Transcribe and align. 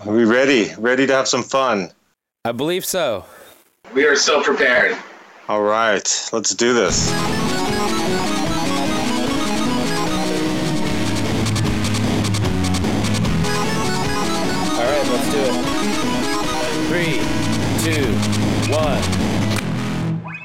Are 0.00 0.12
we 0.12 0.24
ready? 0.24 0.72
Ready 0.78 1.06
to 1.06 1.12
have 1.12 1.28
some 1.28 1.44
fun? 1.44 1.92
I 2.44 2.50
believe 2.50 2.84
so. 2.84 3.24
We 3.94 4.04
are 4.04 4.16
so 4.16 4.42
prepared. 4.42 4.96
All 5.48 5.62
right, 5.62 6.28
let's 6.32 6.54
do 6.56 6.74
this. 6.74 7.12
All 7.12 7.18
right, 14.80 15.06
let's 15.12 15.30
do 15.30 15.38
it. 15.44 15.54
Three, 16.88 17.20
two, 17.84 18.12
one. 18.72 19.02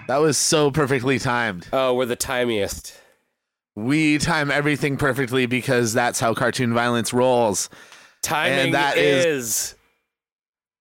That 0.07 0.17
was 0.17 0.37
so 0.37 0.69
perfectly 0.69 1.17
timed. 1.17 1.67
Oh, 1.73 1.95
we're 1.95 2.05
the 2.05 2.15
timiest. 2.15 2.95
We 3.75 4.19
time 4.19 4.51
everything 4.51 4.97
perfectly 4.97 5.47
because 5.47 5.93
that's 5.93 6.19
how 6.19 6.35
cartoon 6.35 6.75
violence 6.75 7.11
rolls. 7.11 7.69
Timing 8.27 8.73
that 8.73 8.97
is, 8.97 9.25
is- 9.25 9.75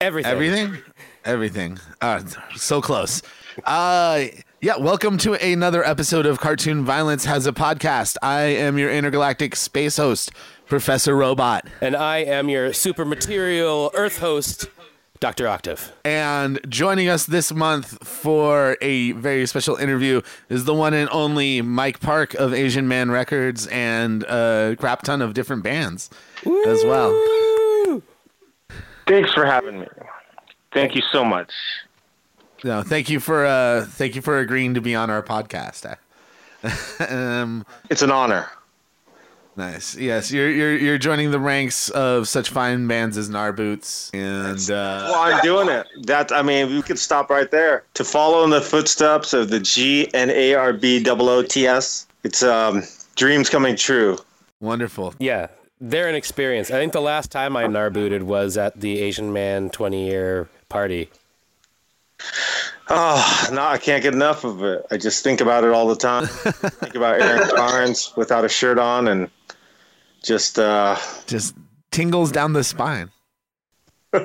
everything. 0.00 0.32
Everything? 0.32 0.78
Everything. 1.24 1.78
Uh, 2.00 2.24
so 2.56 2.80
close. 2.80 3.22
Uh, 3.62 4.24
yeah, 4.60 4.77
welcome 4.78 5.16
to 5.19 5.34
another 5.34 5.84
episode 5.84 6.27
of 6.27 6.41
Cartoon 6.41 6.84
Violence 6.84 7.24
Has 7.24 7.46
a 7.46 7.52
Podcast. 7.52 8.16
I 8.20 8.41
am 8.41 8.78
your 8.78 8.91
intergalactic 8.91 9.55
space 9.55 9.96
host, 9.96 10.32
Professor 10.66 11.14
Robot. 11.14 11.69
And 11.80 11.95
I 11.95 12.19
am 12.24 12.48
your 12.48 12.72
super 12.72 13.05
material 13.05 13.92
Earth 13.94 14.19
host, 14.19 14.66
Dr. 15.20 15.48
Octave. 15.48 15.93
And 16.05 16.61
joining 16.69 17.09
us 17.09 17.27
this 17.27 17.52
month 17.52 18.06
for 18.06 18.77
a 18.80 19.12
very 19.12 19.47
special 19.47 19.77
interview 19.77 20.20
is 20.48 20.65
the 20.65 20.75
one 20.75 20.95
and 20.95 21.09
only 21.11 21.62
Mike 21.62 22.01
Park 22.01 22.34
of 22.34 22.52
Asian 22.52 22.87
Man 22.89 23.11
Records 23.11 23.66
and 23.69 24.23
a 24.25 24.77
crap 24.79 25.02
ton 25.02 25.23
of 25.23 25.34
different 25.34 25.62
bands 25.62 26.11
as 26.66 26.84
well. 26.84 28.02
Thanks 29.06 29.33
for 29.33 29.47
having 29.47 29.80
me. 29.80 29.87
Thank 30.73 30.95
you 30.95 31.02
so 31.12 31.25
much. 31.25 31.51
No, 32.64 32.83
thank 32.83 33.08
you 33.08 33.20
for 33.20 33.47
uh 33.47 33.84
thank 33.86 34.17
you 34.17 34.23
for 34.23 34.39
agreeing 34.39 34.75
to 34.75 34.80
be 34.80 34.95
on 34.95 35.11
our 35.11 35.23
podcast. 35.23 35.97
um 37.11 37.64
It's 37.91 38.03
an 38.03 38.11
honor. 38.11 38.48
Nice. 39.56 39.96
Yes, 39.96 40.30
you're 40.30 40.50
you're 40.50 40.76
you're 40.76 40.98
joining 40.98 41.30
the 41.30 41.40
ranks 41.40 41.88
of 41.90 42.28
such 42.28 42.50
fine 42.50 42.86
bands 42.86 43.16
as 43.16 43.28
Narboots 43.28 44.10
and 44.14 44.58
uh 44.70 45.08
Well, 45.10 45.14
I'm 45.14 45.42
doing 45.42 45.68
it. 45.68 45.86
That 46.02 46.32
I 46.32 46.42
mean, 46.42 46.68
we 46.68 46.82
could 46.82 46.98
stop 46.98 47.30
right 47.30 47.50
there. 47.50 47.84
To 47.94 48.04
follow 48.04 48.44
in 48.44 48.50
the 48.50 48.60
footsteps 48.60 49.32
of 49.32 49.50
the 49.50 49.60
G 49.60 50.08
N 50.14 50.30
A 50.30 50.54
R 50.54 50.72
B 50.72 51.04
O 51.08 51.28
O 51.28 51.42
T 51.42 51.66
S. 51.66 52.06
It's 52.24 52.42
um 52.42 52.82
dreams 53.14 53.48
coming 53.48 53.77
true. 53.77 54.18
wonderful. 54.60 55.14
Yeah, 55.18 55.48
they're 55.80 56.08
an 56.08 56.14
experience. 56.14 56.70
I 56.70 56.74
think 56.74 56.92
the 56.92 57.00
last 57.00 57.30
time 57.30 57.56
I 57.56 57.66
narbooted 57.66 58.22
was 58.22 58.56
at 58.56 58.80
the 58.80 59.00
Asian 59.00 59.32
Man 59.32 59.70
20 59.70 60.06
year 60.08 60.48
party. 60.68 61.10
Oh, 62.88 63.48
no, 63.52 63.62
I 63.64 63.78
can't 63.78 64.02
get 64.02 64.14
enough 64.14 64.44
of 64.44 64.62
it. 64.62 64.86
I 64.90 64.96
just 64.96 65.24
think 65.24 65.40
about 65.40 65.64
it 65.64 65.70
all 65.70 65.88
the 65.88 65.96
time. 65.96 66.27
think 66.27 66.94
about 66.94 67.20
Aaron 67.20 67.48
Carnes 67.50 68.12
without 68.16 68.44
a 68.44 68.48
shirt 68.48 68.78
on 68.78 69.08
and 69.08 69.28
just 70.27 70.58
uh 70.58 70.96
Just 71.27 71.55
tingles 71.91 72.32
down 72.32 72.52
the 72.52 72.64
spine. 72.64 73.10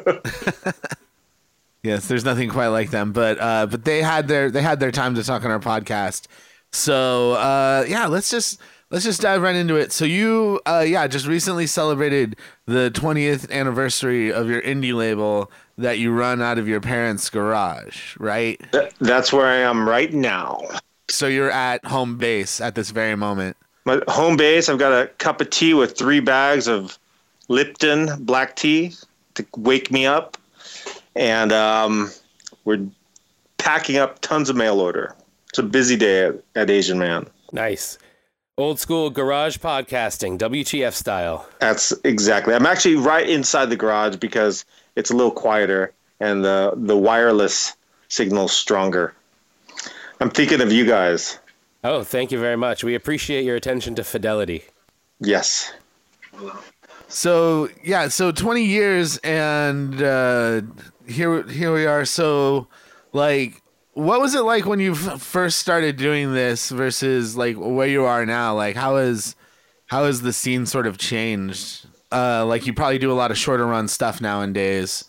yes, 1.84 2.08
there's 2.08 2.26
nothing 2.26 2.50
quite 2.50 2.68
like 2.68 2.92
them, 2.92 3.12
but 3.14 3.40
uh 3.40 3.68
but 3.68 3.86
they 3.86 4.02
had 4.02 4.28
their 4.28 4.50
they 4.50 4.62
had 4.62 4.80
their 4.80 4.92
time 4.92 5.16
to 5.16 5.24
talk 5.24 5.46
on 5.46 5.52
our 5.52 5.60
podcast. 5.60 6.28
So 6.72 7.34
uh 7.34 7.86
yeah, 7.88 8.08
let's 8.08 8.30
just 8.30 8.60
let's 8.90 9.06
just 9.06 9.22
dive 9.22 9.42
right 9.42 9.56
into 9.56 9.76
it. 9.76 9.92
So 9.92 10.06
you 10.06 10.60
uh 10.66 10.84
yeah, 10.88 11.08
just 11.08 11.28
recently 11.28 11.68
celebrated 11.68 12.36
the 12.66 12.92
20th 12.94 13.52
anniversary 13.52 14.32
of 14.32 14.50
your 14.50 14.62
indie 14.62 14.94
label 14.94 15.52
that 15.78 16.00
you 16.00 16.12
run 16.12 16.42
out 16.42 16.58
of 16.58 16.68
your 16.68 16.82
parents' 16.82 17.30
garage, 17.30 18.16
right? 18.20 18.62
that's 19.00 19.34
where 19.34 19.48
I 19.48 19.58
am 19.58 19.88
right 19.88 20.14
now. 20.14 20.62
So 21.10 21.28
you're 21.28 21.52
at 21.52 21.84
home 21.86 22.18
base 22.18 22.62
at 22.62 22.76
this 22.76 22.92
very 22.92 23.16
moment. 23.16 23.58
My 23.86 24.02
home 24.08 24.38
base, 24.38 24.70
I've 24.70 24.78
got 24.78 24.92
a 24.92 25.08
cup 25.08 25.42
of 25.42 25.50
tea 25.50 25.74
with 25.74 25.98
three 25.98 26.20
bags 26.20 26.68
of 26.68 26.98
Lipton 27.48 28.24
black 28.24 28.56
tea 28.56 28.94
to 29.36 29.46
wake 29.58 29.92
me 29.92 30.06
up. 30.06 30.38
And 31.16 31.52
um, 31.52 32.12
we're 32.64 32.86
packing 33.58 33.98
up 33.98 34.20
tons 34.22 34.50
of 34.50 34.56
mail 34.56 34.80
order. 34.80 35.16
It's 35.50 35.60
a 35.60 35.64
busy 35.64 35.98
day 35.98 36.28
at, 36.28 36.36
at 36.56 36.70
Asian 36.70 36.98
Man. 36.98 37.28
Nice. 37.52 37.98
Old 38.58 38.80
school 38.80 39.10
garage 39.10 39.58
podcasting, 39.58 40.38
WTF 40.38 40.94
style. 40.94 41.48
That's 41.60 41.92
exactly. 42.04 42.54
I'm 42.54 42.66
actually 42.66 42.96
right 42.96 43.28
inside 43.28 43.66
the 43.70 43.76
garage 43.76 44.18
because 44.18 44.66
it's 44.96 45.10
a 45.10 45.16
little 45.16 45.32
quieter 45.32 45.94
and 46.20 46.46
the, 46.46 46.74
the 46.76 46.96
wireless 46.96 47.76
signal's 48.08 48.54
stronger. 48.54 49.14
I'm 50.20 50.30
thinking 50.30 50.62
of 50.62 50.72
you 50.72 50.86
guys. 50.86 51.40
Oh, 51.84 52.04
thank 52.04 52.32
you 52.32 52.40
very 52.40 52.58
much. 52.58 52.84
We 52.84 52.96
appreciate 52.96 53.44
your 53.44 53.56
attention 53.56 53.96
to 53.96 54.04
fidelity. 54.04 54.64
Yes. 55.20 55.74
So 57.08 57.70
yeah, 57.84 58.08
so 58.08 58.32
20 58.32 58.64
years 58.64 59.18
and 59.18 60.02
uh 60.02 60.62
here 61.08 61.44
here 61.44 61.74
we 61.74 61.86
are. 61.86 62.06
So 62.06 62.68
like 63.14 63.62
what 63.94 64.22
was 64.22 64.36
it 64.36 64.42
like 64.42 64.66
when 64.66 64.80
you 64.80 64.94
f- 64.94 65.22
first 65.22 65.58
started 65.58 65.98
doing 65.98 66.34
this 66.34 66.70
versus 66.70 67.36
like 67.36 67.56
where 67.58 67.88
you 67.88 68.06
are 68.06 68.26
now? 68.26 68.56
Like 68.56 68.76
how 68.76 68.98
is 68.98 69.36
how 69.88 70.06
has 70.06 70.22
the 70.22 70.34
scene 70.34 70.66
sort 70.66 70.88
of 70.88 70.98
changed? 70.98 71.86
Uh 72.12 72.46
like 72.46 72.66
you 72.66 72.74
probably 72.74 73.00
do 73.00 73.12
a 73.12 73.14
lot 73.14 73.32
of 73.32 73.38
shorter 73.38 73.66
run 73.66 73.88
stuff 73.88 74.22
nowadays. 74.22 75.06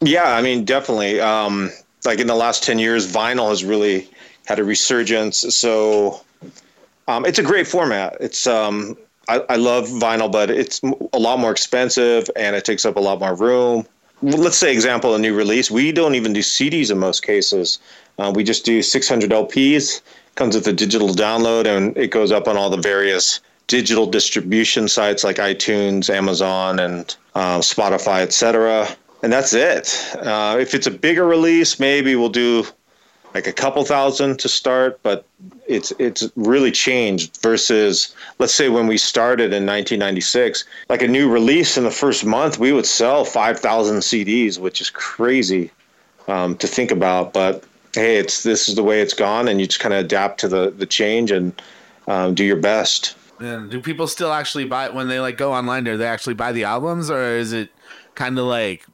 Yeah, 0.00 0.34
I 0.34 0.42
mean, 0.42 0.64
definitely. 0.64 1.20
Um, 1.20 1.70
like 2.04 2.18
in 2.18 2.26
the 2.26 2.34
last 2.34 2.62
10 2.62 2.78
years, 2.78 3.10
vinyl 3.10 3.48
has 3.48 3.64
really 3.64 4.08
had 4.46 4.58
a 4.58 4.64
resurgence. 4.64 5.38
So 5.54 6.20
um, 7.08 7.24
it's 7.24 7.38
a 7.38 7.42
great 7.42 7.66
format. 7.66 8.16
It's 8.20 8.46
um, 8.46 8.96
I, 9.28 9.42
I 9.48 9.56
love 9.56 9.86
vinyl, 9.88 10.30
but 10.30 10.50
it's 10.50 10.82
a 11.12 11.18
lot 11.18 11.38
more 11.38 11.50
expensive 11.50 12.30
and 12.36 12.54
it 12.56 12.64
takes 12.64 12.84
up 12.84 12.96
a 12.96 13.00
lot 13.00 13.20
more 13.20 13.34
room. 13.34 13.86
Let's 14.22 14.56
say, 14.56 14.72
example, 14.72 15.14
a 15.14 15.18
new 15.18 15.34
release. 15.34 15.70
We 15.70 15.92
don't 15.92 16.14
even 16.14 16.32
do 16.32 16.40
CDs 16.40 16.90
in 16.90 16.98
most 16.98 17.22
cases. 17.22 17.78
Uh, 18.18 18.32
we 18.34 18.44
just 18.44 18.64
do 18.64 18.82
600 18.82 19.30
LPs. 19.30 20.00
Comes 20.34 20.54
with 20.54 20.66
a 20.66 20.72
digital 20.72 21.08
download, 21.08 21.66
and 21.66 21.96
it 21.96 22.10
goes 22.10 22.32
up 22.32 22.48
on 22.48 22.56
all 22.56 22.70
the 22.70 22.80
various 22.80 23.40
digital 23.66 24.06
distribution 24.06 24.88
sites 24.88 25.24
like 25.24 25.36
iTunes, 25.36 26.10
Amazon, 26.10 26.78
and 26.78 27.14
uh, 27.34 27.58
Spotify, 27.58 28.22
etc. 28.22 28.88
And 29.22 29.32
that's 29.32 29.52
it. 29.54 30.16
Uh, 30.16 30.56
if 30.60 30.74
it's 30.74 30.86
a 30.86 30.90
bigger 30.90 31.26
release, 31.26 31.78
maybe 31.78 32.16
we'll 32.16 32.28
do 32.28 32.66
like 33.34 33.48
a 33.48 33.52
couple 33.52 33.84
thousand 33.84 34.38
to 34.38 34.48
start, 34.48 35.00
but 35.02 35.26
it's 35.66 35.92
it's 35.98 36.30
really 36.36 36.70
changed 36.70 37.36
versus 37.42 38.14
let's 38.38 38.54
say 38.54 38.68
when 38.68 38.86
we 38.86 38.96
started 38.96 39.46
in 39.46 39.66
1996, 39.66 40.64
like 40.88 41.02
a 41.02 41.08
new 41.08 41.28
release 41.28 41.76
in 41.76 41.82
the 41.82 41.90
first 41.90 42.24
month, 42.24 42.58
we 42.58 42.72
would 42.72 42.86
sell 42.86 43.24
5,000 43.24 43.96
CDs, 43.98 44.58
which 44.58 44.80
is 44.80 44.88
crazy 44.88 45.70
um, 46.28 46.56
to 46.58 46.68
think 46.68 46.92
about. 46.92 47.32
But 47.32 47.64
hey, 47.92 48.16
it's 48.16 48.44
this 48.44 48.68
is 48.68 48.76
the 48.76 48.84
way 48.84 49.00
it's 49.00 49.14
gone, 49.14 49.48
and 49.48 49.60
you 49.60 49.66
just 49.66 49.80
kind 49.80 49.92
of 49.92 50.04
adapt 50.04 50.38
to 50.40 50.48
the 50.48 50.70
the 50.70 50.86
change 50.86 51.32
and 51.32 51.60
um, 52.06 52.34
do 52.34 52.44
your 52.44 52.56
best. 52.56 53.16
And 53.40 53.68
do 53.68 53.80
people 53.80 54.06
still 54.06 54.32
actually 54.32 54.64
buy 54.64 54.90
when 54.90 55.08
they 55.08 55.18
like 55.18 55.36
go 55.36 55.52
online? 55.52 55.82
Do 55.82 55.96
they 55.96 56.06
actually 56.06 56.34
buy 56.34 56.52
the 56.52 56.64
albums, 56.64 57.10
or 57.10 57.36
is 57.36 57.52
it 57.52 57.70
kind 58.14 58.38
of 58.38 58.44
like 58.44 58.86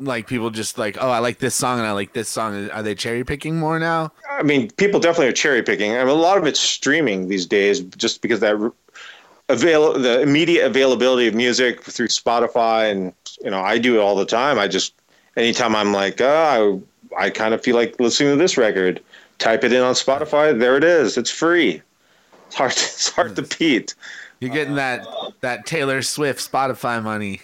like 0.00 0.26
people 0.26 0.50
just 0.50 0.78
like, 0.78 0.96
oh, 1.00 1.10
I 1.10 1.18
like 1.18 1.38
this 1.38 1.54
song 1.54 1.78
and 1.78 1.86
I 1.86 1.92
like 1.92 2.12
this 2.12 2.28
song? 2.28 2.70
Are 2.70 2.82
they 2.82 2.94
cherry 2.94 3.24
picking 3.24 3.56
more 3.56 3.78
now? 3.78 4.12
I 4.30 4.42
mean, 4.42 4.70
people 4.72 5.00
definitely 5.00 5.28
are 5.28 5.32
cherry 5.32 5.62
picking. 5.62 5.92
I 5.92 5.98
mean, 5.98 6.08
a 6.08 6.14
lot 6.14 6.38
of 6.38 6.46
it's 6.46 6.60
streaming 6.60 7.28
these 7.28 7.46
days, 7.46 7.80
just 7.80 8.22
because 8.22 8.40
that 8.40 8.72
avail 9.48 9.98
the 9.98 10.20
immediate 10.20 10.66
availability 10.66 11.26
of 11.26 11.34
music 11.34 11.82
through 11.82 12.08
Spotify, 12.08 12.90
and 12.90 13.12
you 13.42 13.50
know, 13.50 13.60
I 13.60 13.78
do 13.78 13.96
it 13.96 14.00
all 14.00 14.16
the 14.16 14.26
time. 14.26 14.58
I 14.58 14.68
just 14.68 14.94
anytime 15.36 15.74
I'm 15.74 15.92
like, 15.92 16.20
oh, 16.20 16.82
I, 17.16 17.24
I 17.24 17.30
kind 17.30 17.54
of 17.54 17.62
feel 17.62 17.76
like 17.76 17.98
listening 18.00 18.32
to 18.32 18.36
this 18.36 18.56
record, 18.56 19.00
type 19.38 19.64
it 19.64 19.72
in 19.72 19.82
on 19.82 19.94
Spotify. 19.94 20.58
There 20.58 20.76
it 20.76 20.84
is. 20.84 21.16
It's 21.16 21.30
free. 21.30 21.82
It's 22.46 22.56
hard. 22.56 22.72
To, 22.72 22.76
it's 22.84 23.10
hard 23.10 23.36
to 23.36 23.42
beat. 23.42 23.94
You're 24.40 24.50
getting 24.50 24.76
that 24.76 25.06
that 25.40 25.66
Taylor 25.66 26.02
Swift 26.02 26.50
Spotify 26.50 27.02
money. 27.02 27.40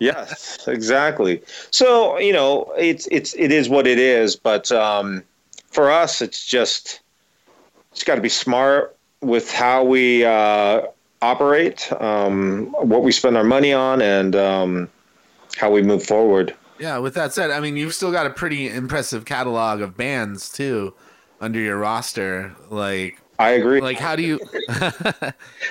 Yes, 0.00 0.66
exactly. 0.66 1.42
So 1.70 2.18
you 2.18 2.32
know, 2.32 2.72
it's 2.76 3.06
it's 3.10 3.34
it 3.34 3.52
is 3.52 3.68
what 3.68 3.86
it 3.86 3.98
is. 3.98 4.34
But 4.34 4.72
um, 4.72 5.22
for 5.66 5.90
us, 5.90 6.20
it's 6.20 6.44
just 6.44 7.00
it's 7.92 8.02
got 8.02 8.16
to 8.16 8.20
be 8.20 8.28
smart 8.28 8.96
with 9.20 9.52
how 9.52 9.84
we 9.84 10.24
uh, 10.24 10.82
operate, 11.22 11.92
um, 12.00 12.74
what 12.80 13.02
we 13.02 13.12
spend 13.12 13.36
our 13.36 13.44
money 13.44 13.72
on, 13.72 14.00
and 14.00 14.34
um, 14.34 14.88
how 15.56 15.70
we 15.70 15.82
move 15.82 16.02
forward. 16.02 16.54
Yeah. 16.78 16.98
With 16.98 17.14
that 17.14 17.34
said, 17.34 17.50
I 17.50 17.60
mean, 17.60 17.76
you've 17.76 17.94
still 17.94 18.10
got 18.10 18.26
a 18.26 18.30
pretty 18.30 18.68
impressive 18.70 19.26
catalog 19.26 19.82
of 19.82 19.96
bands 19.96 20.50
too 20.50 20.94
under 21.40 21.58
your 21.58 21.76
roster. 21.76 22.56
Like, 22.70 23.20
I 23.40 23.50
agree. 23.52 23.80
Like, 23.80 23.98
how 23.98 24.16
do 24.16 24.22
you? 24.22 24.38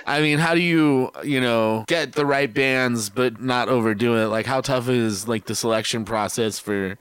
I 0.08 0.22
mean, 0.22 0.40
how 0.40 0.56
do 0.56 0.60
you, 0.60 1.12
you 1.24 1.40
know, 1.40 1.86
get 1.88 2.14
the 2.14 2.26
right 2.26 2.52
bands 2.52 3.12
but 3.12 3.40
not 3.40 3.70
overdo 3.70 4.16
it? 4.18 4.26
Like, 4.26 4.48
how 4.48 4.62
tough 4.62 4.90
is 4.90 5.28
like 5.28 5.46
the 5.46 5.54
selection 5.54 6.04
process 6.04 6.58
for 6.58 6.98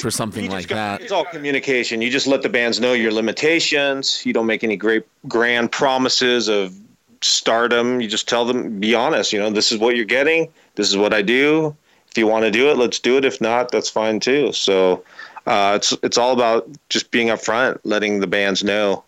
for 0.00 0.12
something 0.12 0.48
like 0.48 0.68
go- 0.68 0.76
that? 0.76 1.00
It's 1.00 1.10
all 1.10 1.24
communication. 1.24 2.00
You 2.02 2.08
just 2.08 2.28
let 2.28 2.42
the 2.42 2.48
bands 2.48 2.78
know 2.78 2.92
your 2.92 3.10
limitations. 3.10 4.24
You 4.24 4.32
don't 4.32 4.46
make 4.46 4.62
any 4.62 4.76
great 4.76 5.04
grand 5.26 5.72
promises 5.72 6.48
of 6.48 6.72
stardom. 7.20 8.00
You 8.00 8.06
just 8.06 8.28
tell 8.28 8.44
them, 8.44 8.78
be 8.78 8.94
honest. 8.94 9.32
You 9.32 9.40
know, 9.40 9.50
this 9.50 9.72
is 9.72 9.78
what 9.78 9.96
you're 9.96 10.04
getting. 10.04 10.52
This 10.76 10.88
is 10.88 10.96
what 10.96 11.12
I 11.12 11.20
do. 11.20 11.76
If 12.08 12.16
you 12.16 12.28
want 12.28 12.44
to 12.44 12.52
do 12.52 12.70
it, 12.70 12.76
let's 12.76 13.00
do 13.00 13.16
it. 13.16 13.24
If 13.24 13.40
not, 13.40 13.72
that's 13.72 13.90
fine 13.90 14.20
too. 14.20 14.52
So 14.52 15.02
uh, 15.46 15.72
it's 15.74 15.92
it's 16.04 16.16
all 16.16 16.32
about 16.32 16.68
just 16.88 17.10
being 17.10 17.26
upfront, 17.26 17.80
letting 17.82 18.20
the 18.20 18.28
bands 18.28 18.62
know 18.62 19.02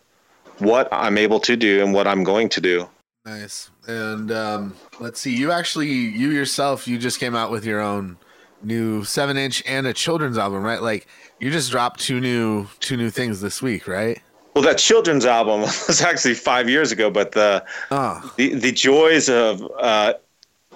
what 0.63 0.89
I'm 0.93 1.19
able 1.19 1.41
to 1.41 1.57
do 1.57 1.83
and 1.83 1.93
what 1.93 2.07
I'm 2.07 2.25
going 2.25 2.49
to 2.51 2.61
do. 2.61 2.89
Nice. 3.25 3.71
And 3.87 4.33
um, 4.33 4.75
let's 5.01 5.21
see. 5.21 5.35
You 5.37 5.53
actually, 5.53 5.89
you 5.89 6.31
yourself, 6.31 6.89
you 6.89 6.99
just 6.99 7.21
came 7.21 7.37
out 7.37 7.51
with 7.51 7.65
your 7.65 7.81
own 7.81 8.19
new 8.63 9.05
seven 9.05 9.37
inch 9.37 9.63
and 9.67 9.87
a 9.87 9.93
children's 9.93 10.39
album, 10.39 10.63
right? 10.63 10.83
Like, 10.83 11.07
you 11.39 11.51
just 11.51 11.71
dropped 11.71 12.01
two 12.01 12.21
new 12.21 12.67
two 12.81 12.97
new 12.97 13.11
things 13.11 13.41
this 13.41 13.63
week, 13.63 13.87
right? 13.87 14.21
Well, 14.55 14.65
that 14.65 14.79
children's 14.79 15.25
album 15.25 15.61
was 15.89 16.01
actually 16.01 16.35
five 16.35 16.69
years 16.69 16.93
ago, 16.93 17.11
but 17.11 17.33
the 17.33 17.65
Oh, 17.91 18.33
the, 18.37 18.55
the 18.55 18.73
joys 18.73 19.29
of 19.29 19.63
uh, 19.79 20.15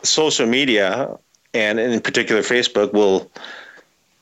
social 0.03 0.47
media 0.47 1.17
and 1.55 1.79
in 1.79 2.00
particular 2.00 2.43
Facebook 2.43 2.93
will 2.93 3.31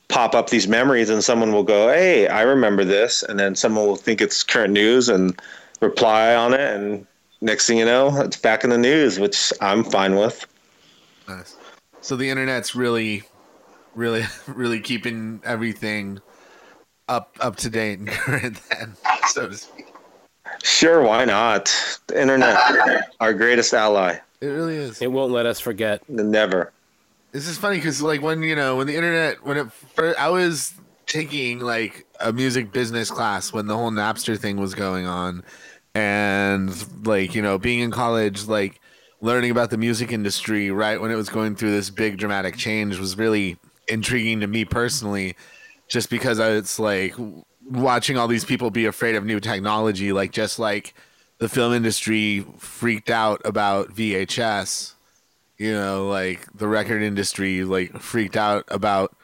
pop 0.07 0.35
up 0.35 0.49
these 0.49 0.67
memories 0.67 1.09
and 1.09 1.23
someone 1.23 1.51
will 1.51 1.63
go, 1.63 1.89
Hey, 1.89 2.27
I 2.27 2.41
remember 2.41 2.83
this. 2.83 3.23
And 3.23 3.39
then 3.39 3.55
someone 3.55 3.85
will 3.85 3.95
think 3.95 4.21
it's 4.21 4.43
current 4.43 4.73
news 4.73 5.09
and 5.09 5.39
reply 5.81 6.35
on 6.35 6.53
it. 6.53 6.59
And 6.59 7.05
next 7.41 7.67
thing 7.67 7.77
you 7.77 7.85
know, 7.85 8.15
it's 8.21 8.37
back 8.37 8.63
in 8.63 8.69
the 8.69 8.77
news, 8.77 9.19
which 9.19 9.51
I'm 9.61 9.83
fine 9.83 10.15
with. 10.15 10.45
nice. 11.27 11.55
So 12.01 12.15
the 12.15 12.29
internet's 12.29 12.75
really, 12.75 13.23
really, 13.95 14.23
really 14.47 14.79
keeping 14.79 15.41
everything 15.43 16.21
up 17.07 17.35
up 17.39 17.55
to 17.57 17.69
date 17.69 17.99
and 17.99 18.07
current, 18.25 18.59
then, 18.69 18.95
so 19.27 19.47
to 19.49 19.55
speak. 19.55 19.87
Sure. 20.63 21.01
Why 21.01 21.25
not? 21.25 21.73
The 22.07 22.21
internet, 22.21 22.57
our 23.19 23.33
greatest 23.33 23.73
ally. 23.73 24.17
It 24.41 24.47
really 24.47 24.75
is. 24.75 25.01
It 25.01 25.11
won't 25.11 25.31
let 25.31 25.45
us 25.45 25.59
forget. 25.59 26.07
Never. 26.09 26.71
This 27.35 27.49
is 27.49 27.57
funny 27.57 27.75
because 27.75 28.01
like 28.01 28.21
when 28.21 28.43
you 28.43 28.55
know 28.55 28.77
when 28.77 28.87
the 28.87 28.95
internet 28.95 29.45
when 29.45 29.57
it 29.57 29.69
first, 29.69 30.17
I 30.17 30.29
was 30.29 30.73
taking 31.05 31.59
like 31.59 32.05
a 32.21 32.31
music 32.31 32.71
business 32.71 33.11
class 33.11 33.51
when 33.51 33.67
the 33.67 33.75
whole 33.75 33.91
Napster 33.91 34.39
thing 34.39 34.55
was 34.55 34.73
going 34.73 35.05
on, 35.05 35.43
and 35.93 36.71
like 37.05 37.35
you 37.35 37.41
know 37.41 37.57
being 37.57 37.81
in 37.81 37.91
college 37.91 38.45
like 38.45 38.79
learning 39.19 39.51
about 39.51 39.69
the 39.69 39.77
music 39.77 40.13
industry 40.13 40.71
right 40.71 41.01
when 41.01 41.11
it 41.11 41.15
was 41.15 41.27
going 41.27 41.57
through 41.57 41.71
this 41.71 41.89
big 41.89 42.17
dramatic 42.17 42.55
change 42.55 42.97
was 42.99 43.17
really 43.17 43.57
intriguing 43.89 44.39
to 44.39 44.47
me 44.47 44.63
personally, 44.63 45.35
just 45.89 46.09
because 46.09 46.39
it's 46.39 46.79
like 46.79 47.15
watching 47.69 48.17
all 48.17 48.29
these 48.29 48.45
people 48.45 48.71
be 48.71 48.85
afraid 48.85 49.13
of 49.13 49.25
new 49.25 49.41
technology 49.41 50.13
like 50.13 50.31
just 50.31 50.57
like 50.57 50.93
the 51.39 51.49
film 51.49 51.73
industry 51.73 52.45
freaked 52.59 53.09
out 53.09 53.41
about 53.43 53.89
VHS 53.89 54.94
you 55.57 55.71
know 55.71 56.07
like 56.07 56.45
the 56.53 56.67
record 56.67 57.01
industry 57.01 57.63
like 57.63 57.97
freaked 57.99 58.37
out 58.37 58.65
about 58.67 59.15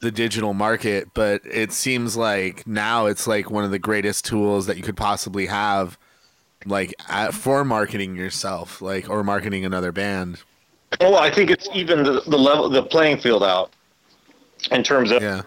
the 0.00 0.10
digital 0.10 0.52
market 0.52 1.08
but 1.14 1.40
it 1.44 1.72
seems 1.72 2.16
like 2.16 2.66
now 2.66 3.06
it's 3.06 3.26
like 3.26 3.50
one 3.50 3.64
of 3.64 3.70
the 3.70 3.78
greatest 3.78 4.24
tools 4.24 4.66
that 4.66 4.76
you 4.76 4.82
could 4.82 4.96
possibly 4.96 5.46
have 5.46 5.96
like 6.66 6.94
at, 7.08 7.34
for 7.34 7.64
marketing 7.64 8.16
yourself 8.16 8.80
like 8.80 9.08
or 9.08 9.22
marketing 9.22 9.64
another 9.64 9.92
band. 9.92 10.42
Well, 11.00 11.16
I 11.16 11.30
think 11.30 11.50
it's 11.50 11.68
even 11.74 12.04
the, 12.04 12.22
the 12.26 12.38
level, 12.38 12.68
the 12.68 12.82
playing 12.82 13.18
field 13.18 13.42
out 13.42 13.72
in 14.70 14.82
terms 14.82 15.10
of 15.10 15.22
yeah. 15.22 15.42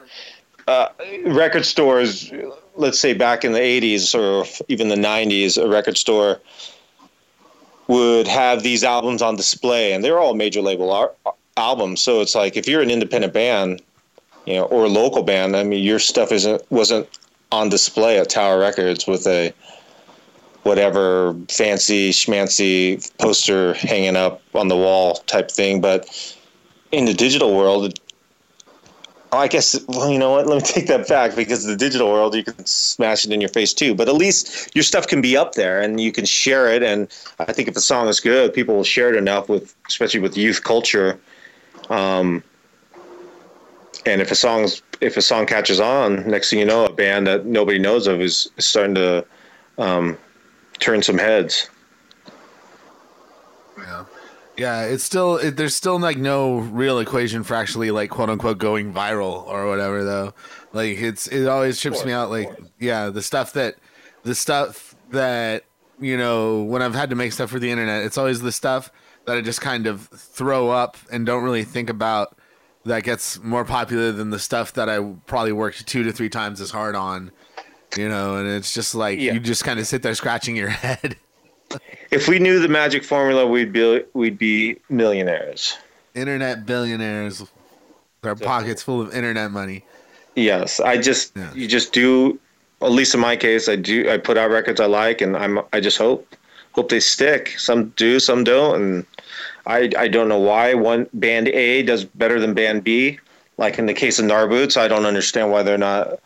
uh, 0.67 0.89
record 1.25 1.65
stores, 1.65 2.31
let's 2.75 2.99
say 2.99 3.13
back 3.13 3.45
in 3.45 3.53
the 3.53 3.59
80s 3.59 4.13
or 4.13 4.45
even 4.67 4.89
the 4.89 4.95
90s, 4.95 5.61
a 5.61 5.67
record 5.67 5.97
store 5.97 6.41
would 7.87 8.27
have 8.27 8.63
these 8.63 8.83
albums 8.83 9.21
on 9.21 9.35
display, 9.35 9.93
and 9.93 10.03
they're 10.03 10.19
all 10.19 10.33
major 10.33 10.61
label 10.61 10.91
ar- 10.91 11.13
albums. 11.55 12.01
So 12.01 12.21
it's 12.21 12.35
like 12.35 12.57
if 12.57 12.67
you're 12.67 12.81
an 12.81 12.91
independent 12.91 13.33
band, 13.33 13.81
you 14.45 14.55
know, 14.55 14.65
or 14.65 14.85
a 14.85 14.89
local 14.89 15.23
band, 15.23 15.55
I 15.55 15.63
mean, 15.63 15.83
your 15.83 15.99
stuff 15.99 16.31
isn't 16.31 16.69
wasn't 16.71 17.07
on 17.51 17.69
display 17.69 18.19
at 18.19 18.29
Tower 18.29 18.59
Records 18.59 19.07
with 19.07 19.25
a 19.27 19.53
whatever 20.63 21.33
fancy 21.49 22.11
schmancy 22.11 23.09
poster 23.19 23.73
hanging 23.75 24.17
up 24.17 24.41
on 24.53 24.67
the 24.67 24.75
wall 24.75 25.15
type 25.27 25.49
thing. 25.49 25.79
But 25.79 26.07
in 26.91 27.05
the 27.05 27.13
digital 27.13 27.55
world, 27.55 27.97
I 29.31 29.47
guess. 29.47 29.79
Well, 29.87 30.09
you 30.09 30.17
know 30.17 30.31
what? 30.31 30.47
Let 30.47 30.55
me 30.55 30.61
take 30.65 30.87
that 30.87 31.07
back 31.07 31.35
because 31.35 31.63
the 31.63 31.75
digital 31.75 32.07
world, 32.09 32.35
you 32.35 32.43
can 32.43 32.65
smash 32.65 33.25
it 33.25 33.31
in 33.31 33.41
your 33.41 33.49
face 33.49 33.73
too. 33.73 33.93
But 33.93 34.07
at 34.07 34.15
least 34.15 34.73
your 34.75 34.83
stuff 34.83 35.07
can 35.07 35.21
be 35.21 35.35
up 35.35 35.55
there, 35.55 35.81
and 35.81 35.99
you 35.99 36.11
can 36.11 36.25
share 36.25 36.71
it. 36.71 36.83
And 36.83 37.07
I 37.39 37.53
think 37.53 37.67
if 37.67 37.75
a 37.75 37.81
song 37.81 38.07
is 38.07 38.19
good, 38.19 38.53
people 38.53 38.75
will 38.75 38.83
share 38.83 39.09
it 39.09 39.17
enough 39.17 39.49
with, 39.49 39.75
especially 39.87 40.19
with 40.19 40.37
youth 40.37 40.63
culture. 40.63 41.19
Um, 41.89 42.43
and 44.05 44.21
if 44.21 44.31
a 44.31 44.35
song's 44.35 44.81
if 45.01 45.17
a 45.17 45.21
song 45.21 45.45
catches 45.45 45.79
on, 45.79 46.27
next 46.27 46.49
thing 46.49 46.59
you 46.59 46.65
know, 46.65 46.85
a 46.85 46.91
band 46.91 47.27
that 47.27 47.45
nobody 47.45 47.77
knows 47.77 48.07
of 48.07 48.21
is, 48.21 48.49
starting 48.57 48.95
to 48.95 49.25
um, 49.77 50.17
turn 50.79 51.03
some 51.03 51.17
heads. 51.17 51.69
Yeah 54.57 54.83
it's 54.83 55.03
still 55.03 55.37
it, 55.37 55.55
there's 55.57 55.75
still 55.75 55.99
like 55.99 56.17
no 56.17 56.57
real 56.57 56.99
equation 56.99 57.43
for 57.43 57.55
actually 57.55 57.91
like 57.91 58.09
quote 58.09 58.29
unquote 58.29 58.57
going 58.57 58.93
viral 58.93 59.45
or 59.47 59.67
whatever 59.67 60.03
though 60.03 60.33
like 60.73 60.97
it's 60.97 61.27
it 61.27 61.47
always 61.47 61.79
trips 61.79 62.03
me 62.05 62.11
out 62.11 62.29
like 62.29 62.49
yeah 62.79 63.09
the 63.09 63.21
stuff 63.21 63.53
that 63.53 63.75
the 64.23 64.35
stuff 64.35 64.95
that 65.11 65.63
you 65.99 66.17
know 66.17 66.63
when 66.63 66.81
i've 66.81 66.95
had 66.95 67.09
to 67.09 67.15
make 67.15 67.31
stuff 67.31 67.49
for 67.49 67.59
the 67.59 67.69
internet 67.71 68.03
it's 68.03 68.17
always 68.17 68.41
the 68.41 68.51
stuff 68.51 68.91
that 69.25 69.37
i 69.37 69.41
just 69.41 69.61
kind 69.61 69.87
of 69.87 70.07
throw 70.07 70.69
up 70.69 70.97
and 71.11 71.25
don't 71.25 71.43
really 71.43 71.63
think 71.63 71.89
about 71.89 72.37
that 72.85 73.03
gets 73.03 73.39
more 73.43 73.65
popular 73.65 74.11
than 74.11 74.29
the 74.29 74.39
stuff 74.39 74.73
that 74.73 74.89
i 74.89 74.99
probably 75.25 75.51
worked 75.51 75.85
two 75.87 76.03
to 76.03 76.11
three 76.11 76.29
times 76.29 76.61
as 76.61 76.71
hard 76.71 76.95
on 76.95 77.31
you 77.97 78.07
know 78.09 78.35
and 78.37 78.47
it's 78.47 78.73
just 78.73 78.95
like 78.95 79.19
Yeah. 79.19 79.33
you 79.33 79.39
just 79.39 79.63
kind 79.63 79.79
of 79.79 79.87
sit 79.87 80.01
there 80.03 80.15
scratching 80.15 80.55
your 80.55 80.69
head 80.85 81.15
If 82.11 82.27
we 82.27 82.39
knew 82.39 82.59
the 82.59 82.67
magic 82.69 83.03
formula, 83.03 83.45
we'd 83.45 83.73
be 83.73 84.03
we'd 84.13 84.37
be 84.37 84.77
millionaires. 84.89 85.77
internet 86.15 86.65
billionaires 86.65 87.43
their 88.21 88.35
pockets 88.35 88.81
full 88.81 88.99
of 89.01 89.13
internet 89.13 89.51
money 89.51 89.83
Yes, 90.35 90.79
I 90.79 90.97
just 90.97 91.33
Yeah. 91.35 91.51
you 91.53 91.67
just 91.67 91.93
do. 91.93 92.39
At 92.81 92.91
least 92.91 93.15
in 93.15 93.19
my 93.19 93.35
case, 93.35 93.67
I 93.67 93.75
do. 93.75 94.07
I 94.09 94.17
put 94.17 94.37
out 94.37 94.51
records 94.51 94.79
I 94.79 94.85
like, 94.85 95.19
and 95.21 95.35
I'm. 95.35 95.59
I 95.73 95.79
just 95.79 95.97
hope 95.97 96.35
hope 96.73 96.89
they 96.89 96.99
stick. 96.99 97.55
Some 97.57 97.89
do, 97.95 98.19
some 98.19 98.43
don't, 98.43 98.75
and 98.79 99.05
I 99.65 99.89
I 99.97 100.07
don't 100.07 100.29
know 100.29 100.39
why 100.39 100.75
one 100.75 101.07
band 101.13 101.47
A 101.49 101.81
does 101.81 102.05
better 102.05 102.39
than 102.39 102.53
band 102.53 102.83
B. 102.83 103.17
Like 103.57 103.79
in 103.79 103.87
the 103.87 103.95
case 103.95 104.19
of 104.19 104.25
Narboots, 104.25 104.77
I 104.77 104.87
don't 104.87 105.07
understand 105.07 105.51
why 105.51 105.63
they're 105.63 105.77
not 105.79 106.19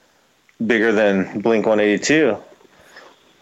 bigger 0.67 0.91
than 0.91 1.39
Blink 1.39 1.65
182. 1.65 2.35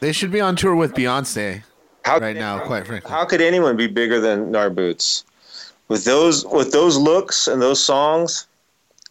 they 0.01 0.11
should 0.13 0.31
be 0.31 0.39
on 0.39 0.55
tour 0.55 0.75
with 0.75 0.93
beyonce 0.93 1.63
How 2.05 2.17
right 2.19 2.35
now 2.35 2.59
quite 2.65 2.87
frankly 2.87 3.11
How 3.11 3.25
could 3.25 3.41
anyone 3.41 3.75
be 3.77 3.87
bigger 3.87 4.19
than 4.19 4.51
Narboots? 4.51 5.23
With 5.87 6.05
those 6.05 6.45
with 6.45 6.71
those 6.71 6.97
looks 6.97 7.47
and 7.47 7.61
those 7.61 7.83
songs, 7.83 8.47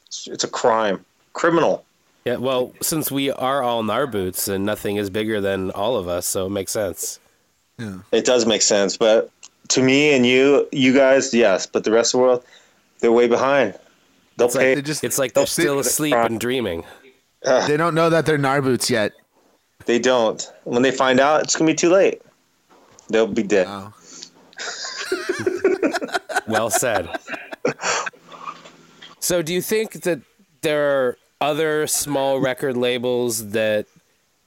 it's, 0.06 0.26
it's 0.28 0.44
a 0.44 0.48
crime, 0.48 1.04
criminal. 1.32 1.84
Yeah, 2.24 2.36
well, 2.36 2.72
since 2.82 3.10
we 3.10 3.30
are 3.30 3.62
all 3.62 3.82
Narboots 3.82 4.48
and 4.52 4.64
nothing 4.66 4.96
is 4.96 5.08
bigger 5.10 5.40
than 5.40 5.70
all 5.72 5.96
of 5.96 6.08
us, 6.08 6.26
so 6.26 6.46
it 6.46 6.50
makes 6.50 6.72
sense. 6.72 7.18
yeah 7.78 7.98
It 8.12 8.24
does 8.24 8.44
make 8.46 8.62
sense, 8.62 8.96
but 8.96 9.30
to 9.68 9.82
me 9.82 10.14
and 10.14 10.26
you, 10.26 10.68
you 10.72 10.92
guys, 10.94 11.32
yes, 11.34 11.66
but 11.66 11.84
the 11.84 11.90
rest 11.90 12.14
of 12.14 12.18
the 12.18 12.22
world, 12.24 12.44
they're 13.00 13.12
way 13.12 13.28
behind. 13.28 13.74
They'll 14.36 14.46
It's 14.48 14.56
pay. 14.56 14.68
like, 14.70 14.76
they 14.76 14.82
just- 14.82 15.04
it's 15.04 15.18
like 15.18 15.32
they're 15.32 15.42
they'll 15.42 15.46
still 15.46 15.82
sit- 15.82 15.90
asleep 15.90 16.14
and 16.14 16.38
dreaming. 16.38 16.84
Uh. 17.44 17.66
they 17.66 17.76
don't 17.76 17.94
know 17.94 18.10
that 18.10 18.26
they're 18.26 18.38
narboots 18.38 18.90
yet 18.90 19.12
they 19.86 19.98
don't. 19.98 20.52
When 20.64 20.82
they 20.82 20.90
find 20.90 21.18
out, 21.20 21.42
it's 21.44 21.56
gonna 21.56 21.70
be 21.70 21.74
too 21.74 21.88
late. 21.88 22.20
They'll 23.08 23.26
be 23.26 23.42
dead. 23.42 23.66
wow 23.66 23.92
Well 26.46 26.70
said. 26.70 27.08
so, 29.20 29.42
do 29.42 29.52
you 29.52 29.60
think 29.60 30.02
that 30.02 30.20
there 30.62 30.88
are 30.88 31.18
other 31.40 31.86
small 31.86 32.40
record 32.40 32.76
labels 32.76 33.50
that 33.50 33.86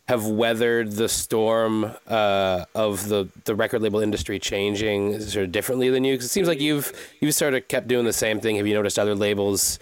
have 0.08 0.26
weathered 0.26 0.92
the 0.92 1.08
storm 1.08 1.96
uh, 2.08 2.66
of 2.76 3.08
the, 3.08 3.30
the 3.46 3.56
record 3.56 3.82
label 3.82 4.02
industry 4.02 4.40
changing 4.40 5.20
sort 5.22 5.46
of 5.46 5.52
differently 5.52 5.90
than 5.90 6.04
you? 6.04 6.16
Because 6.16 6.26
it 6.26 6.30
seems 6.30 6.48
like 6.48 6.60
you've 6.60 6.92
you've 7.20 7.36
sort 7.36 7.54
of 7.54 7.68
kept 7.68 7.88
doing 7.88 8.06
the 8.06 8.14
same 8.14 8.40
thing. 8.40 8.58
Have 8.58 8.68
you 8.68 8.74
noticed 8.74 9.00
other 9.00 9.16
labels 9.16 9.80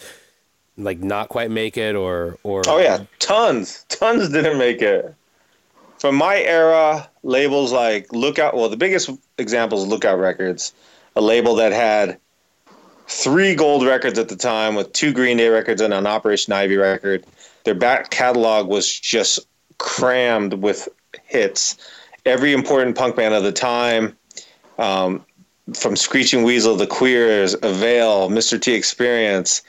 like 0.77 1.00
not 1.00 1.29
quite 1.29 1.51
make 1.51 1.77
it, 1.77 1.95
or 1.95 2.38
or 2.43 2.62
Oh 2.67 2.79
yeah, 2.79 3.03
tons, 3.19 3.86
tons 3.89 4.29
didn't 4.29 4.57
make 4.57 4.81
it. 4.81 5.13
From 6.00 6.15
my 6.15 6.39
era, 6.41 7.10
labels 7.24 7.72
like 7.72 8.12
Lookout. 8.13 8.56
Well, 8.56 8.70
the 8.70 8.77
biggest 8.77 9.10
example 9.38 9.82
is 9.82 9.88
Lookout 9.88 10.18
Records, 10.18 10.74
a 11.15 11.22
label 11.22 11.56
that 11.56 11.72
had 11.72 12.18
three 13.08 13.56
gold 13.56 13.86
records 13.86 14.18
at 14.18 14.29
the 14.29 14.36
time 14.36 14.75
with 14.75 14.94
two 14.94 15.12
Green 15.12 15.38
Day 15.38 15.50
records 15.50 15.82
and 15.82 15.94
an 15.94 16.08
Operation 16.08 16.53
Ivy 16.53 16.77
record. 16.77 17.25
Their 17.65 17.75
back 17.75 18.10
catalog 18.12 18.68
was 18.68 18.91
just 18.91 19.39
crammed 19.77 20.53
with 20.53 20.88
hits. 21.25 21.77
Every 22.25 22.53
important 22.53 22.98
punk 22.98 23.15
band 23.15 23.34
of 23.34 23.44
the 23.44 23.51
time, 23.51 24.15
um, 24.77 25.25
from 25.74 25.96
Screeching 25.96 26.44
Weasel, 26.44 26.75
The 26.75 26.88
Queers, 26.88 27.56
Avail, 27.62 28.29
Mr. 28.29 28.60
T 28.60 28.74
Experience, 28.74 29.62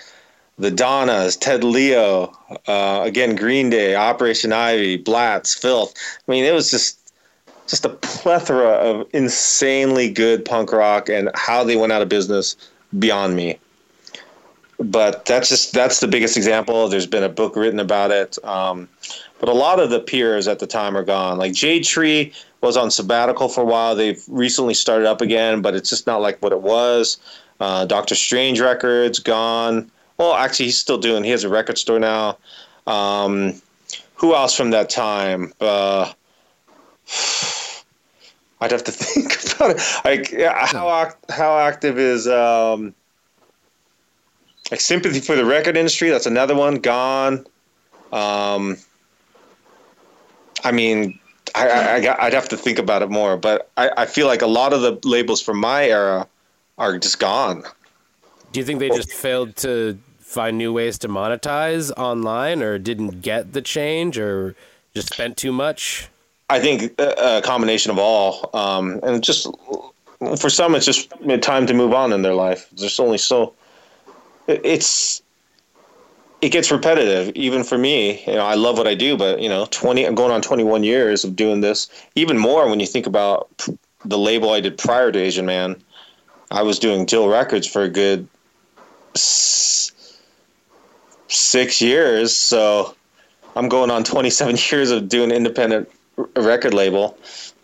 The 0.59 0.71
Donnas, 0.71 1.37
Ted 1.37 1.64
Leo, 1.64 2.33
uh, 2.66 3.02
again 3.04 3.35
Green 3.35 3.71
Day, 3.71 3.95
Operation 3.95 4.52
Ivy, 4.52 4.99
Blatz, 4.99 5.54
Filth. 5.54 5.95
I 5.97 6.30
mean, 6.30 6.45
it 6.45 6.52
was 6.52 6.71
just 6.71 6.99
just 7.66 7.85
a 7.85 7.90
plethora 7.90 8.71
of 8.71 9.07
insanely 9.12 10.11
good 10.11 10.45
punk 10.45 10.73
rock, 10.73 11.09
and 11.09 11.30
how 11.35 11.64
they 11.64 11.76
went 11.76 11.92
out 11.92 12.02
of 12.02 12.09
business 12.09 12.57
beyond 12.99 13.37
me. 13.37 13.59
But 14.78 15.25
that's 15.26 15.49
just 15.49 15.73
that's 15.73 16.00
the 16.00 16.09
biggest 16.09 16.37
example. 16.37 16.88
There's 16.88 17.07
been 17.07 17.23
a 17.23 17.28
book 17.28 17.54
written 17.57 17.80
about 17.80 18.11
it. 18.11 18.42
Um, 18.45 18.88
but 19.38 19.49
a 19.49 19.54
lot 19.54 19.80
of 19.80 19.90
the 19.90 20.00
peers 20.00 20.49
at 20.49 20.59
the 20.59 20.66
time 20.66 20.97
are 20.97 21.04
gone. 21.04 21.38
Like 21.38 21.52
Jade 21.52 21.85
Tree 21.85 22.33
was 22.61 22.76
on 22.76 22.90
sabbatical 22.90 23.49
for 23.49 23.62
a 23.62 23.64
while. 23.64 23.95
They've 23.95 24.23
recently 24.28 24.75
started 24.75 25.07
up 25.07 25.21
again, 25.21 25.62
but 25.62 25.75
it's 25.75 25.88
just 25.88 26.07
not 26.07 26.21
like 26.21 26.38
what 26.42 26.52
it 26.52 26.61
was. 26.61 27.19
Uh, 27.59 27.85
Doctor 27.85 28.14
Strange 28.14 28.61
Records 28.61 29.19
gone. 29.19 29.90
Well, 30.21 30.35
actually, 30.35 30.67
he's 30.67 30.79
still 30.79 30.99
doing. 30.99 31.25
He 31.25 31.31
has 31.31 31.45
a 31.45 31.49
record 31.49 31.79
store 31.79 31.99
now. 31.99 32.37
Um, 32.87 33.55
who 34.17 34.35
else 34.35 34.55
from 34.55 34.69
that 34.73 34.91
time? 34.91 35.55
Uh, 35.59 36.12
I'd 38.61 38.71
have 38.71 38.85
to 38.85 38.93
think 38.93 39.33
about 39.55 39.71
it. 39.71 39.83
Like, 40.05 40.31
yeah, 40.31 40.67
how 40.67 41.15
how 41.31 41.59
active 41.59 41.99
is 41.99 42.29
um, 42.29 42.95
like 44.71 44.83
sympathy 44.83 45.21
for 45.21 45.37
the 45.37 45.45
record 45.47 45.79
industry? 45.79 46.11
That's 46.11 46.27
another 46.27 46.55
one 46.55 46.75
gone. 46.75 47.47
Um, 48.12 48.77
I 50.65 50.71
mean, 50.71 51.19
I, 51.55 52.15
I, 52.21 52.25
would 52.25 52.35
have 52.35 52.50
to 52.50 52.59
think 52.59 52.79
about 52.79 53.00
it 53.00 53.09
more, 53.09 53.39
but 53.39 53.71
I, 53.79 53.91
I 53.97 54.05
feel 54.05 54.27
like 54.27 54.43
a 54.43 54.47
lot 54.47 54.75
of 54.75 54.83
the 54.83 54.99
labels 55.09 55.41
from 55.41 55.59
my 55.59 55.87
era 55.87 56.27
are 56.77 56.99
just 56.99 57.19
gone. 57.19 57.62
Do 58.53 58.61
you 58.61 58.67
think 58.67 58.81
they 58.81 58.91
just 58.91 59.12
failed 59.12 59.57
to 59.59 59.97
find 60.31 60.57
new 60.57 60.73
ways 60.73 60.99
to 60.99 61.09
monetize 61.09 61.91
online, 61.97 62.63
or 62.63 62.79
didn't 62.79 63.21
get 63.21 63.53
the 63.53 63.61
change, 63.61 64.19
or 64.19 64.55
just 64.95 65.13
spent 65.13 65.37
too 65.37 65.53
much? 65.53 66.09
I 66.49 66.61
think 66.61 66.99
a 66.99 67.43
combination 67.45 67.91
of 67.91 67.99
all, 67.99 68.51
um, 68.55 69.01
and 69.03 69.23
just 69.23 69.47
for 70.39 70.51
some, 70.51 70.75
it's 70.75 70.87
just 70.87 71.13
time 71.43 71.67
to 71.67 71.75
move 71.75 71.93
on 71.93 72.13
in 72.13 72.23
their 72.23 72.35
life. 72.35 72.69
There's 72.77 72.99
only 73.01 73.19
so 73.19 73.55
it's 74.47 75.23
it 76.41 76.51
gets 76.51 76.71
repetitive 76.71 77.35
even 77.37 77.63
for 77.63 77.77
me 77.77 78.25
you 78.27 78.35
know 78.35 78.45
i 78.45 78.55
love 78.55 78.79
what 78.79 78.87
i 78.87 78.95
do 78.95 79.17
but 79.17 79.41
you 79.41 79.49
know 79.49 79.67
20 79.71 80.07
i'm 80.07 80.15
going 80.15 80.33
on 80.33 80.41
21 80.41 80.83
years 80.83 81.23
of 81.23 81.37
doing 81.37 81.61
this 81.61 81.89
even 82.15 82.39
more 82.39 82.69
when 82.69 82.81
you 82.81 82.87
think 82.87 83.07
about 83.07 83.49
the 84.05 84.19
label 84.19 84.51
i 84.51 84.61
did 84.61 84.77
prior 84.79 85.13
to 85.13 85.19
asian 85.19 85.47
man 85.47 85.77
i 86.51 86.63
was 86.63 86.79
doing 86.79 87.05
dill 87.05 87.29
records 87.29 87.67
for 87.67 87.83
a 87.83 87.89
good 87.89 88.27
six 91.31 91.81
years 91.81 92.37
so 92.37 92.95
i'm 93.57 93.69
going 93.69 93.91
on 93.91 94.05
27 94.05 94.57
years 94.71 94.91
of 94.91 95.09
doing 95.09 95.31
independent 95.31 95.89
record 96.37 96.75
label 96.75 97.17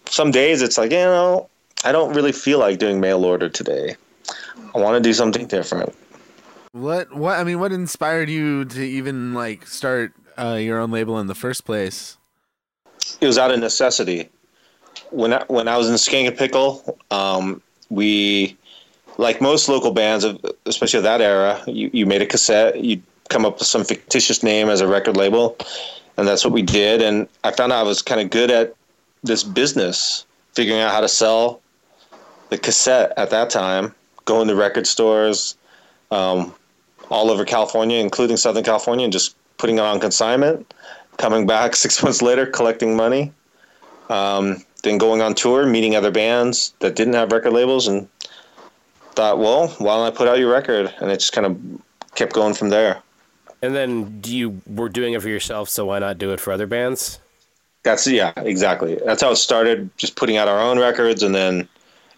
some 0.07 0.31
days 0.31 0.63
it's 0.63 0.79
like 0.79 0.91
you 0.91 0.99
know 0.99 1.49
i 1.85 1.93
don't 1.93 2.15
really 2.15 2.33
feel 2.33 2.59
like 2.59 2.79
doing 2.79 3.01
mail 3.01 3.25
order 3.25 3.49
today 3.49 3.97
i 4.75 4.79
want 4.79 4.97
to 5.03 5.07
do 5.07 5.13
something 5.13 5.47
different 5.47 5.95
what 6.77 7.11
what 7.15 7.39
I 7.39 7.45
mean, 7.45 7.59
what 7.59 7.73
inspired 7.73 8.29
you 8.29 8.67
to 8.67 8.83
even 8.83 9.33
like 9.33 9.67
start 9.67 10.13
uh, 10.39 10.59
your 10.61 10.79
own 10.79 10.91
label 10.91 11.19
in 11.19 11.27
the 11.27 11.35
first 11.35 11.65
place? 11.65 12.19
It 13.19 13.27
was 13.27 13.39
out 13.39 13.51
of 13.51 13.59
necessity. 13.61 14.29
When 15.11 15.33
I, 15.33 15.45
when 15.49 15.69
I 15.69 15.79
was 15.79 15.89
in 15.89 15.95
Skankin' 15.95 16.37
Pickle, 16.37 16.99
um, 17.11 17.63
we 17.89 18.59
like 19.17 19.41
most 19.41 19.71
local 19.71 19.93
bands, 19.93 20.25
of, 20.25 20.45
especially 20.67 20.99
of 20.99 21.05
that 21.05 21.23
era, 21.23 21.63
you, 21.67 21.89
you 21.95 22.05
made 22.05 22.21
a 22.21 22.27
cassette, 22.27 22.85
you 22.85 23.01
come 23.29 23.45
up 23.45 23.59
with 23.59 23.69
some 23.69 23.85
fictitious 23.85 24.43
name 24.43 24.69
as 24.69 24.81
a 24.81 24.89
record 24.89 25.17
label, 25.17 25.57
and 26.17 26.27
that's 26.27 26.45
what 26.45 26.53
we 26.53 26.63
did. 26.63 27.03
And 27.03 27.29
I 27.45 27.51
found 27.51 27.73
out 27.73 27.81
I 27.81 27.89
was 27.89 28.03
kind 28.03 28.21
of 28.21 28.31
good 28.31 28.51
at 28.51 28.75
this 29.23 29.43
business, 29.43 30.27
figuring 30.55 30.81
out 30.81 30.93
how 30.93 31.01
to 31.01 31.09
sell 31.09 31.61
the 32.51 32.59
cassette 32.59 33.13
at 33.17 33.31
that 33.31 33.51
time, 33.51 33.95
going 34.25 34.49
to 34.49 34.55
record 34.55 34.87
stores, 34.87 35.57
um, 36.11 36.55
all 37.11 37.31
over 37.31 37.45
California, 37.45 37.99
including 37.99 38.37
Southern 38.37 38.65
California, 38.65 39.05
and 39.05 39.13
just 39.13 39.37
putting 39.59 39.79
it 39.79 39.83
on 39.83 40.01
consignment. 40.01 40.73
Coming 41.19 41.47
back 41.47 41.77
six 41.77 42.03
months 42.03 42.23
later, 42.23 42.47
collecting 42.47 42.97
money. 42.97 43.33
Um, 44.09 44.63
then 44.83 44.99
going 44.99 45.21
on 45.21 45.35
tour, 45.35 45.67
meeting 45.67 45.97
other 45.97 46.13
bands 46.13 46.73
that 46.79 46.95
didn't 46.95 47.15
have 47.15 47.33
record 47.33 47.53
labels, 47.53 47.89
and 47.89 48.09
thought, 49.17 49.39
well, 49.39 49.69
why 49.79 49.97
don't 49.97 50.07
I 50.07 50.17
put 50.17 50.29
out 50.29 50.39
your 50.39 50.53
record? 50.53 50.95
And 51.01 51.11
it 51.11 51.19
just 51.19 51.33
kind 51.33 51.47
of 51.47 51.59
kept 52.15 52.33
going 52.33 52.55
from 52.55 52.69
there. 52.69 53.03
And 53.63 53.75
then 53.75 54.21
you 54.25 54.61
were 54.67 54.89
doing 54.89 55.15
it 55.15 55.23
for 55.23 55.29
yourself, 55.29 55.69
so 55.69 55.87
why 55.87 55.99
not 55.99 56.19
do 56.19 56.33
it 56.33 56.41
for 56.41 56.53
other 56.53 56.67
bands? 56.67 57.19
That's 57.83 58.07
yeah, 58.07 58.33
exactly. 58.37 58.99
That's 59.05 59.23
how 59.23 59.31
it 59.31 59.37
started. 59.37 59.91
Just 59.97 60.17
putting 60.17 60.37
out 60.37 60.49
our 60.49 60.61
own 60.61 60.79
records, 60.79 61.23
and 61.23 61.35
then 61.35 61.69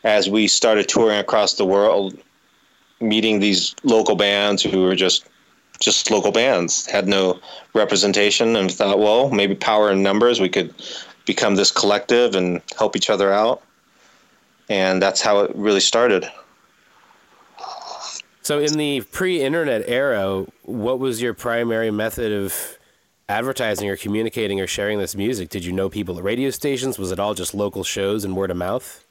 as 0.02 0.28
we 0.28 0.48
started 0.48 0.88
touring 0.88 1.18
across 1.18 1.54
the 1.54 1.66
world, 1.66 2.18
meeting 3.00 3.40
these 3.40 3.74
local 3.84 4.16
bands 4.16 4.62
who 4.62 4.82
were 4.82 4.96
just 4.96 5.28
just 5.80 6.10
local 6.10 6.32
bands 6.32 6.86
had 6.86 7.06
no 7.06 7.38
representation 7.72 8.56
and 8.56 8.72
thought 8.72 8.98
well 8.98 9.30
maybe 9.30 9.54
power 9.54 9.92
in 9.92 10.02
numbers 10.02 10.40
we 10.40 10.48
could 10.48 10.74
become 11.24 11.54
this 11.54 11.70
collective 11.70 12.34
and 12.34 12.60
help 12.76 12.96
each 12.96 13.08
other 13.08 13.32
out 13.32 13.62
and 14.68 15.00
that's 15.00 15.20
how 15.20 15.40
it 15.40 15.54
really 15.54 15.80
started 15.80 16.28
so 18.48 18.58
in 18.58 18.78
the 18.78 19.02
pre-internet 19.12 19.84
era 19.86 20.46
what 20.62 20.98
was 20.98 21.20
your 21.20 21.34
primary 21.34 21.90
method 21.90 22.32
of 22.32 22.78
advertising 23.28 23.88
or 23.88 23.96
communicating 23.96 24.60
or 24.60 24.66
sharing 24.66 24.98
this 24.98 25.14
music 25.14 25.48
did 25.50 25.64
you 25.64 25.72
know 25.72 25.88
people 25.88 26.18
at 26.18 26.24
radio 26.24 26.50
stations 26.50 26.98
was 26.98 27.12
it 27.12 27.20
all 27.20 27.34
just 27.34 27.54
local 27.54 27.84
shows 27.84 28.24
and 28.24 28.36
word 28.36 28.50
of 28.50 28.56
mouth 28.56 29.04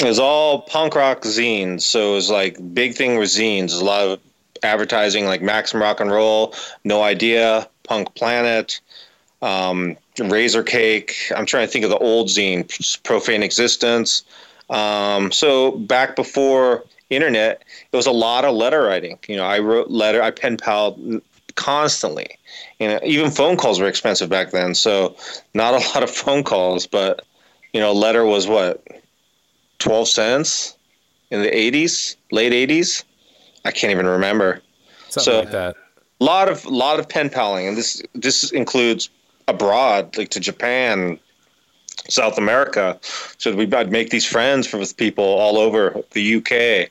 it 0.00 0.06
was 0.06 0.18
all 0.18 0.62
punk 0.62 0.94
rock 0.94 1.22
zines. 1.22 1.82
So 1.82 2.12
it 2.12 2.14
was 2.14 2.30
like 2.30 2.56
big 2.72 2.94
thing 2.94 3.18
with 3.18 3.28
zines. 3.28 3.78
A 3.78 3.84
lot 3.84 4.06
of 4.06 4.20
advertising 4.62 5.26
like 5.26 5.42
Maximum 5.42 5.82
Rock 5.82 6.00
and 6.00 6.10
Roll, 6.10 6.54
No 6.84 7.02
Idea, 7.02 7.68
Punk 7.82 8.14
Planet, 8.14 8.80
um, 9.42 9.98
Razorcake. 10.16 11.36
I'm 11.36 11.44
trying 11.44 11.66
to 11.66 11.70
think 11.70 11.84
of 11.84 11.90
the 11.90 11.98
old 11.98 12.28
zine, 12.28 12.66
Profane 13.02 13.42
Existence. 13.42 14.24
Um, 14.70 15.30
so 15.32 15.72
back 15.72 16.16
before 16.16 16.84
internet, 17.10 17.62
it 17.92 17.96
was 17.96 18.06
a 18.06 18.12
lot 18.12 18.44
of 18.44 18.54
letter 18.54 18.82
writing. 18.82 19.18
You 19.28 19.36
know, 19.36 19.44
I 19.44 19.58
wrote 19.58 19.90
letter, 19.90 20.22
I 20.22 20.30
pen 20.30 20.56
pal 20.56 20.98
constantly. 21.56 22.38
You 22.78 22.88
know, 22.88 23.00
even 23.04 23.30
phone 23.30 23.56
calls 23.56 23.80
were 23.80 23.86
expensive 23.86 24.28
back 24.28 24.50
then, 24.50 24.74
so 24.74 25.16
not 25.54 25.74
a 25.74 25.78
lot 25.94 26.02
of 26.02 26.10
phone 26.10 26.44
calls. 26.44 26.86
But 26.86 27.24
you 27.72 27.80
know, 27.80 27.92
letter 27.92 28.24
was 28.24 28.46
what 28.48 28.86
12 29.78 30.08
cents 30.08 30.76
in 31.30 31.42
the 31.42 31.50
80s, 31.50 32.16
late 32.32 32.52
80s. 32.52 33.04
I 33.64 33.70
can't 33.70 33.90
even 33.90 34.06
remember. 34.06 34.62
Something 35.08 35.32
so, 35.32 35.40
like 35.40 35.50
that. 35.50 35.76
A 36.20 36.24
lot 36.24 36.48
of 36.48 36.64
lot 36.66 36.98
of 36.98 37.08
pen 37.08 37.30
paling, 37.30 37.66
and 37.66 37.76
this 37.76 38.02
this 38.14 38.52
includes 38.52 39.10
abroad, 39.48 40.16
like 40.16 40.28
to 40.30 40.40
Japan, 40.40 41.18
South 42.08 42.38
America. 42.38 42.98
So 43.38 43.54
we 43.54 43.66
would 43.66 43.90
make 43.90 44.10
these 44.10 44.26
friends 44.26 44.70
with 44.72 44.96
people 44.96 45.24
all 45.24 45.58
over 45.58 46.02
the 46.12 46.36
UK, 46.36 46.90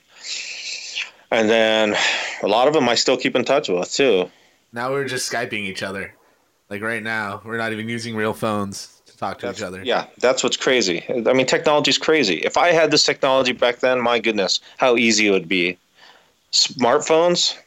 and 1.32 1.50
then 1.50 1.96
a 2.44 2.48
lot 2.48 2.68
of 2.68 2.74
them 2.74 2.90
I 2.90 2.96
still 2.96 3.18
keep 3.18 3.36
in 3.36 3.46
touch 3.46 3.70
with 3.70 3.92
too. 3.92 4.30
Now 4.72 4.92
we're 4.92 5.06
just 5.06 5.32
skyping 5.32 5.62
each 5.62 5.84
other, 5.84 6.14
like 6.70 6.82
right 6.82 7.02
now. 7.02 7.42
We're 7.44 7.58
not 7.58 7.72
even 7.72 7.90
using 7.90 8.16
real 8.16 8.34
phones 8.34 9.02
to 9.08 9.18
talk 9.18 9.40
to 9.40 9.48
that's, 9.48 9.60
each 9.60 9.64
other. 9.64 9.82
Yeah, 9.84 10.06
that's 10.20 10.44
what's 10.44 10.58
crazy. 10.58 11.04
I 11.10 11.34
mean, 11.34 11.48
technology's 11.48 11.98
crazy. 11.98 12.36
If 12.36 12.58
I 12.58 12.72
had 12.72 12.92
this 12.92 13.04
technology 13.04 13.52
back 13.52 13.80
then, 13.80 14.02
my 14.02 14.20
goodness, 14.20 14.60
how 14.78 14.96
easy 14.96 15.28
it 15.28 15.32
would 15.32 15.48
be. 15.48 15.78
Smartphones, 16.52 17.58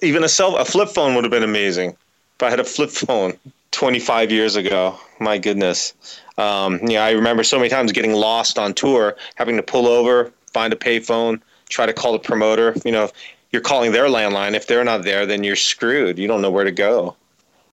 even 0.00 0.24
a 0.24 0.28
cell, 0.28 0.56
a 0.56 0.64
flip 0.64 0.88
phone 0.88 1.14
would 1.14 1.24
have 1.24 1.30
been 1.30 1.42
amazing. 1.42 1.90
If 1.90 2.42
I 2.42 2.50
had 2.50 2.60
a 2.60 2.64
flip 2.64 2.90
phone 2.90 3.34
25 3.72 4.30
years 4.30 4.56
ago, 4.56 4.98
my 5.20 5.38
goodness. 5.38 5.92
Um, 6.38 6.80
yeah, 6.82 7.04
I 7.04 7.10
remember 7.10 7.44
so 7.44 7.58
many 7.58 7.68
times 7.68 7.92
getting 7.92 8.12
lost 8.12 8.58
on 8.58 8.74
tour, 8.74 9.16
having 9.34 9.56
to 9.56 9.62
pull 9.62 9.86
over, 9.86 10.32
find 10.52 10.72
a 10.72 10.76
payphone, 10.76 11.40
try 11.72 11.86
to 11.86 11.92
call 11.92 12.12
the 12.12 12.18
promoter. 12.18 12.74
You 12.84 12.92
know, 12.92 13.10
you're 13.50 13.62
calling 13.62 13.92
their 13.92 14.06
landline. 14.06 14.54
If 14.54 14.66
they're 14.66 14.84
not 14.84 15.04
there, 15.04 15.26
then 15.26 15.42
you're 15.42 15.56
screwed. 15.56 16.18
You 16.18 16.28
don't 16.28 16.42
know 16.42 16.50
where 16.50 16.64
to 16.64 16.70
go. 16.70 17.16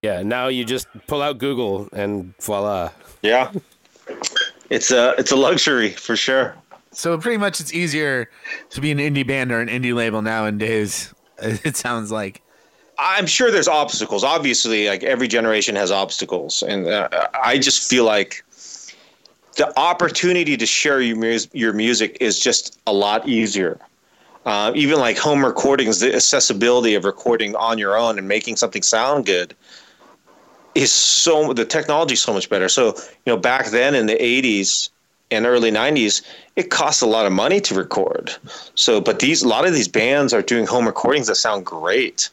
Yeah, 0.02 0.24
now 0.24 0.48
you 0.48 0.64
just 0.64 0.88
pull 1.08 1.22
out 1.22 1.38
Google 1.40 1.90
and 1.92 2.34
voila. 2.40 2.92
Yeah, 3.22 3.52
it's 4.70 4.92
a 4.92 5.14
it's 5.18 5.32
a 5.32 5.36
luxury 5.36 5.92
for 5.92 6.16
sure. 6.16 6.56
So 6.92 7.18
pretty 7.18 7.38
much 7.38 7.60
it's 7.60 7.74
easier 7.74 8.30
to 8.72 8.82
be 8.82 8.92
an 8.92 8.98
indie 8.98 9.28
band 9.28 9.52
or 9.52 9.60
an 9.60 9.68
indie 9.68 9.94
label 9.94 10.22
nowadays. 10.22 11.14
It 11.42 11.78
sounds 11.78 12.12
like. 12.12 12.42
I'm 12.98 13.26
sure 13.26 13.50
there's 13.50 13.70
obstacles. 13.70 14.26
Obviously, 14.26 14.90
like 14.90 15.04
every 15.04 15.30
generation 15.30 15.74
has 15.78 15.90
obstacles, 15.90 16.62
and 16.64 16.86
uh, 16.86 17.08
I 17.42 17.58
just 17.58 17.90
feel 17.90 18.04
like 18.04 18.44
the 19.60 19.78
opportunity 19.78 20.56
to 20.56 20.66
share 20.66 21.02
your 21.02 21.38
your 21.52 21.74
music 21.74 22.18
is 22.22 22.40
just 22.40 22.80
a 22.88 22.94
lot 22.94 23.28
easier. 23.28 23.78
Uh, 24.46 24.72
even 24.74 24.98
like 24.98 25.18
home 25.18 25.44
recordings, 25.44 26.00
the 26.00 26.16
accessibility 26.16 26.96
of 26.96 27.04
recording 27.04 27.56
on 27.58 27.78
your 27.78 27.98
own 27.98 28.18
and 28.18 28.26
making 28.26 28.56
something 28.56 28.82
sound 28.82 29.26
good 29.26 29.54
is 30.76 30.94
so 30.94 31.52
the 31.52 31.66
technology 31.66 32.14
is 32.14 32.22
so 32.22 32.34
much 32.34 32.50
better. 32.50 32.70
So 32.70 32.96
you 33.26 33.34
know, 33.34 33.38
back 33.38 33.68
then 33.68 33.96
in 33.96 34.06
the 34.06 34.16
'80s 34.16 34.90
and 35.30 35.46
early 35.46 35.72
'90s, 35.72 36.22
it 36.56 36.70
cost 36.70 37.02
a 37.02 37.06
lot 37.06 37.26
of 37.26 37.34
money 37.34 37.60
to 37.60 37.76
record. 37.76 38.34
So, 38.76 39.02
but 39.02 39.20
these 39.20 39.44
a 39.44 39.48
lot 39.48 39.68
of 39.68 39.74
these 39.74 39.90
bands 39.90 40.34
are 40.34 40.42
doing 40.42 40.66
home 40.68 40.86
recordings 40.86 41.28
that 41.28 41.36
sound 41.36 41.66
great. 41.66 42.30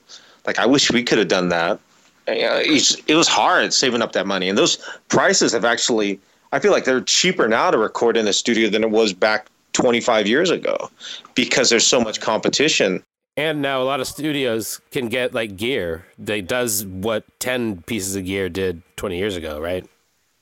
Like 0.46 0.60
I 0.60 0.66
wish 0.66 0.92
we 0.92 1.02
could 1.02 1.18
have 1.18 1.28
done 1.28 1.48
that. 1.48 1.80
It 2.28 3.16
was 3.16 3.26
hard 3.26 3.74
saving 3.74 4.00
up 4.00 4.12
that 4.12 4.28
money, 4.28 4.48
and 4.48 4.56
those 4.56 4.78
prices 5.08 5.52
have 5.52 5.64
actually. 5.64 6.20
I 6.52 6.58
feel 6.58 6.72
like 6.72 6.84
they're 6.84 7.00
cheaper 7.00 7.48
now 7.48 7.70
to 7.70 7.78
record 7.78 8.16
in 8.16 8.26
a 8.26 8.32
studio 8.32 8.68
than 8.68 8.82
it 8.84 8.90
was 8.90 9.12
back 9.12 9.46
25 9.72 10.26
years 10.26 10.50
ago, 10.50 10.90
because 11.34 11.70
there's 11.70 11.86
so 11.86 12.00
much 12.00 12.20
competition. 12.20 13.02
And 13.36 13.60
now 13.60 13.82
a 13.82 13.84
lot 13.84 14.00
of 14.00 14.06
studios 14.06 14.80
can 14.90 15.08
get 15.08 15.34
like 15.34 15.56
gear 15.56 16.06
that 16.18 16.46
does 16.48 16.86
what 16.86 17.24
10 17.40 17.82
pieces 17.82 18.16
of 18.16 18.24
gear 18.24 18.48
did 18.48 18.82
20 18.96 19.18
years 19.18 19.36
ago, 19.36 19.60
right? 19.60 19.86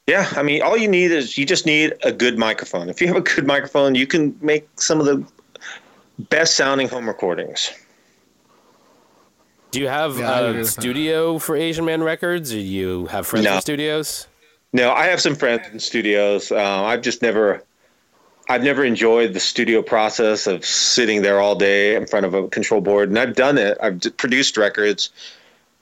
Yeah, 0.07 0.29
I 0.37 0.43
mean, 0.43 0.63
all 0.63 0.77
you 0.77 0.87
need 0.87 1.11
is 1.11 1.37
you 1.39 1.47
just 1.47 1.67
need 1.67 1.95
a 2.05 2.13
good 2.13 2.39
microphone. 2.39 2.89
If 2.89 3.01
you 3.01 3.09
have 3.09 3.17
a 3.17 3.21
good 3.23 3.47
microphone, 3.47 3.95
you 3.95 4.07
can 4.07 4.37
make 4.43 4.69
some 4.77 5.01
of 5.01 5.07
the 5.07 5.25
best 6.29 6.55
sounding 6.55 6.89
home 6.89 7.09
recordings. 7.09 7.73
Do 9.71 9.81
you 9.81 9.89
have 9.89 10.19
Yeah, 10.19 10.51
a 10.51 10.65
studio 10.65 11.39
for 11.41 11.57
Asian 11.57 11.85
Man 11.85 12.03
Records 12.05 12.53
or 12.53 12.59
you 12.59 13.07
have 13.07 13.27
friends 13.27 13.45
No. 13.47 13.57
in 13.57 13.61
studios? 13.61 14.29
No, 14.75 14.93
I 14.93 15.07
have 15.07 15.23
some 15.23 15.37
friends 15.37 15.69
in 15.73 15.81
studios. 15.81 16.53
Uh, 16.53 16.85
I've 16.85 17.03
just 17.03 17.23
never, 17.23 17.63
I've 18.49 18.63
never 18.65 18.85
enjoyed 18.85 19.35
the 19.35 19.41
studio 19.41 19.83
process 19.83 20.47
of 20.47 20.65
sitting 20.65 21.23
there 21.23 21.41
all 21.41 21.57
day 21.57 21.97
in 21.97 22.07
front 22.07 22.27
of 22.27 22.35
a 22.35 22.49
control 22.49 22.81
board. 22.83 23.11
And 23.11 23.19
I've 23.19 23.37
done 23.37 23.59
it. 23.59 23.79
I've 23.83 24.01
produced 24.19 24.57
records 24.59 25.11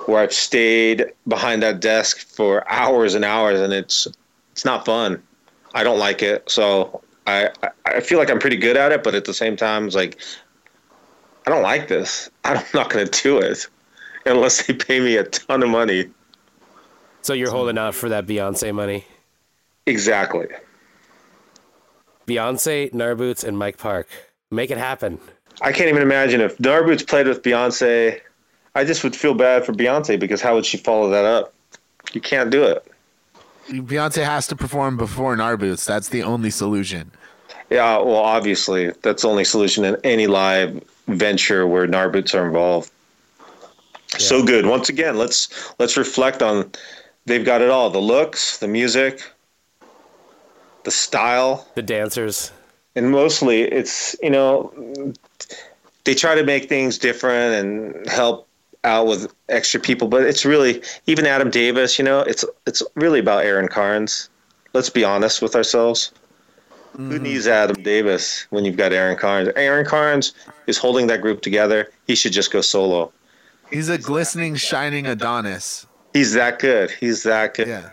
where 0.06 0.22
I've 0.22 0.32
stayed 0.34 1.06
behind 1.28 1.62
that 1.62 1.80
desk 1.80 2.18
for 2.20 2.70
hours 2.70 3.14
and 3.14 3.24
hours, 3.24 3.60
and 3.60 3.72
it's 3.72 4.08
it's 4.52 4.64
not 4.64 4.84
fun. 4.86 5.22
I 5.74 5.84
don't 5.84 6.00
like 6.00 6.22
it. 6.22 6.50
So 6.50 7.02
I 7.26 7.50
I- 7.62 7.70
I 7.86 8.00
feel 8.00 8.18
like 8.18 8.30
I'm 8.30 8.40
pretty 8.40 8.56
good 8.58 8.76
at 8.78 8.92
it, 8.92 9.04
but 9.04 9.14
at 9.14 9.26
the 9.26 9.34
same 9.34 9.56
time, 9.56 9.86
it's 9.86 9.96
like 9.96 10.18
I 11.46 11.50
don't 11.50 11.62
like 11.62 11.88
this. 11.88 12.30
I'm 12.44 12.64
not 12.74 12.90
going 12.90 13.06
to 13.06 13.22
do 13.22 13.38
it 13.38 13.68
unless 14.26 14.66
they 14.66 14.74
pay 14.74 15.00
me 15.00 15.16
a 15.16 15.24
ton 15.24 15.62
of 15.62 15.68
money. 15.70 16.10
So 17.22 17.34
you're 17.34 17.50
holding 17.50 17.78
out 17.78 17.94
for 17.94 18.08
that 18.08 18.26
Beyonce 18.26 18.74
money? 18.74 19.04
Exactly. 19.86 20.48
Beyonce, 22.26 22.92
Narboots, 22.92 23.44
and 23.44 23.56
Mike 23.56 23.78
Park. 23.78 24.08
Make 24.50 24.70
it 24.70 24.78
happen. 24.78 25.18
I 25.60 25.72
can't 25.72 25.88
even 25.88 26.02
imagine 26.02 26.40
if 26.40 26.58
Narboots 26.58 27.06
played 27.06 27.26
with 27.28 27.42
Beyonce. 27.42 28.20
I 28.74 28.84
just 28.84 29.04
would 29.04 29.14
feel 29.14 29.34
bad 29.34 29.64
for 29.64 29.72
Beyonce 29.72 30.18
because 30.18 30.40
how 30.40 30.54
would 30.54 30.66
she 30.66 30.76
follow 30.76 31.10
that 31.10 31.24
up? 31.24 31.54
You 32.12 32.20
can't 32.20 32.50
do 32.50 32.64
it. 32.64 32.86
Beyonce 33.68 34.24
has 34.24 34.46
to 34.48 34.56
perform 34.56 34.96
before 34.96 35.36
Narboots. 35.36 35.86
That's 35.86 36.08
the 36.08 36.22
only 36.24 36.50
solution. 36.50 37.12
Yeah, 37.70 37.98
well, 37.98 38.16
obviously 38.16 38.90
that's 39.02 39.22
the 39.22 39.28
only 39.28 39.44
solution 39.44 39.84
in 39.84 39.96
any 40.04 40.26
live 40.26 40.82
venture 41.06 41.66
where 41.66 41.86
Narboots 41.86 42.34
are 42.38 42.46
involved. 42.46 42.90
So 44.18 44.44
good. 44.44 44.66
Once 44.66 44.88
again, 44.88 45.16
let's 45.16 45.72
let's 45.78 45.96
reflect 45.96 46.42
on. 46.42 46.70
They've 47.26 47.44
got 47.44 47.60
it 47.62 47.70
all: 47.70 47.90
the 47.90 48.00
looks, 48.00 48.58
the 48.58 48.68
music, 48.68 49.22
the 50.84 50.90
style, 50.90 51.66
The 51.74 51.82
dancers. 51.82 52.50
and 52.94 53.10
mostly 53.10 53.62
it's 53.62 54.16
you 54.22 54.30
know 54.30 54.72
they 56.04 56.14
try 56.14 56.34
to 56.34 56.44
make 56.44 56.68
things 56.68 56.98
different 56.98 57.54
and 57.54 58.10
help 58.10 58.48
out 58.84 59.06
with 59.06 59.32
extra 59.48 59.78
people 59.78 60.08
but 60.08 60.22
it's 60.24 60.44
really 60.44 60.82
even 61.06 61.24
adam 61.24 61.50
davis 61.50 61.98
you 61.98 62.04
know 62.04 62.20
it's 62.20 62.44
it's 62.66 62.82
really 62.96 63.20
about 63.20 63.44
aaron 63.44 63.68
carnes. 63.68 64.28
Let's 64.74 64.88
be 64.90 65.04
honest 65.04 65.42
with 65.42 65.54
ourselves. 65.54 66.12
Who 66.96 67.18
mm. 67.18 67.22
needs 67.22 67.46
adam 67.46 67.82
davis 67.82 68.46
when 68.50 68.64
you've 68.64 68.76
got 68.76 68.92
aaron 68.92 69.16
carnes? 69.16 69.50
Aaron 69.56 69.86
carnes 69.86 70.32
is 70.66 70.78
holding 70.78 71.06
that 71.08 71.20
group 71.20 71.42
together. 71.42 71.90
He 72.06 72.14
should 72.14 72.32
just 72.32 72.50
go 72.50 72.60
solo. 72.62 73.12
He's 73.70 73.88
a 73.88 73.98
glistening, 73.98 74.56
shining 74.56 75.06
Adonis. 75.06 75.86
He's 76.12 76.32
that 76.34 76.58
good 76.58 76.90
he's 76.90 77.22
that 77.24 77.54
good 77.54 77.68
Yeah, 77.68 77.90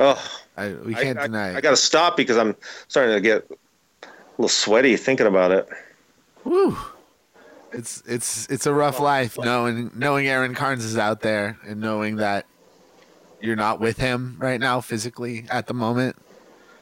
oh 0.00 0.40
I, 0.56 0.72
we 0.72 0.94
can't 0.94 1.18
I, 1.18 1.26
deny. 1.26 1.48
I, 1.48 1.50
it. 1.50 1.56
I 1.56 1.60
gotta 1.60 1.76
stop 1.76 2.16
because 2.16 2.36
i'm 2.36 2.56
starting 2.88 3.14
to 3.14 3.20
get 3.20 3.48
a 4.02 4.06
little 4.38 4.48
sweaty 4.48 4.96
thinking 4.96 5.26
about 5.26 5.50
it 5.52 5.68
Woo. 6.44 6.76
It's 7.72 8.02
it's 8.06 8.46
it's 8.48 8.66
a 8.66 8.72
rough 8.72 9.00
life 9.00 9.36
knowing 9.36 9.90
knowing 9.94 10.28
Aaron 10.28 10.54
Carnes 10.54 10.84
is 10.84 10.96
out 10.96 11.20
there 11.20 11.58
and 11.66 11.80
knowing 11.80 12.16
that 12.16 12.46
you're 13.40 13.56
not 13.56 13.80
with 13.80 13.98
him 13.98 14.36
right 14.38 14.60
now 14.60 14.80
physically 14.80 15.44
at 15.50 15.66
the 15.66 15.74
moment. 15.74 16.16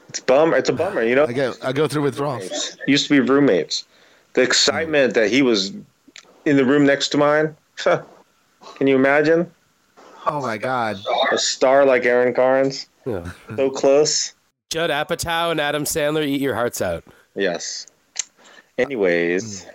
it's 0.07 0.19
bummer 0.19 0.55
it's 0.55 0.69
a 0.69 0.73
bummer 0.73 1.01
you 1.03 1.15
know 1.15 1.25
I 1.25 1.33
get 1.33 1.57
I 1.65 1.73
go 1.73 1.87
through 1.87 2.03
withdrawals. 2.03 2.77
used 2.87 3.07
to 3.07 3.13
be 3.13 3.19
roommates. 3.19 3.85
The 4.33 4.41
excitement 4.43 5.15
that 5.15 5.29
he 5.31 5.41
was 5.41 5.73
in 6.45 6.55
the 6.55 6.63
room 6.65 6.85
next 6.85 7.09
to 7.09 7.17
mine. 7.17 7.55
Can 7.77 8.87
you 8.87 8.95
imagine 8.95 9.51
Oh 10.25 10.41
my 10.41 10.57
god. 10.57 10.97
a 11.31 11.37
star 11.37 11.85
like 11.85 12.05
Aaron 12.05 12.33
Carnes 12.33 12.87
Yeah. 13.05 13.31
so 13.55 13.69
close? 13.69 14.33
Judd 14.71 14.89
Apatow 14.89 15.51
and 15.51 15.61
Adam 15.61 15.83
Sandler 15.83 16.25
eat 16.25 16.41
your 16.41 16.55
hearts 16.55 16.81
out. 16.81 17.03
Yes. 17.35 17.85
Anyways, 18.77 19.65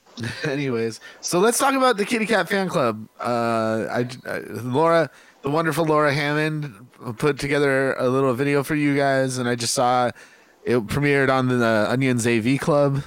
Anyways, 0.44 0.98
so 1.20 1.38
let's 1.38 1.58
talk 1.58 1.74
about 1.74 1.96
the 1.96 2.04
Kitty 2.04 2.26
Cat 2.26 2.48
fan 2.48 2.68
club. 2.68 3.06
Uh, 3.20 3.86
I, 3.88 4.08
I 4.26 4.38
Laura, 4.48 5.10
the 5.42 5.50
wonderful 5.50 5.84
Laura 5.84 6.12
Hammond, 6.12 6.74
put 7.18 7.38
together 7.38 7.92
a 7.94 8.08
little 8.08 8.34
video 8.34 8.64
for 8.64 8.74
you 8.74 8.96
guys, 8.96 9.38
and 9.38 9.48
I 9.48 9.54
just 9.54 9.74
saw 9.74 10.10
it 10.64 10.86
premiered 10.88 11.30
on 11.30 11.46
the 11.46 11.86
Onions 11.88 12.26
AV 12.26 12.58
Club, 12.58 13.04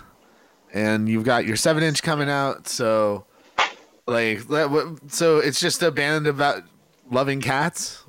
and 0.74 1.10
you've 1.10 1.26
got 1.26 1.46
your 1.46 1.58
seven 1.58 1.84
inch 1.84 2.02
coming 2.02 2.30
out. 2.30 2.70
So, 2.70 3.26
like, 4.08 4.40
so 5.10 5.40
it's 5.40 5.60
just 5.60 5.84
a 5.84 5.92
band 5.92 6.28
about 6.28 6.64
loving 7.12 7.42
cats. 7.42 8.04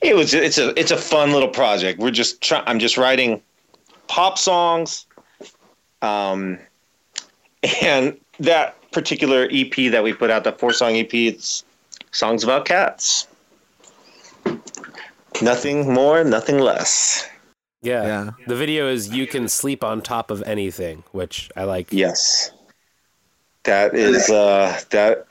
it 0.00 0.14
was 0.14 0.32
it's 0.32 0.58
a 0.58 0.78
it's 0.78 0.90
a 0.90 0.96
fun 0.96 1.32
little 1.32 1.48
project. 1.48 1.98
We're 1.98 2.10
just 2.10 2.40
trying. 2.40 2.64
I'm 2.66 2.78
just 2.78 2.96
writing 2.96 3.42
pop 4.06 4.38
songs, 4.38 5.06
um, 6.02 6.58
and 7.82 8.18
that 8.40 8.76
particular 8.92 9.48
EP 9.50 9.90
that 9.90 10.02
we 10.02 10.12
put 10.12 10.30
out, 10.30 10.44
the 10.44 10.52
four 10.52 10.72
song 10.72 10.96
EP, 10.96 11.12
it's 11.12 11.64
songs 12.12 12.44
about 12.44 12.64
cats. 12.64 13.26
Nothing 15.42 15.92
more, 15.92 16.22
nothing 16.22 16.58
less. 16.58 17.28
Yeah. 17.82 18.04
Yeah. 18.04 18.30
The 18.46 18.56
video 18.56 18.88
is 18.88 19.10
you 19.10 19.26
can 19.26 19.48
sleep 19.48 19.84
on 19.84 20.00
top 20.00 20.30
of 20.30 20.42
anything, 20.44 21.04
which 21.12 21.50
I 21.56 21.64
like. 21.64 21.88
Yes. 21.90 22.50
That 23.64 23.94
is 23.94 24.30
uh 24.30 24.80
that 24.90 25.26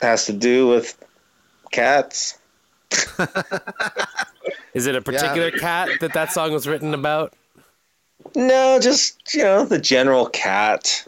has 0.00 0.26
to 0.26 0.32
do 0.32 0.68
with 0.68 0.96
cats. 1.72 2.38
Is 4.74 4.86
it 4.86 4.94
a 4.94 5.00
particular 5.02 5.50
cat 5.50 5.88
that 6.00 6.12
that 6.14 6.32
song 6.32 6.52
was 6.52 6.66
written 6.66 6.94
about? 6.94 7.34
No, 8.36 8.78
just 8.80 9.34
you 9.34 9.42
know, 9.42 9.64
the 9.64 9.78
general 9.78 10.26
cat. 10.26 11.06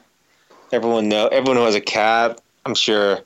Everyone 0.73 1.09
know 1.09 1.29
everyone 1.29 1.57
who 1.57 1.65
has 1.65 1.75
a 1.75 1.81
cat, 1.81 2.41
I'm 2.67 2.75
sure 2.75 3.21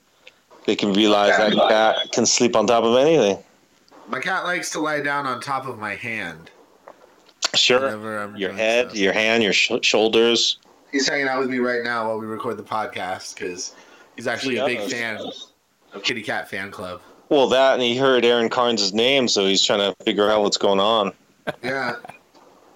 they 0.66 0.76
can 0.76 0.92
realize 0.92 1.36
that 1.36 1.52
cat 1.68 2.12
can 2.12 2.26
sleep 2.26 2.54
on 2.54 2.66
top 2.66 2.84
of 2.84 2.96
anything. 2.96 3.42
My 4.08 4.20
cat 4.20 4.44
likes 4.44 4.70
to 4.70 4.80
lie 4.80 5.00
down 5.00 5.26
on 5.26 5.40
top 5.40 5.66
of 5.66 5.78
my 5.78 5.94
hand. 5.94 6.50
Sure. 7.54 7.88
I'm 7.88 8.36
Your 8.36 8.52
head, 8.52 8.88
stuff. 8.88 8.98
your 8.98 9.12
hand, 9.12 9.42
your 9.42 9.52
sh- 9.52 9.72
shoulders. 9.82 10.58
He's 10.92 11.08
hanging 11.08 11.28
out 11.28 11.40
with 11.40 11.50
me 11.50 11.58
right 11.58 11.82
now 11.82 12.08
while 12.08 12.18
we 12.18 12.26
record 12.26 12.56
the 12.56 12.62
podcast 12.62 13.34
because 13.34 13.74
he's 14.16 14.26
actually 14.26 14.56
a 14.58 14.66
big 14.66 14.80
fan 14.90 15.18
of 15.92 16.02
Kitty 16.02 16.22
Cat 16.22 16.48
Fan 16.48 16.70
Club. 16.70 17.00
Well, 17.28 17.48
that 17.48 17.74
and 17.74 17.82
he 17.82 17.96
heard 17.96 18.24
Aaron 18.24 18.48
Carnes' 18.48 18.92
name, 18.94 19.28
so 19.28 19.46
he's 19.46 19.62
trying 19.62 19.80
to 19.80 20.04
figure 20.04 20.30
out 20.30 20.42
what's 20.42 20.56
going 20.56 20.80
on. 20.80 21.12
Yeah, 21.62 21.96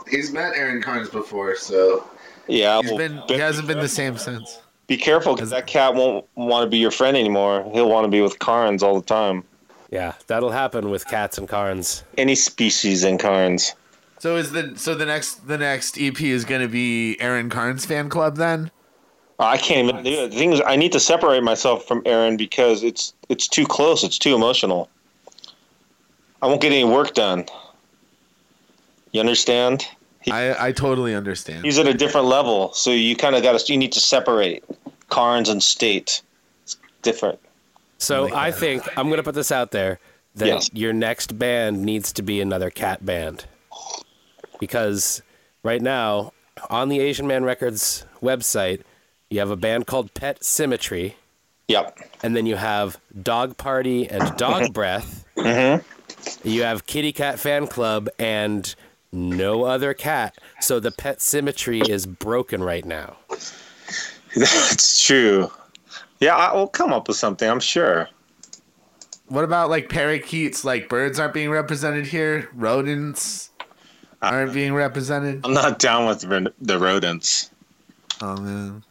he's 0.08 0.32
met 0.32 0.54
Aaron 0.56 0.82
Carnes 0.82 1.08
before, 1.08 1.56
so 1.56 2.06
Yeah, 2.48 2.80
he's 2.80 2.90
well, 2.90 2.98
been 2.98 3.22
he 3.28 3.34
hasn't 3.34 3.66
been 3.68 3.80
the 3.80 3.88
same 3.88 4.16
since. 4.18 4.60
be 4.86 4.96
careful 4.96 5.34
because 5.34 5.50
that 5.50 5.66
cat 5.66 5.94
won't 5.94 6.26
want 6.34 6.64
to 6.64 6.70
be 6.70 6.78
your 6.78 6.90
friend 6.90 7.16
anymore. 7.16 7.68
He'll 7.72 7.88
want 7.88 8.04
to 8.04 8.10
be 8.10 8.20
with 8.20 8.38
Carnes 8.38 8.82
all 8.82 8.98
the 9.00 9.06
time. 9.06 9.44
Yeah, 9.90 10.14
that'll 10.26 10.50
happen 10.50 10.90
with 10.90 11.06
cats 11.06 11.36
and 11.38 11.46
Carnes. 11.48 12.02
Any 12.16 12.34
species 12.34 13.04
in 13.04 13.18
Carnes. 13.18 13.74
So 14.18 14.36
is 14.36 14.52
the 14.52 14.72
so 14.76 14.94
the 14.94 15.04
next 15.04 15.46
the 15.48 15.58
next 15.58 15.98
EP 16.00 16.20
is 16.20 16.44
going 16.44 16.62
to 16.62 16.68
be 16.68 17.20
Aaron 17.20 17.50
Carnes 17.50 17.84
fan 17.84 18.08
club 18.08 18.36
then? 18.36 18.70
Oh, 19.42 19.46
I 19.46 19.56
can't 19.56 19.88
even 19.88 20.04
do 20.04 20.10
it. 20.10 20.30
The 20.30 20.36
thing 20.36 20.52
is, 20.52 20.62
I 20.64 20.76
need 20.76 20.92
to 20.92 21.00
separate 21.00 21.42
myself 21.42 21.84
from 21.84 22.00
Aaron 22.06 22.36
because 22.36 22.84
it's 22.84 23.12
it's 23.28 23.48
too 23.48 23.66
close. 23.66 24.04
It's 24.04 24.16
too 24.16 24.36
emotional. 24.36 24.88
I 26.40 26.46
won't 26.46 26.60
get 26.60 26.70
any 26.70 26.84
work 26.84 27.14
done. 27.14 27.46
You 29.10 29.18
understand? 29.18 29.84
I 30.30 30.68
I 30.68 30.70
totally 30.70 31.12
understand. 31.12 31.64
He's 31.64 31.76
at 31.76 31.88
a 31.88 31.94
different 31.94 32.28
level, 32.28 32.72
so 32.72 32.92
you 32.92 33.16
kind 33.16 33.34
of 33.34 33.42
got 33.42 33.58
to. 33.58 33.72
You 33.72 33.78
need 33.80 33.90
to 33.92 34.00
separate 34.00 34.62
Carnes 35.08 35.48
and 35.48 35.60
State. 35.60 36.22
It's 36.62 36.76
different. 37.02 37.40
So 37.98 38.24
like 38.24 38.34
I 38.34 38.52
think 38.52 38.86
I'm 38.96 39.08
going 39.08 39.16
to 39.16 39.24
put 39.24 39.34
this 39.34 39.50
out 39.50 39.72
there 39.72 39.98
that 40.36 40.46
Yes. 40.46 40.70
your 40.72 40.92
next 40.92 41.36
band 41.36 41.82
needs 41.82 42.12
to 42.12 42.22
be 42.22 42.40
another 42.40 42.70
cat 42.70 43.04
band. 43.04 43.46
Because 44.60 45.20
right 45.64 45.82
now, 45.82 46.32
on 46.70 46.88
the 46.90 47.00
Asian 47.00 47.26
Man 47.26 47.42
Records 47.42 48.06
website, 48.22 48.82
you 49.32 49.40
have 49.40 49.50
a 49.50 49.56
band 49.56 49.86
called 49.86 50.12
Pet 50.14 50.44
Symmetry, 50.44 51.16
Yep. 51.68 51.98
and 52.22 52.36
then 52.36 52.44
you 52.46 52.56
have 52.56 53.00
Dog 53.22 53.56
Party 53.56 54.08
and 54.08 54.36
Dog 54.36 54.72
Breath. 54.74 55.24
Mm-hmm. 55.36 56.48
You 56.48 56.62
have 56.64 56.86
Kitty 56.86 57.12
Cat 57.12 57.38
Fan 57.40 57.66
Club 57.66 58.08
and 58.18 58.74
no 59.10 59.64
other 59.64 59.94
cat. 59.94 60.36
So 60.60 60.78
the 60.80 60.90
Pet 60.90 61.20
Symmetry 61.22 61.80
is 61.80 62.06
broken 62.06 62.62
right 62.62 62.84
now. 62.84 63.16
That's 64.36 65.04
true. 65.04 65.50
Yeah, 66.20 66.36
I 66.36 66.54
will 66.54 66.68
come 66.68 66.92
up 66.92 67.08
with 67.08 67.16
something. 67.16 67.48
I'm 67.48 67.60
sure. 67.60 68.08
What 69.28 69.44
about 69.44 69.70
like 69.70 69.88
parakeets? 69.88 70.64
Like 70.64 70.88
birds 70.88 71.18
aren't 71.18 71.34
being 71.34 71.50
represented 71.50 72.06
here. 72.06 72.48
Rodents 72.54 73.50
aren't 74.20 74.52
being 74.52 74.74
represented. 74.74 75.40
I'm 75.44 75.54
not 75.54 75.78
down 75.78 76.06
with 76.06 76.20
the- 76.20 76.52
the 76.60 76.78
rodents. 76.78 77.50
Oh 78.20 78.36
man. 78.36 78.84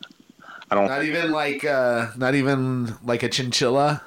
I 0.72 0.76
don't. 0.76 0.88
Not 0.88 1.04
even 1.04 1.32
like 1.32 1.66
uh 1.66 2.08
not 2.16 2.34
even 2.34 2.96
like 3.04 3.24
a 3.24 3.30
chinchilla 3.30 4.02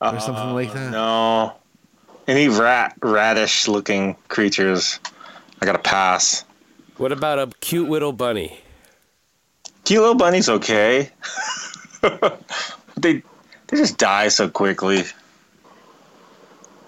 or 0.00 0.20
something 0.20 0.54
like 0.54 0.72
that. 0.72 0.90
No. 0.90 1.54
Any 2.26 2.48
rat, 2.48 2.96
radish 3.02 3.68
looking 3.68 4.16
creatures, 4.28 4.98
I 5.60 5.66
gotta 5.66 5.78
pass. 5.78 6.44
What 6.96 7.12
about 7.12 7.38
a 7.38 7.50
cute 7.60 7.88
little 7.88 8.12
bunny? 8.12 8.58
Cute 9.84 10.00
little 10.00 10.16
bunny's 10.16 10.48
okay. 10.48 11.10
they 12.96 13.22
they 13.68 13.76
just 13.76 13.98
die 13.98 14.28
so 14.28 14.48
quickly. 14.48 15.04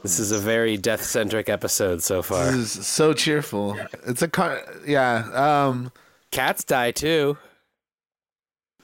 This 0.03 0.19
is 0.19 0.33
a 0.33 0.39
very 0.39 0.79
death 0.79 1.03
centric 1.03 1.51
episode 1.51 2.03
so 2.03 2.23
far. 2.23 2.47
This 2.47 2.77
is 2.77 2.87
so 2.87 3.13
cheerful. 3.13 3.79
It's 4.07 4.23
a 4.23 4.29
car 4.29 4.63
yeah, 4.87 5.69
um 5.69 5.93
Cats 6.31 6.65
die 6.65 6.91
too. 6.91 7.39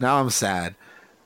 Now 0.01 0.21
I'm 0.21 0.31
sad. 0.31 0.75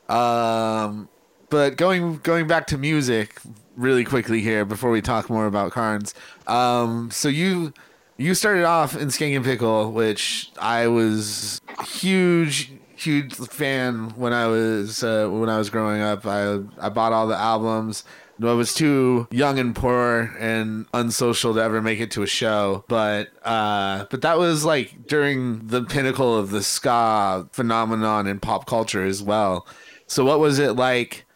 Um 0.09 1.09
but 1.51 1.77
going 1.77 2.19
going 2.19 2.47
back 2.47 2.67
to 2.69 2.79
music 2.79 3.41
really 3.77 4.05
quickly 4.05 4.41
here 4.41 4.65
before 4.65 4.91
we 4.91 5.01
talk 5.01 5.31
more 5.31 5.47
about 5.47 5.73
Carnes. 5.73 6.15
Um 6.47 7.11
so 7.11 7.29
you 7.29 7.73
you 8.17 8.35
started 8.35 8.65
off 8.65 8.97
in 8.97 9.09
Skankin' 9.09 9.45
Pickle, 9.45 9.93
which 9.93 10.51
I 10.61 10.89
was 10.89 11.61
huge 11.87 12.73
huge 12.97 13.35
fan 13.35 14.11
when 14.17 14.33
I 14.33 14.47
was 14.47 15.03
uh, 15.05 15.29
when 15.29 15.49
I 15.49 15.59
was 15.59 15.71
growing 15.71 16.03
up. 16.03 16.27
I 16.27 16.61
I 16.79 16.89
bought 16.89 17.13
all 17.13 17.27
the 17.27 17.37
albums. 17.37 18.05
I 18.43 18.53
was 18.53 18.73
too 18.73 19.27
young 19.31 19.59
and 19.59 19.75
poor 19.75 20.35
and 20.39 20.87
unsocial 20.95 21.55
to 21.55 21.61
ever 21.61 21.83
make 21.83 21.99
it 22.01 22.11
to 22.13 22.23
a 22.23 22.27
show, 22.27 22.85
but 22.89 23.31
uh, 23.45 24.05
but 24.11 24.23
that 24.23 24.39
was 24.39 24.65
like 24.65 25.07
during 25.07 25.67
the 25.67 25.83
pinnacle 25.83 26.37
of 26.37 26.51
the 26.51 26.63
ska 26.63 27.49
phenomenon 27.53 28.27
in 28.27 28.39
pop 28.39 28.67
culture 28.67 29.05
as 29.05 29.23
well. 29.23 29.67
So 30.07 30.25
what 30.25 30.39
was 30.39 30.59
it 30.59 30.73
like, 30.73 31.27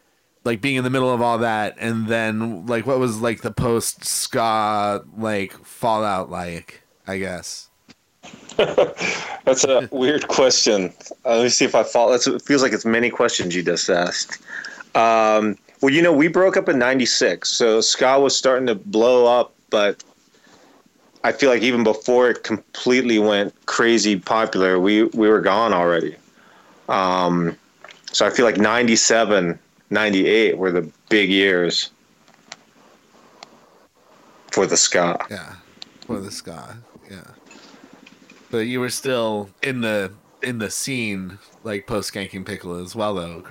like 0.45 0.61
being 0.61 0.77
in 0.77 0.85
the 0.85 0.91
middle 0.91 1.12
of 1.12 1.21
all 1.21 1.38
that, 1.38 1.77
and 1.79 2.07
then 2.07 2.67
like 2.67 2.87
what 2.87 2.99
was 2.99 3.21
like 3.21 3.43
the 3.43 3.53
post 3.53 4.05
ska 4.05 5.05
like 5.17 5.53
fallout 5.65 6.31
like? 6.31 6.83
I 7.07 7.19
guess. 7.19 7.69
That's 8.57 9.65
a 9.65 9.88
weird 9.91 10.29
question. 10.29 10.93
Uh, 11.25 11.37
let 11.37 11.43
me 11.43 11.49
see 11.49 11.65
if 11.65 11.75
I. 11.75 11.83
That's, 11.83 12.27
it 12.27 12.43
feels 12.43 12.62
like 12.62 12.73
it's 12.73 12.85
many 12.85 13.11
questions 13.11 13.57
you 13.57 13.62
just 13.62 13.91
asked. 13.91 14.41
Um, 14.95 15.57
well, 15.83 15.92
you 15.92 16.01
know, 16.01 16.12
we 16.12 16.29
broke 16.29 16.57
up 16.57 16.68
in 16.68 16.79
'96, 16.79 17.49
so 17.49 17.81
ska 17.81 18.18
was 18.21 18.37
starting 18.37 18.68
to 18.68 18.77
blow 18.77 19.27
up, 19.27 19.53
but 19.68 20.03
I 21.25 21.33
feel 21.33 21.51
like 21.51 21.62
even 21.62 21.83
before 21.83 22.31
it 22.31 22.45
completely 22.45 23.18
went 23.18 23.53
crazy 23.66 24.18
popular, 24.18 24.79
we 24.79 25.05
we 25.05 25.29
were 25.29 25.40
gone 25.40 25.73
already. 25.73 26.14
Um, 26.88 27.59
so 28.12 28.25
I 28.25 28.31
feel 28.31 28.45
like 28.45 28.59
'97, 28.59 29.59
'98 29.90 30.57
were 30.57 30.71
the 30.71 30.88
big 31.09 31.31
years 31.31 31.90
for 34.53 34.66
the 34.66 34.77
ska. 34.77 35.18
Yeah, 35.29 35.57
for 36.07 36.21
the 36.21 36.31
ska. 36.31 36.77
Yeah, 37.11 37.23
but 38.53 38.59
you 38.59 38.79
were 38.79 38.90
still 38.90 39.51
in 39.64 39.81
the 39.81 40.12
in 40.42 40.59
the 40.59 40.70
scene 40.70 41.38
like 41.64 41.87
post 41.87 42.12
Skankin' 42.12 42.44
Pickle 42.44 42.74
as 42.76 42.94
well, 42.94 43.14
though, 43.14 43.42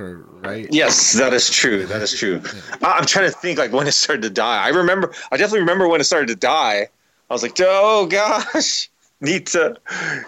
right? 0.43 0.67
Yes, 0.71 1.13
that 1.13 1.34
is 1.34 1.49
true. 1.49 1.86
That 1.86 2.01
is 2.01 2.17
true. 2.17 2.41
I- 2.82 2.93
I'm 2.93 3.06
trying 3.06 3.30
to 3.32 3.38
think 3.38 3.58
like 3.60 3.71
when 3.71 3.88
it 3.88 3.93
started 3.93 4.21
to 4.23 4.30
die. 4.30 4.63
I 4.63 4.69
remember. 4.69 5.13
I 5.32 5.38
definitely 5.38 5.62
remember 5.62 5.88
when 5.88 6.01
it 6.01 6.06
started 6.06 6.27
to 6.27 6.36
die. 6.36 6.88
I 7.30 7.34
was 7.34 7.43
like, 7.43 7.56
oh 7.60 8.06
gosh, 8.08 8.89
need 9.21 9.47
to 9.47 9.77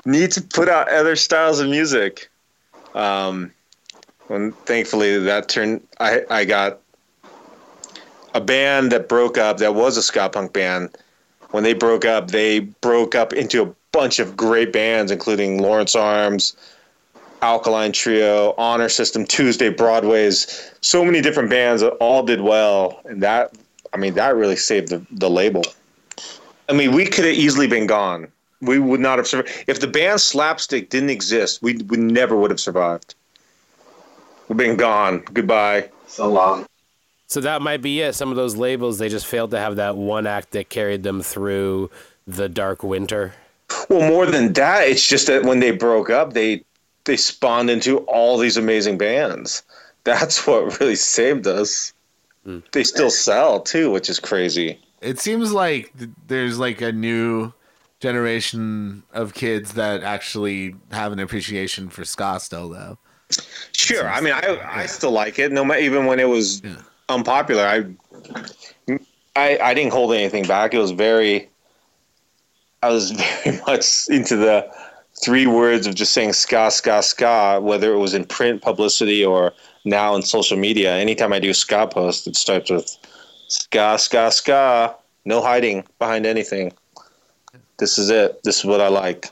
need 0.06 0.32
to 0.32 0.42
put 0.42 0.70
out 0.70 0.90
other 0.90 1.16
styles 1.16 1.60
of 1.60 1.70
music. 1.70 2.30
Um, 2.96 3.52
when 4.28 4.52
thankfully 4.66 5.20
that 5.20 5.50
turned, 5.50 5.86
I 6.00 6.22
I 6.30 6.46
got 6.46 6.80
a 8.34 8.42
band 8.42 8.92
that 8.92 9.10
broke 9.10 9.38
up. 9.38 9.58
That 9.58 9.76
was 9.76 9.98
a 9.98 10.02
ska 10.04 10.30
punk 10.30 10.54
band. 10.54 10.96
When 11.52 11.64
they 11.64 11.74
broke 11.74 12.04
up, 12.06 12.32
they 12.32 12.60
broke 12.62 13.14
up 13.14 13.32
into 13.34 13.62
a 13.64 13.76
bunch 13.94 14.18
of 14.20 14.36
great 14.36 14.74
bands, 14.74 15.12
including 15.12 15.62
Lawrence 15.62 15.96
Arms, 15.96 16.58
Alkaline 17.44 17.92
Trio, 17.92 18.56
Honor 18.58 18.90
System, 18.90 19.24
Tuesday 19.24 19.70
Broadways, 19.70 20.72
so 20.82 21.06
many 21.06 21.22
different 21.22 21.50
bands 21.50 21.82
that 21.82 21.92
all 21.94 22.24
did 22.24 22.42
well, 22.42 23.00
and 23.06 23.22
that 23.22 23.54
I 23.94 23.98
mean 23.98 24.16
that 24.16 24.36
really 24.36 24.56
saved 24.56 24.90
the, 24.90 25.06
the 25.12 25.30
label. 25.30 25.64
I 26.68 26.74
mean, 26.74 26.94
we 26.94 27.06
could 27.06 27.26
have 27.26 27.36
easily 27.36 27.68
been 27.68 27.86
gone. 27.86 28.28
We 28.62 28.80
would 28.80 29.00
not 29.00 29.20
have 29.20 29.28
survived 29.28 29.66
if 29.68 29.80
the 29.80 29.88
band 29.88 30.22
Slapstick 30.22 30.90
didn't 30.90 31.12
exist. 31.12 31.62
We 31.62 31.78
we 31.88 31.98
never 31.98 32.36
would 32.36 32.50
have 32.50 32.60
survived. 32.60 33.14
We've 34.48 34.58
been 34.58 34.78
gone. 34.78 35.20
Goodbye. 35.34 35.90
So 36.08 36.30
long. 36.30 36.66
So 37.28 37.42
that 37.42 37.62
might 37.62 37.82
be 37.82 38.02
it. 38.02 38.14
Some 38.14 38.30
of 38.30 38.36
those 38.36 38.56
labels, 38.56 38.98
they 38.98 39.10
just 39.10 39.26
failed 39.26 39.52
to 39.52 39.60
have 39.60 39.78
that 39.78 39.98
one 39.98 40.28
act 40.28 40.52
that 40.52 40.70
carried 40.70 41.04
them 41.04 41.22
through 41.22 41.90
the 42.26 42.48
dark 42.48 42.84
winter. 42.84 43.34
Well, 43.90 44.08
more 44.08 44.26
than 44.26 44.54
that, 44.54 44.88
it's 44.88 45.08
just 45.08 45.28
that 45.28 45.44
when 45.44 45.60
they 45.60 45.72
broke 45.72 46.10
up, 46.10 46.34
they 46.34 46.64
they 47.06 47.18
spawned 47.18 47.70
into 47.70 48.00
all 48.00 48.38
these 48.38 48.58
amazing 48.58 48.98
bands. 48.98 49.64
That's 50.04 50.46
what 50.48 50.80
really 50.80 50.96
saved 50.96 51.48
us. 51.48 51.94
Hmm. 52.46 52.60
They 52.72 52.84
still 52.84 53.10
sell 53.10 53.60
too, 53.62 53.92
which 53.92 54.10
is 54.10 54.20
crazy. 54.20 54.80
It 55.02 55.20
seems 55.20 55.52
like 55.52 55.92
there's 56.28 56.60
like 56.60 56.82
a 56.82 56.92
new 56.92 57.54
generation 58.00 59.04
of 59.14 59.34
kids 59.34 59.74
that 59.74 60.04
actually 60.04 60.76
have 60.92 61.12
an 61.14 61.20
appreciation 61.20 61.90
for 61.90 62.04
ska 62.06 62.40
still, 62.40 62.70
though. 62.70 62.98
Sure. 63.72 64.08
I 64.10 64.22
mean, 64.22 64.34
I 64.34 64.60
I 64.82 64.86
still 64.86 65.12
like 65.12 65.40
it. 65.40 65.52
No 65.52 65.64
matter 65.66 65.80
even 65.82 66.06
when 66.06 66.20
it 66.20 66.28
was 66.30 66.62
Yeah. 66.64 66.76
unpopular, 67.10 67.64
I, 67.66 67.86
I 69.36 69.58
I 69.60 69.74
didn't 69.74 69.94
hold 69.94 70.14
anything 70.14 70.46
back. 70.46 70.74
It 70.74 70.80
was 70.80 70.92
very. 70.92 71.50
I 72.84 72.90
was 72.90 73.12
very 73.44 73.60
much 73.66 74.10
into 74.10 74.36
the 74.36 74.70
three 75.24 75.48
words 75.48 75.88
of 75.88 75.96
just 75.96 76.12
saying 76.12 76.34
ska 76.34 76.70
ska 76.70 77.02
ska, 77.02 77.60
whether 77.62 77.94
it 77.94 77.98
was 77.98 78.14
in 78.14 78.26
print 78.26 78.62
publicity 78.62 79.24
or 79.24 79.54
now 79.86 80.16
in 80.16 80.22
social 80.22 80.58
media. 80.58 80.96
Anytime 80.96 81.32
I 81.32 81.40
do 81.40 81.54
ska 81.54 81.88
post, 81.88 82.28
it 82.28 82.36
starts 82.36 82.70
with 82.70 82.98
ska 83.48 83.98
ska 83.98 84.30
ska. 84.32 84.96
No 85.26 85.42
hiding 85.42 85.86
behind 85.98 86.26
anything. 86.26 86.74
This 87.78 87.98
is 87.98 88.10
it. 88.10 88.44
This 88.44 88.60
is 88.60 88.66
what 88.66 88.82
I 88.82 88.90
like. 88.90 89.30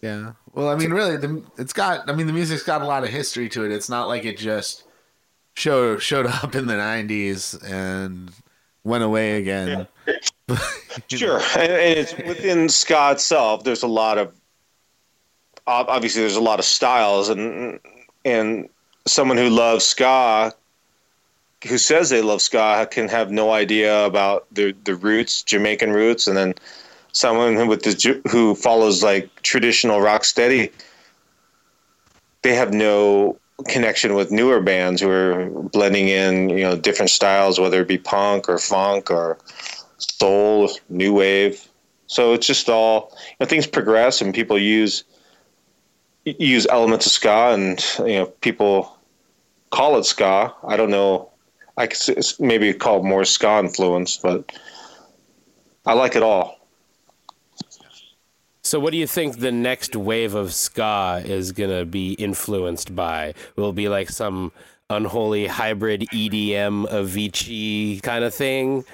Yeah. 0.00 0.32
Well, 0.54 0.68
I 0.68 0.76
mean, 0.76 0.92
really, 0.92 1.16
the, 1.16 1.42
it's 1.58 1.72
got. 1.72 2.08
I 2.08 2.14
mean, 2.14 2.28
the 2.28 2.32
music's 2.32 2.62
got 2.62 2.82
a 2.82 2.86
lot 2.86 3.02
of 3.02 3.10
history 3.10 3.48
to 3.50 3.64
it. 3.64 3.72
It's 3.72 3.88
not 3.88 4.06
like 4.06 4.24
it 4.24 4.38
just 4.38 4.84
showed 5.54 6.00
showed 6.02 6.26
up 6.42 6.54
in 6.54 6.66
the 6.66 6.74
'90s 6.74 7.60
and 7.68 8.32
went 8.84 9.04
away 9.04 9.38
again. 9.38 9.86
Sure, 11.08 11.40
and, 11.56 11.72
and 11.72 11.98
it's 11.98 12.14
within 12.26 12.68
ska 12.68 13.12
itself. 13.12 13.64
There's 13.64 13.82
a 13.82 13.88
lot 13.88 14.18
of 14.18 14.32
obviously 15.66 16.20
there's 16.20 16.36
a 16.36 16.40
lot 16.40 16.58
of 16.58 16.64
styles, 16.64 17.28
and 17.28 17.80
and 18.24 18.68
someone 19.06 19.36
who 19.36 19.48
loves 19.48 19.84
ska, 19.84 20.52
who 21.66 21.78
says 21.78 22.10
they 22.10 22.20
love 22.22 22.42
ska, 22.42 22.86
can 22.90 23.08
have 23.08 23.30
no 23.30 23.52
idea 23.52 24.04
about 24.04 24.46
the 24.52 24.74
the 24.84 24.94
roots, 24.94 25.42
Jamaican 25.42 25.92
roots, 25.92 26.26
and 26.26 26.36
then 26.36 26.54
someone 27.12 27.68
with 27.68 27.82
the 27.82 28.20
who 28.30 28.54
follows 28.54 29.02
like 29.02 29.30
traditional 29.42 30.00
rock 30.00 30.24
steady, 30.24 30.70
they 32.42 32.54
have 32.54 32.72
no 32.72 33.38
connection 33.68 34.14
with 34.14 34.30
newer 34.30 34.60
bands 34.60 35.00
who 35.00 35.10
are 35.10 35.46
blending 35.46 36.08
in, 36.08 36.50
you 36.50 36.64
know, 36.64 36.76
different 36.76 37.10
styles, 37.10 37.58
whether 37.58 37.80
it 37.80 37.88
be 37.88 37.98
punk 37.98 38.48
or 38.48 38.58
funk 38.58 39.10
or 39.10 39.38
soul, 39.98 40.70
new 40.88 41.14
wave. 41.14 41.68
So 42.06 42.32
it's 42.34 42.46
just 42.46 42.68
all 42.68 43.10
you 43.30 43.36
know, 43.40 43.46
things 43.46 43.66
progress 43.66 44.20
and 44.20 44.34
people 44.34 44.58
use 44.58 45.04
use 46.24 46.66
elements 46.68 47.06
of 47.06 47.12
ska 47.12 47.50
and 47.52 47.84
you 48.00 48.18
know 48.18 48.26
people 48.42 48.96
call 49.70 49.96
it 49.96 50.04
ska. 50.04 50.54
I 50.66 50.76
don't 50.76 50.90
know. 50.90 51.30
I 51.76 51.86
could 51.86 52.24
maybe 52.38 52.72
call 52.74 53.00
it 53.00 53.04
more 53.04 53.24
ska 53.24 53.58
influence, 53.58 54.18
but 54.18 54.52
I 55.86 55.94
like 55.94 56.14
it 56.14 56.22
all. 56.22 56.61
So, 58.64 58.78
what 58.78 58.92
do 58.92 58.96
you 58.96 59.08
think 59.08 59.38
the 59.38 59.50
next 59.50 59.96
wave 59.96 60.36
of 60.36 60.54
ska 60.54 61.20
is 61.24 61.50
going 61.50 61.76
to 61.76 61.84
be 61.84 62.12
influenced 62.12 62.94
by? 62.94 63.34
Will 63.56 63.70
it 63.70 63.74
be 63.74 63.88
like 63.88 64.08
some 64.08 64.52
unholy 64.88 65.48
hybrid 65.48 66.02
EDM 66.12 66.88
Avicii 66.88 68.00
kind 68.02 68.24
of 68.24 68.32
thing? 68.32 68.84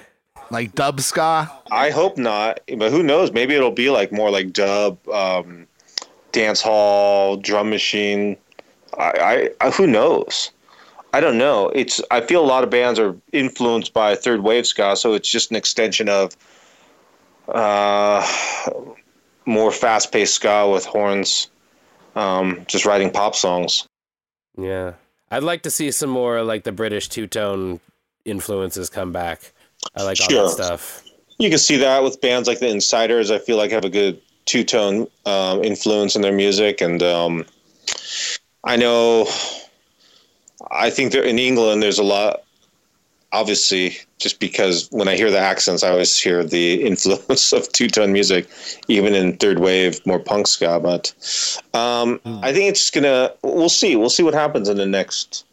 Like 0.49 0.73
dub 0.73 0.99
ska? 1.01 1.51
I 1.69 1.91
hope 1.91 2.17
not, 2.17 2.61
but 2.77 2.91
who 2.91 3.03
knows? 3.03 3.31
Maybe 3.31 3.53
it'll 3.53 3.69
be 3.69 3.91
like 3.91 4.11
more 4.11 4.31
like 4.31 4.53
dub, 4.53 5.07
um, 5.09 5.67
dance 6.31 6.61
hall, 6.63 7.37
drum 7.37 7.69
machine. 7.69 8.37
I, 8.97 9.51
I, 9.61 9.69
who 9.69 9.85
knows? 9.85 10.49
I 11.13 11.19
don't 11.19 11.37
know. 11.37 11.69
It's 11.75 12.01
I 12.09 12.21
feel 12.21 12.43
a 12.43 12.47
lot 12.47 12.63
of 12.63 12.71
bands 12.71 12.97
are 12.99 13.15
influenced 13.33 13.93
by 13.93 14.15
third 14.15 14.41
wave 14.41 14.65
ska, 14.65 14.95
so 14.95 15.13
it's 15.13 15.29
just 15.29 15.51
an 15.51 15.57
extension 15.57 16.09
of 16.09 16.35
uh, 17.49 18.25
more 19.49 19.71
fast 19.71 20.11
paced 20.11 20.35
ska 20.35 20.69
with 20.69 20.85
horns, 20.85 21.49
um, 22.15 22.65
just 22.67 22.85
writing 22.85 23.11
pop 23.11 23.35
songs. 23.35 23.87
Yeah, 24.57 24.93
I'd 25.31 25.43
like 25.43 25.63
to 25.63 25.71
see 25.71 25.91
some 25.91 26.09
more 26.09 26.43
like 26.43 26.63
the 26.63 26.71
British 26.71 27.09
two 27.09 27.27
tone 27.27 27.79
influences 28.25 28.89
come 28.89 29.11
back. 29.11 29.51
I 29.95 30.03
like 30.03 30.17
sure. 30.17 30.39
all 30.39 30.45
that 30.47 30.53
stuff. 30.53 31.03
You 31.39 31.49
can 31.49 31.59
see 31.59 31.77
that 31.77 32.03
with 32.03 32.21
bands 32.21 32.47
like 32.47 32.59
the 32.59 32.69
Insiders. 32.69 33.31
I 33.31 33.39
feel 33.39 33.57
like 33.57 33.71
have 33.71 33.85
a 33.85 33.89
good 33.89 34.21
two 34.45 34.63
tone 34.63 35.07
um, 35.25 35.63
influence 35.63 36.15
in 36.15 36.21
their 36.21 36.33
music, 36.33 36.81
and 36.81 37.01
um, 37.01 37.45
I 38.63 38.75
know. 38.75 39.27
I 40.71 40.89
think 40.89 41.15
in 41.15 41.39
England, 41.39 41.81
there's 41.81 41.99
a 41.99 42.03
lot. 42.03 42.43
Obviously, 43.31 43.95
just 44.17 44.39
because 44.39 44.89
when 44.91 45.07
I 45.07 45.15
hear 45.15 45.29
the 45.29 45.39
accents, 45.39 45.83
I 45.83 45.91
always 45.91 46.17
hear 46.17 46.43
the 46.43 46.83
influence 46.85 47.53
of 47.53 47.71
two 47.71 47.87
tone 47.87 48.11
music, 48.11 48.47
even 48.87 49.13
in 49.13 49.37
third 49.37 49.59
wave, 49.59 50.03
more 50.05 50.19
punk 50.19 50.47
ska. 50.47 50.79
But 50.79 51.13
um, 51.73 52.19
mm. 52.19 52.43
I 52.43 52.53
think 52.53 52.69
it's 52.69 52.89
gonna. 52.89 53.33
We'll 53.43 53.69
see. 53.69 53.95
We'll 53.95 54.09
see 54.09 54.23
what 54.23 54.33
happens 54.33 54.67
in 54.67 54.77
the 54.77 54.87
next 54.87 55.45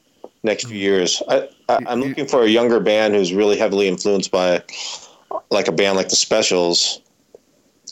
next 0.42 0.66
few 0.68 0.78
years. 0.78 1.22
I, 1.28 1.48
I, 1.68 1.92
am 1.92 2.00
looking 2.00 2.26
for 2.26 2.42
a 2.42 2.48
younger 2.48 2.80
band 2.80 3.14
who's 3.14 3.34
really 3.34 3.58
heavily 3.58 3.88
influenced 3.88 4.30
by, 4.30 4.62
like 5.50 5.68
a 5.68 5.72
band 5.72 5.96
like 5.96 6.08
the 6.08 6.16
Specials, 6.16 7.00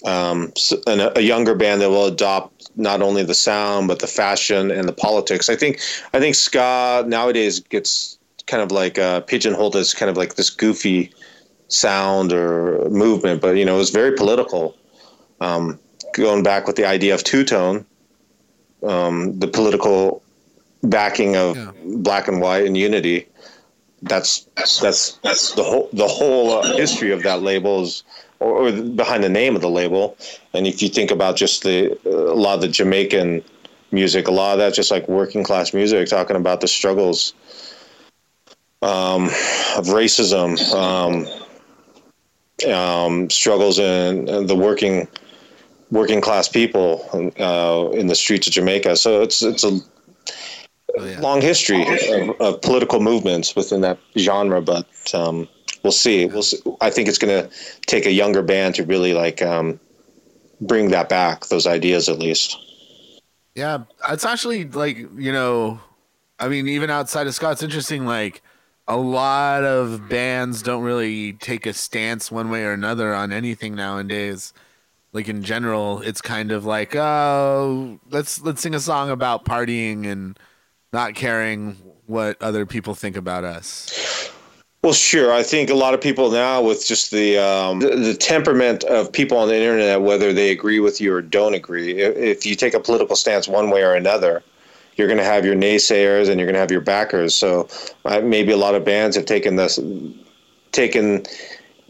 um, 0.04 0.52
and 0.86 1.00
a, 1.00 1.18
a, 1.18 1.22
younger 1.22 1.54
band 1.54 1.80
that 1.82 1.90
will 1.90 2.06
adopt 2.06 2.70
not 2.76 3.02
only 3.02 3.22
the 3.22 3.34
sound 3.34 3.88
but 3.88 3.98
the 3.98 4.06
fashion 4.06 4.70
and 4.70 4.88
the 4.88 4.92
politics. 4.92 5.48
I 5.48 5.56
think 5.56 5.80
I 6.12 6.20
think 6.20 6.34
ska 6.34 7.04
nowadays 7.06 7.60
gets 7.60 8.18
kind 8.46 8.62
of 8.62 8.70
like 8.72 8.98
uh, 8.98 9.20
pigeonholed 9.20 9.76
as 9.76 9.94
kind 9.94 10.11
of 10.11 10.16
like 10.16 10.35
this 10.35 10.50
goofy 10.50 11.12
sound 11.68 12.33
or 12.33 12.88
movement, 12.90 13.40
but 13.40 13.57
you 13.57 13.64
know 13.64 13.76
it 13.76 13.78
was 13.78 13.90
very 13.90 14.12
political. 14.12 14.76
Um, 15.40 15.78
going 16.14 16.42
back 16.42 16.66
with 16.66 16.76
the 16.76 16.87
idea 16.87 17.14
of 17.14 17.24
two 17.24 17.44
tone, 17.44 17.85
um, 18.83 19.38
the 19.38 19.48
political 19.48 20.22
backing 20.83 21.37
of 21.37 21.57
yeah. 21.57 21.72
black 21.85 22.28
and 22.28 22.40
white 22.40 22.66
and 22.66 22.76
unity. 22.76 23.26
That's 24.02 24.46
that's 24.57 24.80
that's 25.22 25.54
the 25.54 25.62
whole 25.62 25.88
the 25.92 26.07
whole 26.07 26.59
uh, 26.59 26.76
history 26.76 27.11
of 27.11 27.22
that 27.22 27.40
label 27.40 27.83
is, 27.83 28.02
or, 28.38 28.68
or, 28.68 28.72
behind 28.72 29.24
the 29.24 29.30
name 29.30 29.57
of 29.57 29.62
the 29.62 29.70
label. 29.70 30.16
And 30.52 30.66
if 30.66 30.83
you 30.83 30.90
think 30.90 31.11
about 31.11 31.37
just 31.37 31.62
the 31.62 31.98
uh, 32.04 32.33
a 32.33 32.37
lot 32.37 32.57
of 32.57 32.61
the 32.61 32.68
Jamaican 32.68 33.42
music, 33.92 34.28
a 34.28 34.30
lot 34.30 34.52
of 34.52 34.59
that 34.59 34.74
just 34.74 34.90
like 34.90 35.09
working 35.09 35.42
class 35.42 35.72
music, 35.72 36.09
talking 36.09 36.37
about 36.37 36.61
the 36.61 36.68
struggles 36.68 37.33
um, 38.82 39.26
of 39.76 39.87
racism, 39.87 40.58
um, 40.74 41.26
um, 42.70 43.30
struggles 43.30 43.78
in, 43.78 44.28
in, 44.28 44.46
the 44.46 44.56
working 44.56 45.08
working 45.90 46.20
class 46.20 46.48
people 46.48 47.04
uh, 47.38 47.90
in 47.96 48.06
the 48.06 48.14
streets 48.14 48.46
of 48.46 48.52
Jamaica. 48.52 48.96
So 48.96 49.22
it's 49.22 49.42
it's 49.42 49.64
a 49.64 49.80
oh, 50.98 51.04
yeah. 51.04 51.20
long 51.20 51.40
history 51.40 51.82
of, 51.82 52.40
of, 52.40 52.62
political 52.62 53.00
movements 53.00 53.54
within 53.56 53.80
that 53.82 53.98
genre, 54.16 54.60
but 54.60 54.87
um, 55.14 55.48
we'll 55.82 55.92
see. 55.92 56.26
We'll 56.26 56.42
see. 56.42 56.58
I 56.80 56.90
think 56.90 57.08
it's 57.08 57.18
going 57.18 57.42
to 57.42 57.50
take 57.87 58.06
a 58.06 58.12
younger 58.12 58.42
band 58.42 58.74
to 58.76 58.84
really 58.84 59.14
like 59.14 59.42
um, 59.42 59.80
bring 60.60 60.90
that 60.90 61.08
back, 61.08 61.46
those 61.46 61.66
ideas 61.66 62.08
at 62.08 62.18
least. 62.18 62.58
Yeah, 63.54 63.84
it's 64.10 64.24
actually 64.24 64.64
like 64.64 64.96
you 65.16 65.32
know, 65.32 65.80
I 66.38 66.48
mean, 66.48 66.68
even 66.68 66.90
outside 66.90 67.26
of 67.26 67.34
ska, 67.34 67.52
it's 67.52 67.62
interesting. 67.62 68.04
Like 68.04 68.42
a 68.86 68.96
lot 68.96 69.64
of 69.64 70.08
bands 70.08 70.62
don't 70.62 70.82
really 70.82 71.32
take 71.34 71.66
a 71.66 71.72
stance 71.72 72.30
one 72.30 72.50
way 72.50 72.64
or 72.64 72.72
another 72.72 73.14
on 73.14 73.32
anything 73.32 73.74
nowadays. 73.74 74.52
Like 75.12 75.28
in 75.28 75.42
general, 75.42 76.00
it's 76.02 76.20
kind 76.20 76.50
of 76.50 76.64
like, 76.64 76.94
oh, 76.96 78.00
let's 78.10 78.42
let's 78.42 78.60
sing 78.60 78.74
a 78.74 78.80
song 78.80 79.10
about 79.10 79.44
partying 79.44 80.06
and 80.06 80.38
not 80.92 81.14
caring 81.14 81.76
what 82.06 82.40
other 82.40 82.66
people 82.66 82.94
think 82.94 83.16
about 83.16 83.44
us? 83.44 84.30
Well, 84.82 84.92
sure. 84.92 85.32
I 85.32 85.42
think 85.42 85.70
a 85.70 85.74
lot 85.74 85.94
of 85.94 86.00
people 86.00 86.30
now, 86.30 86.60
with 86.60 86.86
just 86.86 87.10
the, 87.10 87.38
um, 87.38 87.80
the, 87.80 87.96
the 87.96 88.14
temperament 88.14 88.84
of 88.84 89.10
people 89.10 89.38
on 89.38 89.48
the 89.48 89.56
internet, 89.56 90.02
whether 90.02 90.32
they 90.32 90.50
agree 90.50 90.78
with 90.78 91.00
you 91.00 91.14
or 91.14 91.22
don't 91.22 91.54
agree, 91.54 92.02
if, 92.02 92.16
if 92.16 92.46
you 92.46 92.54
take 92.54 92.74
a 92.74 92.80
political 92.80 93.16
stance 93.16 93.48
one 93.48 93.70
way 93.70 93.82
or 93.82 93.94
another, 93.94 94.42
you're 94.96 95.09
going 95.09 95.18
to 95.18 95.24
have 95.24 95.44
your 95.44 95.57
naysayers 95.57 96.28
and 96.28 96.38
you're 96.38 96.46
going 96.46 96.54
to 96.54 96.61
have 96.61 96.70
your 96.70 96.80
backers. 96.80 97.35
So 97.35 97.68
uh, 98.04 98.20
maybe 98.20 98.52
a 98.52 98.57
lot 98.57 98.74
of 98.74 98.85
bands 98.85 99.16
have 99.16 99.26
taken 99.26 99.57
this, 99.57 99.78
taken 100.72 101.24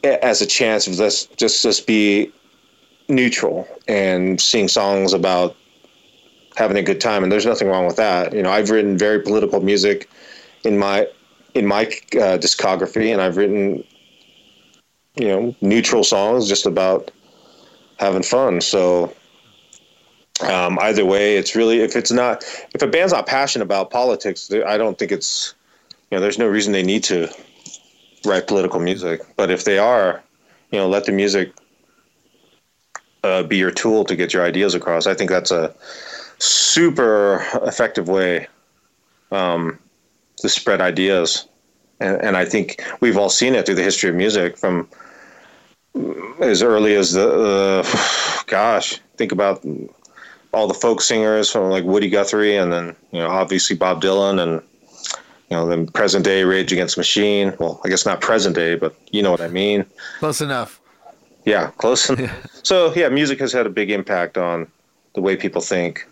as 0.05 0.43
a 0.43 0.47
chance 0.47 0.87
of 0.87 0.97
this 0.97 1.27
just 1.37 1.63
just 1.63 1.87
be 1.87 2.31
neutral 3.09 3.67
and 3.89 4.41
sing 4.41 4.69
songs 4.69 5.13
about 5.13 5.57
having 6.57 6.77
a 6.77 6.83
good 6.83 7.01
time, 7.01 7.23
and 7.23 7.33
there's 7.33 7.47
nothing 7.47 7.69
wrong 7.69 7.87
with 7.87 7.97
that. 7.97 8.33
You 8.33 8.43
know, 8.43 8.51
I've 8.51 8.71
written 8.71 8.97
very 8.97 9.21
political 9.21 9.61
music 9.61 10.09
in 10.65 10.79
my 10.79 11.09
in 11.55 11.67
my 11.67 11.85
uh, 11.85 12.39
discography, 12.39 13.13
and 13.13 13.21
I've 13.21 13.37
written 13.37 13.85
you 15.17 15.29
know 15.29 15.55
neutral 15.61 16.05
songs 16.05 16.49
just 16.49 16.67
about 16.67 17.11
having 17.99 18.23
fun. 18.23 18.61
So 18.61 19.13
um, 20.41 20.79
either 20.81 21.05
way, 21.05 21.37
it's 21.37 21.55
really 21.55 21.81
if 21.81 21.97
it's 21.97 22.11
not 22.11 22.45
if 22.75 22.83
a 22.83 22.87
band's 22.87 23.13
not 23.13 23.27
passionate 23.27 23.65
about 23.65 23.91
politics, 23.91 24.51
I 24.67 24.77
don't 24.77 24.99
think 24.99 25.13
it's 25.13 25.55
you 26.11 26.17
know 26.17 26.21
there's 26.21 26.39
no 26.39 26.49
reason 26.49 26.73
they 26.73 26.83
need 26.83 27.05
to 27.05 27.29
write 28.25 28.47
political 28.47 28.81
music. 28.81 29.21
But 29.37 29.51
if 29.51 29.65
they 29.65 29.79
are, 29.79 30.23
you 30.71 30.79
know, 30.79 30.89
let 30.89 31.05
the 31.05 31.13
music 31.13 31.53
uh, 33.25 33.43
be 33.43 33.57
your 33.57 33.71
tool 33.71 34.05
to 34.05 34.15
get 34.15 34.33
your 34.33 34.45
ideas 34.45 34.75
across. 34.75 35.07
I 35.07 35.15
think 35.15 35.31
that's 35.31 35.51
a 35.51 35.75
super 36.39 37.45
effective 37.63 38.09
way 38.09 38.49
um, 39.33 39.79
to 40.39 40.49
spread 40.49 40.81
ideas. 40.81 41.49
And, 42.01 42.21
and, 42.21 42.37
I 42.37 42.45
think 42.45 42.85
we've 43.01 43.17
all 43.17 43.31
seen 43.31 43.55
it 43.55 43.65
through 43.65 43.77
the 43.77 43.83
history 43.83 44.11
of 44.11 44.17
music 44.17 44.59
from 44.59 44.89
as 46.41 46.61
early 46.61 46.97
as 46.97 47.13
the, 47.13 47.83
uh, 47.85 48.43
gosh, 48.47 49.01
think 49.17 49.33
about 49.33 49.65
all 50.55 50.67
the 50.67 50.75
folk 50.75 51.01
singers 51.01 51.51
from 51.51 51.71
like 51.71 51.85
Woody 51.85 52.09
Guthrie 52.09 52.57
and 52.57 52.73
then, 52.73 52.97
you 53.11 53.21
know, 53.21 53.29
obviously 53.29 53.77
Bob 53.77 54.01
Dylan 54.03 54.41
and, 54.41 54.63
you 55.51 55.57
know, 55.57 55.69
then 55.69 55.87
present 55.87 56.25
day 56.25 56.45
Rage 56.45 56.73
Against 56.73 56.97
Machine. 56.97 57.55
Well, 57.59 57.81
I 57.85 57.89
guess 57.89 58.07
not 58.07 58.21
present 58.21 58.55
day, 58.55 58.77
but 58.77 58.95
you 59.11 59.23
know 59.23 59.31
what 59.31 59.41
I 59.41 59.49
mean. 59.49 59.85
Close 60.19 60.41
enough. 60.41 60.81
Yeah, 61.45 61.71
close. 61.79 62.09
enough. 62.09 62.47
so 62.63 62.95
yeah, 62.95 63.09
music 63.09 63.39
has 63.41 63.53
had 63.53 63.67
a 63.67 63.71
big 63.71 63.91
impact 63.91 64.39
on 64.39 64.67
the 65.15 65.21
way 65.21 65.37
people 65.37 65.61
think 65.61 66.07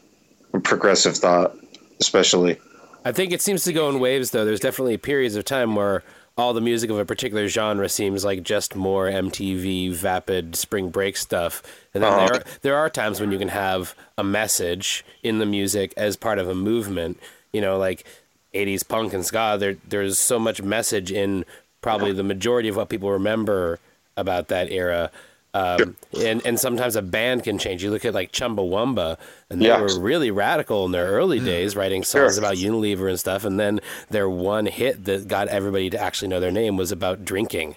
progressive 0.63 1.17
thought, 1.17 1.57
especially. 2.01 2.59
I 3.05 3.13
think 3.13 3.33
it 3.33 3.41
seems 3.43 3.65
to 3.65 3.73
go 3.73 3.89
in 3.89 3.99
waves, 3.99 4.31
though. 4.31 4.45
There's 4.45 4.61
definitely 4.61 4.97
periods 4.97 5.35
of 5.35 5.45
time 5.45 5.75
where 5.75 6.05
all 6.37 6.55
the 6.55 6.61
music 6.61 6.91
of 6.91 6.99
a 6.99 7.05
particular 7.05 7.49
genre 7.49 7.89
seems 7.89 8.25
like 8.25 8.43
just 8.43 8.75
more 8.75 9.07
MTV, 9.07 9.93
vapid, 9.93 10.57
spring 10.57 10.89
break 10.89 11.17
stuff. 11.17 11.63
And 11.93 12.03
then 12.03 12.13
uh-huh. 12.13 12.27
there, 12.27 12.35
are, 12.35 12.45
there 12.63 12.77
are 12.77 12.91
times 12.91 13.21
when 13.21 13.31
you 13.33 13.39
can 13.39 13.49
have 13.49 13.95
a 14.17 14.25
message 14.25 15.05
in 15.23 15.39
the 15.39 15.47
music 15.47 15.93
as 15.97 16.17
part 16.17 16.39
of 16.39 16.49
a 16.49 16.55
movement. 16.55 17.19
You 17.53 17.61
know, 17.61 17.77
like 17.77 18.07
80s 18.55 18.87
punk 18.87 19.13
and 19.13 19.25
ska, 19.25 19.57
there, 19.59 19.77
there's 19.89 20.19
so 20.19 20.39
much 20.39 20.63
message 20.63 21.13
in 21.13 21.45
probably 21.83 22.13
the 22.13 22.23
majority 22.23 22.69
of 22.69 22.77
what 22.77 22.89
people 22.89 23.11
remember 23.11 23.79
about 24.17 24.49
that 24.49 24.71
era. 24.71 25.11
Um, 25.55 25.97
and 26.19 26.45
and 26.47 26.59
sometimes 26.59 26.97
a 26.97 27.03
band 27.03 27.45
can 27.45 27.59
change. 27.59 27.85
You 27.85 27.91
look 27.91 28.07
at 28.07 28.15
like 28.15 28.33
Chumbawamba, 28.33 29.19
and 29.51 29.61
they 29.61 29.67
Yeah. 29.67 29.81
were 29.81 30.01
really 30.01 30.31
radical 30.31 30.87
in 30.87 30.93
their 30.93 31.09
early 31.09 31.41
days, 31.41 31.77
writing 31.77 32.05
songs 32.05 32.35
Sure. 32.37 32.39
about 32.43 32.57
Unilever 32.57 33.09
and 33.11 33.21
stuff. 33.21 33.45
And 33.45 33.61
then 33.61 33.81
their 34.11 34.31
one 34.31 34.65
hit 34.65 35.05
that 35.05 35.29
got 35.29 35.49
everybody 35.49 35.91
to 35.91 35.99
actually 36.01 36.29
know 36.29 36.41
their 36.41 36.51
name 36.51 36.79
was 36.79 36.91
about 36.91 37.25
drinking. 37.27 37.77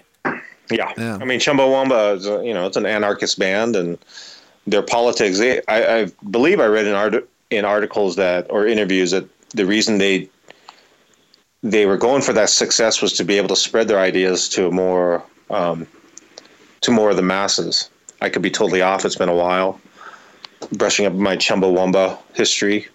Yeah. 0.70 0.92
Yeah. 0.96 1.18
I 1.20 1.24
mean, 1.26 1.38
Chumbawamba 1.38 2.16
is, 2.16 2.26
a, 2.26 2.42
you 2.44 2.54
know, 2.54 2.66
it's 2.66 2.76
an 2.78 2.86
anarchist 2.86 3.38
band 3.38 3.76
and 3.76 3.98
their 4.66 4.82
politics. 4.82 5.38
They, 5.38 5.60
I, 5.68 5.98
I 6.00 6.06
believe 6.30 6.58
I 6.60 6.66
read 6.66 6.86
in 6.86 6.94
art, 6.94 7.28
in 7.50 7.64
articles 7.64 8.16
that, 8.16 8.46
or 8.50 8.66
interviews 8.66 9.10
that 9.12 9.26
the 9.50 9.66
reason 9.66 9.98
they, 9.98 10.28
they 11.62 11.86
were 11.86 11.96
going 11.96 12.22
for 12.22 12.32
that 12.32 12.48
success 12.48 13.00
was 13.02 13.12
to 13.14 13.24
be 13.24 13.36
able 13.36 13.48
to 13.48 13.56
spread 13.56 13.86
their 13.86 14.00
ideas 14.00 14.48
to 14.50 14.66
a 14.66 14.70
more, 14.72 15.22
um, 15.50 15.86
to 16.86 16.92
more 16.92 17.10
of 17.10 17.16
the 17.16 17.22
masses. 17.22 17.90
I 18.20 18.30
could 18.30 18.42
be 18.42 18.50
totally 18.50 18.80
off. 18.80 19.04
It's 19.04 19.16
been 19.16 19.28
a 19.28 19.34
while. 19.34 19.80
Brushing 20.72 21.04
up 21.04 21.12
my 21.12 21.36
Chumbawamba 21.36 22.18
history. 22.34 22.86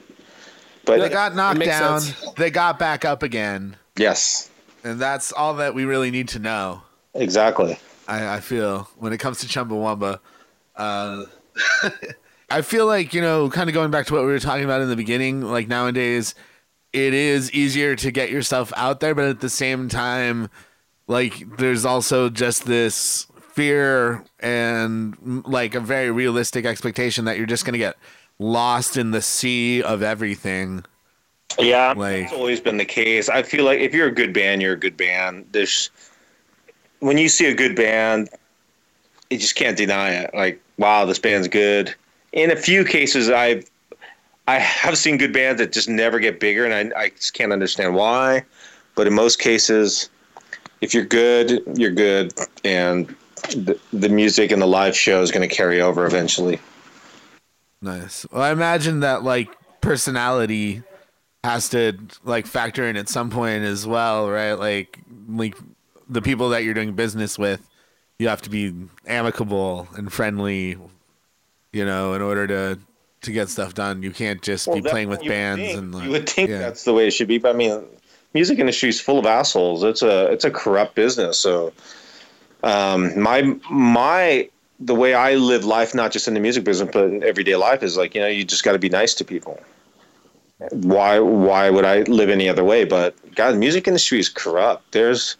But 0.85 0.99
They 0.99 1.09
got 1.09 1.35
knocked 1.35 1.59
down. 1.59 2.01
sense. 2.01 2.31
They 2.37 2.49
got 2.49 2.79
back 2.79 3.05
up 3.05 3.21
again, 3.21 3.75
yes, 3.97 4.49
and 4.83 4.99
that's 4.99 5.31
all 5.31 5.53
that 5.55 5.75
we 5.75 5.85
really 5.85 6.09
need 6.09 6.29
to 6.29 6.39
know. 6.39 6.81
exactly. 7.13 7.77
I, 8.07 8.37
I 8.37 8.39
feel 8.39 8.89
when 8.97 9.13
it 9.13 9.19
comes 9.19 9.41
to 9.41 9.45
Chumbawamba. 9.45 10.19
Uh, 10.75 11.25
I 12.49 12.61
feel 12.63 12.87
like 12.87 13.13
you 13.13 13.21
know, 13.21 13.47
kind 13.51 13.69
of 13.69 13.75
going 13.75 13.91
back 13.91 14.07
to 14.07 14.13
what 14.13 14.21
we 14.21 14.29
were 14.29 14.39
talking 14.39 14.63
about 14.65 14.81
in 14.81 14.89
the 14.89 14.95
beginning. 14.95 15.41
Like 15.43 15.67
nowadays, 15.67 16.33
it 16.93 17.13
is 17.13 17.51
easier 17.51 17.95
to 17.97 18.09
get 18.11 18.31
yourself 18.31 18.73
out 18.75 19.01
there, 19.01 19.13
but 19.13 19.25
at 19.25 19.39
the 19.39 19.49
same 19.49 19.87
time, 19.87 20.49
like 21.07 21.57
there's 21.57 21.85
also 21.85 22.27
just 22.29 22.65
this 22.65 23.27
fear 23.61 24.23
and 24.39 25.15
mm, 25.19 25.47
like 25.47 25.75
a 25.75 25.79
very 25.79 26.09
realistic 26.09 26.65
expectation 26.65 27.25
that 27.25 27.37
you're 27.37 27.45
just 27.45 27.63
gonna 27.63 27.77
get 27.77 27.95
lost 28.39 28.97
in 28.97 29.11
the 29.11 29.21
sea 29.21 29.83
of 29.83 30.01
everything. 30.01 30.83
Yeah, 31.59 31.93
Like- 31.95 32.23
it's 32.23 32.33
always 32.33 32.59
been 32.59 32.77
the 32.77 32.85
case. 32.85 33.29
I 33.29 33.43
feel 33.43 33.63
like 33.63 33.79
if 33.79 33.93
you're 33.93 34.07
a 34.07 34.11
good 34.11 34.33
band, 34.33 34.63
you're 34.63 34.73
a 34.73 34.79
good 34.79 34.97
band. 34.97 35.45
There's 35.51 35.91
when 37.01 37.19
you 37.19 37.29
see 37.29 37.45
a 37.45 37.53
good 37.53 37.75
band, 37.75 38.29
you 39.29 39.37
just 39.37 39.55
can't 39.55 39.77
deny 39.77 40.09
it. 40.09 40.31
Like, 40.33 40.59
wow, 40.77 41.05
this 41.05 41.19
band's 41.19 41.47
good. 41.47 41.93
In 42.31 42.49
a 42.49 42.55
few 42.55 42.83
cases, 42.83 43.29
I've 43.29 43.69
I 44.47 44.57
have 44.57 44.97
seen 44.97 45.17
good 45.17 45.33
bands 45.33 45.61
that 45.61 45.71
just 45.71 45.87
never 45.87 46.17
get 46.19 46.39
bigger, 46.39 46.65
and 46.65 46.73
I, 46.95 46.99
I 46.99 47.09
just 47.09 47.35
can't 47.35 47.53
understand 47.53 47.93
why. 47.93 48.43
But 48.95 49.05
in 49.05 49.13
most 49.13 49.37
cases, 49.39 50.09
if 50.81 50.95
you're 50.95 51.05
good, 51.05 51.61
you're 51.75 51.91
good, 51.91 52.33
and 52.63 53.15
the, 53.49 53.79
the 53.91 54.09
music 54.09 54.51
and 54.51 54.61
the 54.61 54.67
live 54.67 54.95
show 54.95 55.21
is 55.21 55.31
going 55.31 55.47
to 55.47 55.53
carry 55.53 55.81
over 55.81 56.05
eventually. 56.05 56.59
Nice. 57.81 58.25
Well, 58.31 58.41
I 58.41 58.51
imagine 58.51 58.99
that 58.99 59.23
like 59.23 59.49
personality 59.81 60.83
has 61.43 61.69
to 61.69 61.97
like 62.23 62.45
factor 62.45 62.87
in 62.87 62.95
at 62.95 63.09
some 63.09 63.29
point 63.29 63.63
as 63.63 63.87
well, 63.87 64.29
right? 64.29 64.53
Like 64.53 64.99
like 65.27 65.55
the 66.07 66.21
people 66.21 66.49
that 66.49 66.63
you're 66.63 66.73
doing 66.73 66.93
business 66.93 67.39
with, 67.39 67.67
you 68.19 68.27
have 68.27 68.41
to 68.43 68.49
be 68.49 68.73
amicable 69.07 69.87
and 69.95 70.11
friendly, 70.13 70.77
you 71.73 71.85
know, 71.85 72.13
in 72.13 72.21
order 72.21 72.45
to 72.47 72.79
to 73.21 73.31
get 73.31 73.49
stuff 73.49 73.73
done. 73.73 74.03
You 74.03 74.11
can't 74.11 74.41
just 74.41 74.71
be 74.71 74.81
playing 74.81 75.09
with 75.09 75.23
bands 75.25 75.61
think- 75.61 75.77
and 75.77 75.93
like, 75.93 76.03
you 76.05 76.11
would 76.11 76.29
think 76.29 76.49
yeah. 76.49 76.59
that's 76.59 76.83
the 76.83 76.93
way 76.93 77.07
it 77.07 77.11
should 77.11 77.27
be. 77.27 77.37
But 77.37 77.55
I 77.55 77.57
mean, 77.57 77.83
music 78.33 78.59
industry 78.59 78.89
is 78.89 78.99
full 78.99 79.19
of 79.19 79.25
assholes. 79.25 79.83
It's 79.83 80.01
a 80.01 80.31
it's 80.31 80.45
a 80.45 80.51
corrupt 80.51 80.95
business. 80.95 81.37
So, 81.37 81.73
um, 82.63 83.19
my 83.19 83.55
my 83.69 84.49
the 84.79 84.95
way 84.95 85.13
I 85.13 85.35
live 85.35 85.63
life, 85.63 85.93
not 85.93 86.11
just 86.11 86.27
in 86.27 86.33
the 86.33 86.39
music 86.39 86.63
business, 86.63 86.89
but 86.91 87.05
in 87.05 87.23
everyday 87.23 87.55
life, 87.55 87.83
is 87.83 87.97
like 87.97 88.15
you 88.15 88.21
know 88.21 88.27
you 88.27 88.43
just 88.43 88.63
got 88.63 88.73
to 88.73 88.79
be 88.79 88.89
nice 88.89 89.13
to 89.15 89.25
people. 89.25 89.59
Why 90.71 91.19
why 91.19 91.69
would 91.69 91.85
I 91.85 92.01
live 92.03 92.29
any 92.29 92.47
other 92.49 92.63
way? 92.63 92.85
But 92.85 93.15
God, 93.35 93.53
the 93.53 93.57
music 93.57 93.87
industry 93.87 94.19
is 94.19 94.29
corrupt. 94.29 94.91
There's 94.91 95.37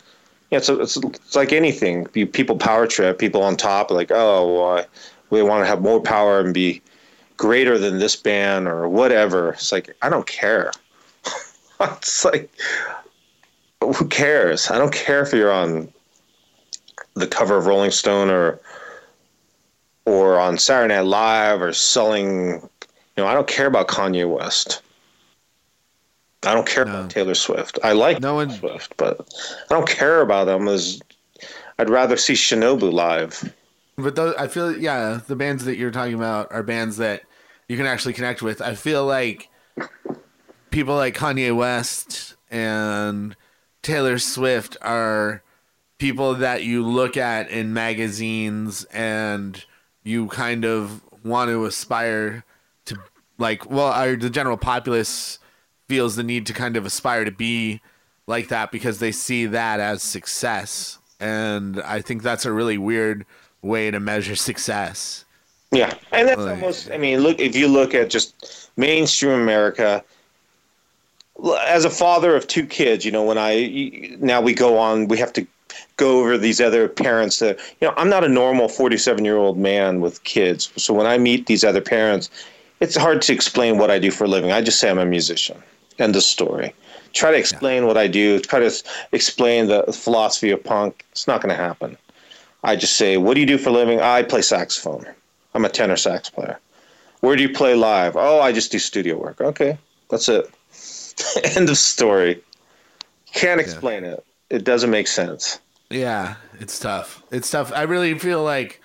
yeah, 0.52 0.58
it's, 0.58 0.70
it's, 0.70 0.98
it's 0.98 1.36
like 1.36 1.54
anything. 1.54 2.08
You, 2.14 2.28
people 2.28 2.58
power 2.58 2.86
trip, 2.86 3.18
people 3.18 3.42
on 3.42 3.56
top, 3.56 3.90
like, 3.90 4.12
oh, 4.12 4.54
well, 4.54 4.86
we 5.30 5.42
want 5.42 5.64
to 5.64 5.66
have 5.66 5.82
more 5.82 6.02
power 6.02 6.42
and 6.42 6.54
be 6.54 6.82
greater 7.38 7.78
than 7.78 8.00
this 8.00 8.18
band 8.18 8.68
or 8.68 8.90
whatever. 8.90 9.54
It's 9.54 9.72
like, 9.72 9.96
I 10.02 10.10
don't 10.10 10.28
care. 10.28 10.72
it's 11.80 12.26
like, 12.26 12.52
who 13.82 14.08
cares? 14.10 14.70
I 14.70 14.78
don't 14.78 14.94
care 14.94 15.22
if 15.22 15.32
you're 15.32 15.52
on 15.52 15.92
the 17.16 17.28
cover 17.28 17.58
of 17.58 17.66
Rolling 17.66 17.92
Stone 17.92 18.30
or 18.30 18.60
or 20.06 20.40
on 20.40 20.58
Saturday 20.58 20.96
Night 20.96 21.02
Live 21.06 21.62
or 21.62 21.74
selling. 21.74 22.62
You 23.18 23.24
know, 23.24 23.28
I 23.28 23.34
don't 23.34 23.48
care 23.48 23.68
about 23.68 23.88
Kanye 23.88 24.28
West. 24.30 24.82
I 26.44 26.54
don't 26.54 26.68
care 26.68 26.86
No. 26.86 26.92
about 26.96 27.10
Taylor 27.12 27.36
Swift. 27.36 27.78
I 27.84 27.92
like 27.92 28.20
No 28.20 28.36
one- 28.36 28.48
Taylor 28.50 28.60
Swift, 28.80 28.98
but 28.98 29.20
I 29.70 29.74
don't 29.74 29.88
care 29.88 30.22
about 30.22 30.46
them 30.46 30.68
as 30.68 31.00
I'd 31.78 31.90
rather 31.90 32.18
see 32.18 32.34
Shinobu 32.34 32.92
live. 32.92 33.54
But 33.98 34.16
those, 34.16 34.34
I 34.36 34.48
feel, 34.48 34.76
yeah, 34.76 35.20
the 35.28 35.36
bands 35.36 35.66
that 35.66 35.78
you're 35.78 35.92
talking 35.92 36.16
about 36.16 36.48
are 36.52 36.64
bands 36.64 36.98
that 36.98 37.24
you 37.68 37.78
can 37.78 37.86
actually 37.86 38.14
connect 38.14 38.42
with. 38.42 38.60
I 38.62 38.74
feel 38.74 39.06
like 39.06 39.50
people 40.72 40.96
like 40.96 41.16
Kanye 41.16 41.56
West 41.56 42.36
and 42.50 43.36
Taylor 43.84 44.18
Swift 44.18 44.78
are 44.82 45.44
people 46.02 46.34
that 46.34 46.64
you 46.64 46.84
look 46.84 47.16
at 47.16 47.48
in 47.52 47.72
magazines 47.76 48.86
and 48.86 49.64
you 50.04 50.26
kind 50.30 50.66
of 50.66 51.00
want 51.24 51.48
to 51.48 51.64
aspire 51.66 52.44
to, 52.86 52.98
like, 53.38 53.70
well, 53.70 53.94
the 54.18 54.28
general 54.32 54.58
populace 54.58 55.38
feels 55.88 56.16
the 56.16 56.24
need 56.24 56.48
to 56.48 56.54
kind 56.54 56.76
of 56.76 56.88
aspire 56.88 57.24
to 57.24 57.30
be 57.32 57.82
like 58.26 58.48
that 58.48 58.72
because 58.72 58.98
they 58.98 59.12
see 59.12 59.46
that 59.46 59.80
as 59.80 60.02
success. 60.02 60.98
And 61.20 61.80
I 61.84 62.02
think 62.02 62.24
that's 62.24 62.46
a 62.46 62.52
really 62.52 62.80
weird 62.80 63.24
way 63.62 63.92
to 63.92 64.00
measure 64.00 64.36
success. 64.36 65.24
Yeah, 65.72 65.94
and 66.12 66.28
that's 66.28 66.42
Like- 66.42 66.56
almost. 66.56 66.90
I 66.90 66.98
mean, 66.98 67.20
look 67.20 67.40
if 67.40 67.56
you 67.56 67.68
look 67.68 67.94
at 67.94 68.10
just 68.10 68.72
mainstream 68.76 69.40
America. 69.40 70.04
As 71.68 71.86
a 71.86 71.90
father 71.92 72.36
of 72.36 72.48
two 72.48 72.66
kids, 72.66 73.06
you 73.06 73.12
know, 73.12 73.24
when 73.24 73.38
I 73.38 74.16
now 74.20 74.42
we 74.42 74.54
go 74.54 74.78
on, 74.80 75.08
we 75.08 75.18
have 75.20 75.32
to 75.34 75.46
go 76.02 76.20
over 76.20 76.38
these 76.38 76.60
other 76.60 76.88
parents 76.90 77.40
that 77.40 77.60
you 77.80 77.88
know. 77.88 77.94
I'm 77.96 78.10
not 78.10 78.24
a 78.24 78.28
normal 78.28 78.68
47 78.68 79.24
year 79.24 79.38
old 79.38 79.58
man 79.58 80.02
with 80.02 80.24
kids, 80.24 80.72
so 80.76 80.94
when 80.94 81.06
I 81.06 81.18
meet 81.18 81.46
these 81.46 81.64
other 81.64 81.82
parents, 81.82 82.30
it's 82.80 82.96
hard 82.96 83.22
to 83.24 83.34
explain 83.34 83.78
what 83.78 83.92
I 83.92 84.00
do 84.00 84.10
for 84.10 84.24
a 84.24 84.28
living. 84.28 84.52
I 84.52 84.62
just 84.62 84.80
say 84.80 84.90
I'm 84.90 84.98
a 84.98 85.06
musician. 85.06 85.62
End 86.00 86.16
of 86.16 86.24
story. 86.24 86.74
Try 87.14 87.32
to 87.32 87.38
explain 87.38 87.86
what 87.86 87.98
I 87.98 88.08
do. 88.08 88.40
Try 88.40 88.60
to 88.60 88.72
explain 89.12 89.68
the 89.68 89.84
philosophy 89.94 90.50
of 90.50 90.64
punk. 90.64 91.06
It's 91.12 91.28
not 91.28 91.42
going 91.42 91.56
to 91.56 91.62
happen. 91.62 91.98
I 92.64 92.76
just 92.76 92.96
say, 92.96 93.18
"What 93.18 93.36
do 93.36 93.42
you 93.42 93.48
do 93.48 93.58
for 93.58 93.70
a 93.70 93.74
living?" 93.74 94.02
I 94.02 94.24
play 94.24 94.42
saxophone. 94.42 95.06
I'm 95.54 95.66
a 95.66 95.70
tenor 95.70 95.98
sax 95.98 96.30
player. 96.30 96.58
Where 97.20 97.36
do 97.36 97.44
you 97.44 97.54
play 97.54 97.76
live? 97.76 98.16
Oh, 98.16 98.40
I 98.42 98.52
just 98.52 98.72
do 98.72 98.80
studio 98.80 99.18
work. 99.18 99.40
Okay, 99.40 99.78
that's 100.10 100.28
it. 100.28 100.50
End 101.56 101.70
of 101.70 101.78
story. 101.78 102.42
Can't 103.34 103.62
explain 103.62 104.04
it. 104.04 104.26
It 104.50 104.64
doesn't 104.64 104.90
make 104.90 105.08
sense. 105.08 105.60
Yeah, 105.92 106.36
it's 106.60 106.80
tough. 106.80 107.24
It's 107.32 107.50
tough. 107.50 107.72
I 107.74 107.84
really 107.84 108.18
feel 108.18 108.44
like, 108.44 108.82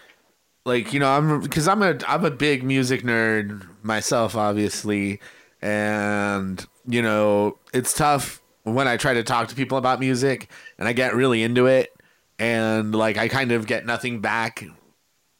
like 0.64 0.92
you 0.92 1.00
know, 1.00 1.10
I'm 1.10 1.40
because 1.40 1.68
I'm 1.68 1.82
a 1.82 1.98
I'm 2.06 2.24
a 2.24 2.30
big 2.30 2.62
music 2.62 3.02
nerd 3.02 3.66
myself, 3.82 4.34
obviously, 4.34 5.20
and 5.62 6.64
you 6.86 7.02
know, 7.02 7.58
it's 7.72 7.92
tough 7.92 8.42
when 8.64 8.88
I 8.88 8.96
try 8.96 9.14
to 9.14 9.22
talk 9.22 9.48
to 9.48 9.54
people 9.54 9.78
about 9.78 10.00
music 10.00 10.50
and 10.78 10.88
I 10.88 10.92
get 10.92 11.14
really 11.14 11.42
into 11.42 11.66
it, 11.66 11.94
and 12.38 12.94
like 12.94 13.16
I 13.16 13.28
kind 13.28 13.52
of 13.52 13.66
get 13.66 13.86
nothing 13.86 14.20
back 14.20 14.64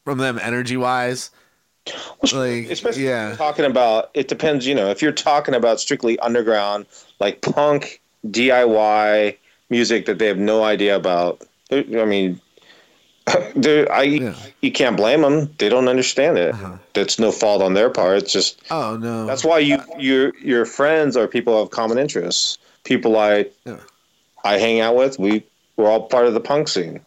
from 0.04 0.18
them 0.18 0.38
energy 0.40 0.76
wise. 0.76 1.30
Like, 2.32 2.68
Especially 2.70 3.06
yeah, 3.06 3.36
talking 3.36 3.64
about 3.64 4.10
it 4.14 4.28
depends, 4.28 4.66
you 4.66 4.74
know, 4.74 4.90
if 4.90 5.02
you're 5.02 5.12
talking 5.12 5.54
about 5.54 5.80
strictly 5.80 6.18
underground, 6.18 6.86
like 7.20 7.42
punk, 7.42 8.00
DIY 8.26 9.36
music 9.70 10.06
that 10.06 10.18
they 10.18 10.26
have 10.26 10.38
no 10.38 10.64
idea 10.64 10.96
about. 10.96 11.42
I 11.70 12.04
mean, 12.04 12.40
there 13.56 13.90
I 13.92 14.02
Yeah. 14.02 14.34
you 14.60 14.70
can't 14.72 14.96
blame 14.96 15.22
them. 15.22 15.52
They 15.58 15.68
don't 15.68 15.88
understand 15.88 16.38
it. 16.38 16.54
Uh-huh. 16.54 16.76
That's 16.94 17.18
no 17.18 17.32
fault 17.32 17.62
on 17.62 17.74
their 17.74 17.90
part. 17.90 18.18
It's 18.18 18.32
just 18.32 18.60
Oh 18.70 18.96
no, 18.96 19.26
That's 19.26 19.44
why 19.44 19.58
you 19.58 19.78
your 19.98 20.32
your 20.38 20.64
friends 20.64 21.16
are 21.16 21.26
people 21.26 21.60
of 21.60 21.70
common 21.70 21.98
interests. 21.98 22.58
People 22.84 23.16
I 23.18 23.46
Yeah. 23.64 23.78
I 24.44 24.58
hang 24.58 24.80
out 24.80 24.94
with. 24.96 25.18
We 25.18 25.42
we're 25.76 25.88
all 25.90 26.06
part 26.08 26.26
of 26.26 26.34
the 26.34 26.40
punk 26.40 26.68
scene. 26.68 27.00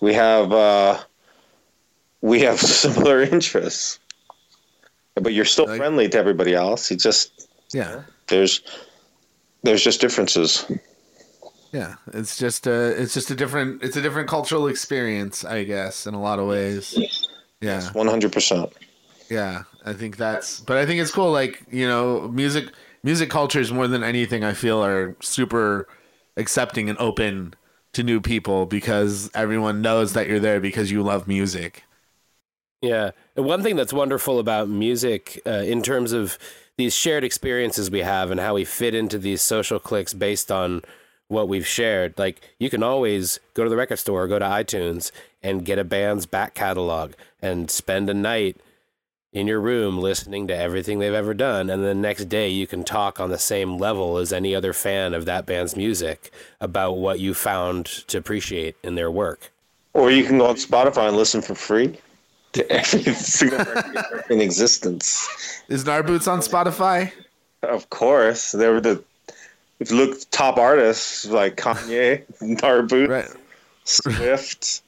We 0.00 0.12
have 0.14 0.52
uh, 0.52 1.00
we 2.20 2.40
have 2.40 2.60
similar 2.80 3.22
interests, 3.22 3.98
but 5.14 5.32
you're 5.32 5.44
still 5.46 5.66
Like- 5.66 5.78
friendly 5.78 6.08
to 6.10 6.18
everybody 6.18 6.54
else. 6.54 6.90
It's 6.90 7.02
just 7.02 7.48
yeah. 7.72 8.02
there's 8.26 8.60
there's 9.62 9.82
just 9.82 10.00
differences. 10.02 10.66
Yeah, 11.72 11.96
it's 12.12 12.38
just 12.38 12.66
a 12.66 13.00
it's 13.00 13.14
just 13.14 13.30
a 13.30 13.34
different 13.34 13.82
it's 13.82 13.96
a 13.96 14.02
different 14.02 14.28
cultural 14.28 14.68
experience, 14.68 15.44
I 15.44 15.64
guess, 15.64 16.06
in 16.06 16.14
a 16.14 16.20
lot 16.20 16.38
of 16.38 16.46
ways. 16.46 16.98
Yeah. 17.60 17.90
One 17.92 18.06
hundred 18.06 18.32
percent. 18.32 18.72
Yeah, 19.30 19.64
I 19.84 19.92
think 19.92 20.16
that's. 20.16 20.60
But 20.60 20.76
I 20.76 20.86
think 20.86 21.00
it's 21.00 21.10
cool. 21.10 21.32
Like 21.32 21.62
you 21.70 21.86
know, 21.86 22.28
music 22.28 22.72
music 23.02 23.30
cultures 23.30 23.72
more 23.72 23.88
than 23.88 24.02
anything. 24.02 24.44
I 24.44 24.52
feel 24.52 24.84
are 24.84 25.16
super 25.20 25.88
accepting 26.36 26.88
and 26.88 26.98
open 26.98 27.54
to 27.92 28.02
new 28.02 28.20
people 28.20 28.66
because 28.66 29.30
everyone 29.34 29.80
knows 29.80 30.12
that 30.12 30.28
you're 30.28 30.40
there 30.40 30.60
because 30.60 30.90
you 30.90 31.02
love 31.02 31.26
music. 31.26 31.84
Yeah. 32.82 33.12
And 33.34 33.46
one 33.46 33.62
thing 33.62 33.76
that's 33.76 33.92
wonderful 33.92 34.38
about 34.38 34.68
music 34.68 35.40
uh, 35.46 35.50
in 35.50 35.82
terms 35.82 36.12
of 36.12 36.38
these 36.76 36.94
shared 36.94 37.24
experiences 37.24 37.90
we 37.90 38.00
have 38.00 38.30
and 38.30 38.38
how 38.38 38.54
we 38.54 38.64
fit 38.64 38.94
into 38.94 39.18
these 39.18 39.40
social 39.40 39.78
cliques 39.78 40.12
based 40.12 40.52
on 40.52 40.82
what 41.28 41.48
we've 41.48 41.66
shared. 41.66 42.18
Like 42.18 42.40
you 42.58 42.70
can 42.70 42.82
always 42.82 43.38
go 43.54 43.64
to 43.64 43.70
the 43.70 43.76
record 43.76 43.98
store, 43.98 44.24
or 44.24 44.28
go 44.28 44.38
to 44.38 44.44
iTunes 44.44 45.10
and 45.42 45.64
get 45.64 45.78
a 45.78 45.84
band's 45.84 46.26
back 46.26 46.54
catalog 46.54 47.12
and 47.40 47.70
spend 47.70 48.10
a 48.10 48.14
night 48.14 48.60
in 49.32 49.46
your 49.46 49.60
room 49.60 49.98
listening 49.98 50.46
to 50.46 50.56
everything 50.56 50.98
they've 50.98 51.12
ever 51.12 51.34
done 51.34 51.68
and 51.68 51.84
the 51.84 51.94
next 51.94 52.24
day 52.24 52.48
you 52.48 52.66
can 52.66 52.82
talk 52.82 53.20
on 53.20 53.28
the 53.28 53.38
same 53.38 53.76
level 53.76 54.16
as 54.16 54.32
any 54.32 54.54
other 54.54 54.72
fan 54.72 55.12
of 55.12 55.26
that 55.26 55.44
band's 55.44 55.76
music 55.76 56.32
about 56.58 56.92
what 56.92 57.20
you 57.20 57.34
found 57.34 57.84
to 57.84 58.16
appreciate 58.16 58.76
in 58.82 58.94
their 58.94 59.10
work. 59.10 59.52
Or 59.92 60.10
you 60.10 60.24
can 60.24 60.38
go 60.38 60.46
on 60.46 60.56
Spotify 60.56 61.08
and 61.08 61.16
listen 61.16 61.42
for 61.42 61.54
free 61.54 61.98
to 62.52 62.70
every 62.72 63.02
single 63.14 63.58
record 63.58 64.24
in 64.30 64.40
existence. 64.40 65.28
Is 65.68 65.84
Narboots 65.84 66.30
on 66.30 66.40
Spotify? 66.40 67.12
Of 67.62 67.90
course, 67.90 68.52
they 68.52 68.68
were 68.68 68.80
the. 68.80 69.02
If 69.78 69.90
you 69.90 69.96
look 69.96 70.18
top 70.30 70.56
artists 70.58 71.26
like 71.26 71.56
Kanye, 71.56 72.24
Narboot, 72.40 73.08
Right. 73.08 73.28
Swift. 73.84 74.82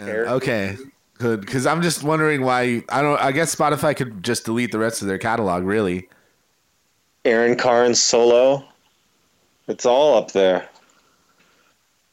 Yeah, 0.00 0.06
Okay. 0.34 0.76
Good. 1.18 1.42
Because 1.42 1.66
I'm 1.66 1.82
just 1.82 2.02
wondering 2.02 2.42
why. 2.42 2.82
I 2.88 3.02
don't. 3.02 3.20
I 3.20 3.30
guess 3.30 3.54
Spotify 3.54 3.94
could 3.94 4.22
just 4.24 4.44
delete 4.44 4.72
the 4.72 4.78
rest 4.78 5.02
of 5.02 5.08
their 5.08 5.18
catalog. 5.18 5.62
Really. 5.64 6.08
Aaron 7.24 7.56
Carnes 7.56 8.00
solo. 8.02 8.64
It's 9.68 9.86
all 9.86 10.16
up 10.18 10.32
there. 10.32 10.68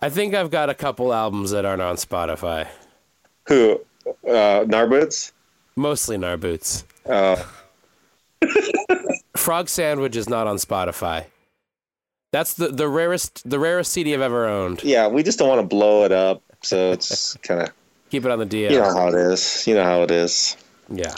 I 0.01 0.09
think 0.09 0.35
I've 0.35 0.51
got 0.51 0.69
a 0.69 0.75
couple 0.75 1.11
albums 1.13 1.49
that 1.51 1.65
aren't 1.65 1.81
on 1.81 1.95
Spotify. 1.95 2.67
Who? 3.47 3.81
Uh, 4.27 4.65
Narboots? 4.65 5.31
Mostly 5.75 6.17
Narboots. 6.17 6.83
Uh, 7.07 7.41
Frog 9.39 9.69
Sandwich 9.69 10.15
is 10.15 10.27
not 10.29 10.47
on 10.47 10.57
Spotify. 10.57 11.25
That's 12.31 12.53
the, 12.53 12.67
the 12.67 12.87
rarest 12.87 13.49
the 13.49 13.57
rarest 13.57 13.91
CD 13.91 14.13
I've 14.13 14.21
ever 14.21 14.45
owned. 14.45 14.83
yeah, 14.83 15.07
we 15.07 15.23
just 15.23 15.39
don't 15.39 15.47
want 15.49 15.61
to 15.61 15.65
blow 15.67 16.03
it 16.03 16.11
up. 16.11 16.43
So 16.61 16.91
it's 16.91 17.35
kind 17.43 17.61
of, 17.61 17.69
Keep 18.11 18.25
it 18.25 18.31
on 18.31 18.39
the 18.39 18.45
DL. 18.45 18.71
you 18.71 18.79
know 18.79 18.93
how 18.93 19.07
it 19.07 19.15
is. 19.15 19.65
You 19.65 19.75
know 19.75 19.83
how 19.83 20.03
it 20.03 20.11
is. 20.11 20.57
Yeah. 20.89 21.15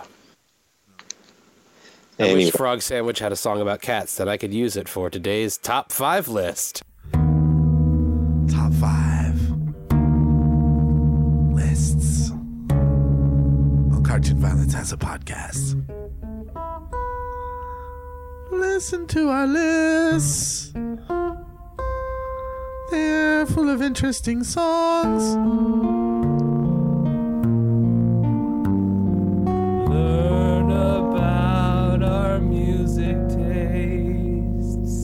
I 2.20 2.24
Anyway. 2.26 2.46
wish 2.46 2.54
Frog 2.54 2.82
Sandwich 2.82 3.20
had 3.20 3.32
a 3.32 3.36
song 3.36 3.60
about 3.62 3.82
cats 3.82 4.16
that 4.18 4.30
I 4.30 4.38
could 4.38 4.54
use 4.54 4.78
it 4.78 4.88
for 4.88 5.10
today's 5.10 5.58
top 5.58 5.92
five 5.92 6.28
list. 6.28 6.84
Top 7.14 8.72
five 8.74 9.40
lists. 11.54 12.32
Well, 13.90 14.02
Cartoon 14.04 14.38
Violence 14.40 14.74
has 14.74 14.92
a 14.94 14.98
podcast. 14.98 15.71
Listen 18.52 19.08
to 19.08 19.30
our 19.30 19.48
lists. 19.48 20.74
They're 22.92 23.46
full 23.46 23.70
of 23.70 23.82
interesting 23.82 24.44
songs. 24.44 25.36
Learn 29.90 30.72
about 30.72 32.04
our 32.04 32.40
music 32.40 33.18
tastes. 33.30 34.98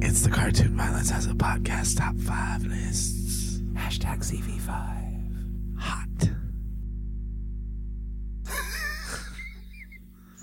It's 0.00 0.22
the 0.22 0.30
Cartoon 0.30 0.76
Violence 0.76 1.10
has 1.10 1.26
a 1.26 1.34
podcast 1.34 1.98
top 1.98 2.16
five 2.18 2.64
lists. 2.64 3.60
Hashtag 3.74 4.20
CV5. 4.20 5.01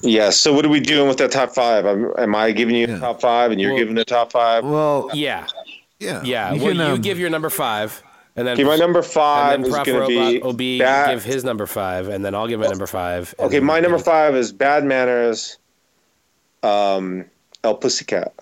Yeah. 0.02 0.30
So 0.30 0.54
what 0.54 0.66
are 0.66 0.70
we 0.70 0.80
doing 0.80 1.08
with 1.08 1.18
that 1.18 1.32
top 1.32 1.54
five? 1.54 1.86
Am, 1.86 2.12
am 2.18 2.36
I 2.36 2.52
giving 2.52 2.76
you 2.76 2.88
Yeah. 2.88 2.98
a 2.98 3.00
top 3.00 3.22
five 3.22 3.52
and 3.52 3.60
you're 3.60 3.72
Well- 3.72 3.80
giving 3.80 3.96
the 3.96 4.06
top 4.06 4.32
five? 4.32 4.64
Well, 4.64 5.10
Yeah. 5.14 5.46
yeah. 6.00 6.22
Yeah. 6.24 6.54
You 6.54 6.60
well, 6.62 6.70
can, 6.72 6.78
you 6.78 6.84
um, 6.94 7.02
give 7.02 7.20
your 7.20 7.30
number 7.30 7.50
five, 7.50 8.02
and 8.36 8.48
then 8.48 8.54
Okay, 8.54 8.64
my 8.64 8.78
number 8.78 9.02
five 9.02 9.62
is 9.62 9.70
going 9.74 9.86
to 9.86 10.08
be, 10.08 10.38
will 10.40 10.54
be 10.54 10.80
bad. 10.80 11.12
give 11.12 11.24
his 11.26 11.44
number 11.44 11.66
five, 11.66 12.08
and 12.08 12.24
then 12.24 12.34
I'll 12.36 12.48
give 12.48 12.60
my 12.62 12.68
number 12.68 12.88
five. 12.88 13.36
okay, 13.40 13.60
my 13.60 13.80
number 13.80 13.98
give- 13.98 14.06
five 14.06 14.36
is 14.36 14.52
Bad 14.54 14.86
Manners. 14.86 15.58
Um, 16.64 17.26
El 17.64 17.76
Pussycat. 17.76 18.34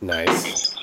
Nice. 0.00 0.74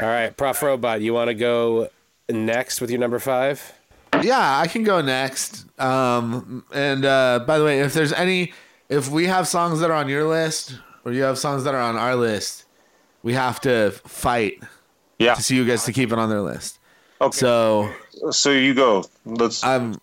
All 0.00 0.06
right, 0.06 0.34
Prof 0.36 0.62
Robot, 0.62 1.00
you 1.00 1.12
want 1.12 1.28
to 1.28 1.34
go 1.34 1.88
next 2.28 2.80
with 2.80 2.90
your 2.90 3.00
number 3.00 3.18
five? 3.18 3.72
Yeah, 4.22 4.58
I 4.58 4.66
can 4.66 4.82
go 4.84 5.00
next. 5.00 5.66
Um, 5.80 6.64
and 6.72 7.04
uh, 7.04 7.44
by 7.46 7.58
the 7.58 7.64
way, 7.64 7.80
if 7.80 7.92
there's 7.94 8.12
any, 8.12 8.52
if 8.88 9.08
we 9.10 9.26
have 9.26 9.46
songs 9.46 9.80
that 9.80 9.90
are 9.90 9.94
on 9.96 10.08
your 10.08 10.24
list 10.28 10.78
or 11.04 11.12
you 11.12 11.22
have 11.22 11.38
songs 11.38 11.64
that 11.64 11.74
are 11.74 11.80
on 11.80 11.96
our 11.96 12.16
list, 12.16 12.64
we 13.22 13.34
have 13.34 13.60
to 13.62 13.90
fight 14.06 14.62
Yeah. 15.18 15.34
to 15.34 15.42
see 15.42 15.56
who 15.56 15.64
gets 15.64 15.84
to 15.86 15.92
keep 15.92 16.12
it 16.12 16.18
on 16.18 16.28
their 16.28 16.40
list. 16.40 16.78
Okay. 17.20 17.36
So 17.36 17.92
So 18.30 18.50
you 18.50 18.74
go. 18.74 19.04
Let's. 19.24 19.62
I'm 19.64 20.00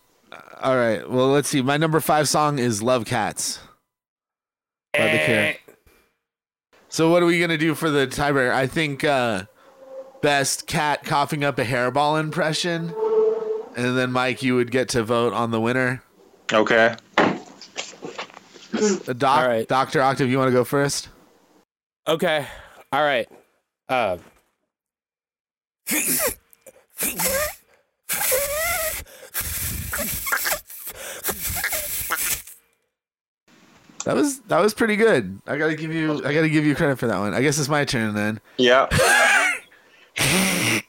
all 0.62 0.76
right. 0.76 1.08
Well, 1.08 1.28
let's 1.28 1.48
see. 1.48 1.62
My 1.62 1.76
number 1.76 2.00
five 2.00 2.28
song 2.28 2.58
is 2.58 2.82
"Love 2.82 3.04
Cats." 3.04 3.58
By 4.92 5.08
the 5.12 5.18
Cure. 5.24 5.52
So 6.88 7.10
what 7.10 7.22
are 7.22 7.26
we 7.26 7.38
gonna 7.40 7.58
do 7.58 7.74
for 7.74 7.90
the 7.90 8.06
tiebreaker? 8.06 8.52
I 8.52 8.66
think 8.66 9.04
uh, 9.04 9.44
best 10.22 10.66
cat 10.66 11.04
coughing 11.04 11.44
up 11.44 11.58
a 11.58 11.64
hairball 11.64 12.18
impression, 12.18 12.94
and 13.76 13.96
then 13.96 14.10
Mike, 14.10 14.42
you 14.42 14.56
would 14.56 14.70
get 14.70 14.88
to 14.90 15.02
vote 15.04 15.32
on 15.32 15.50
the 15.50 15.60
winner. 15.60 16.02
okay. 16.52 16.96
Uh, 17.18 19.12
Doc, 19.14 19.38
All 19.40 19.48
right. 19.48 19.66
Doctor 19.68 20.02
Octave, 20.02 20.28
you 20.28 20.36
want 20.38 20.48
to 20.48 20.52
go 20.52 20.64
first? 20.64 21.08
Okay. 22.06 22.46
All 22.92 23.02
right. 23.02 23.28
Uh, 23.88 24.18
That 34.04 34.14
was 34.14 34.38
that 34.42 34.60
was 34.60 34.72
pretty 34.72 34.94
good. 34.96 35.40
I 35.48 35.56
gotta 35.58 35.74
give 35.74 35.92
you 35.92 36.24
I 36.24 36.32
gotta 36.32 36.48
give 36.48 36.64
you 36.64 36.76
credit 36.76 36.98
for 36.98 37.08
that 37.08 37.18
one. 37.18 37.34
I 37.34 37.42
guess 37.42 37.58
it's 37.58 37.68
my 37.68 37.84
turn 37.84 38.14
then. 38.14 38.40
Yeah. 38.56 38.86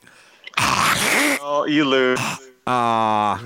oh, 0.59 1.65
you 1.67 1.83
lose. 1.85 2.19
Ah, 2.67 3.41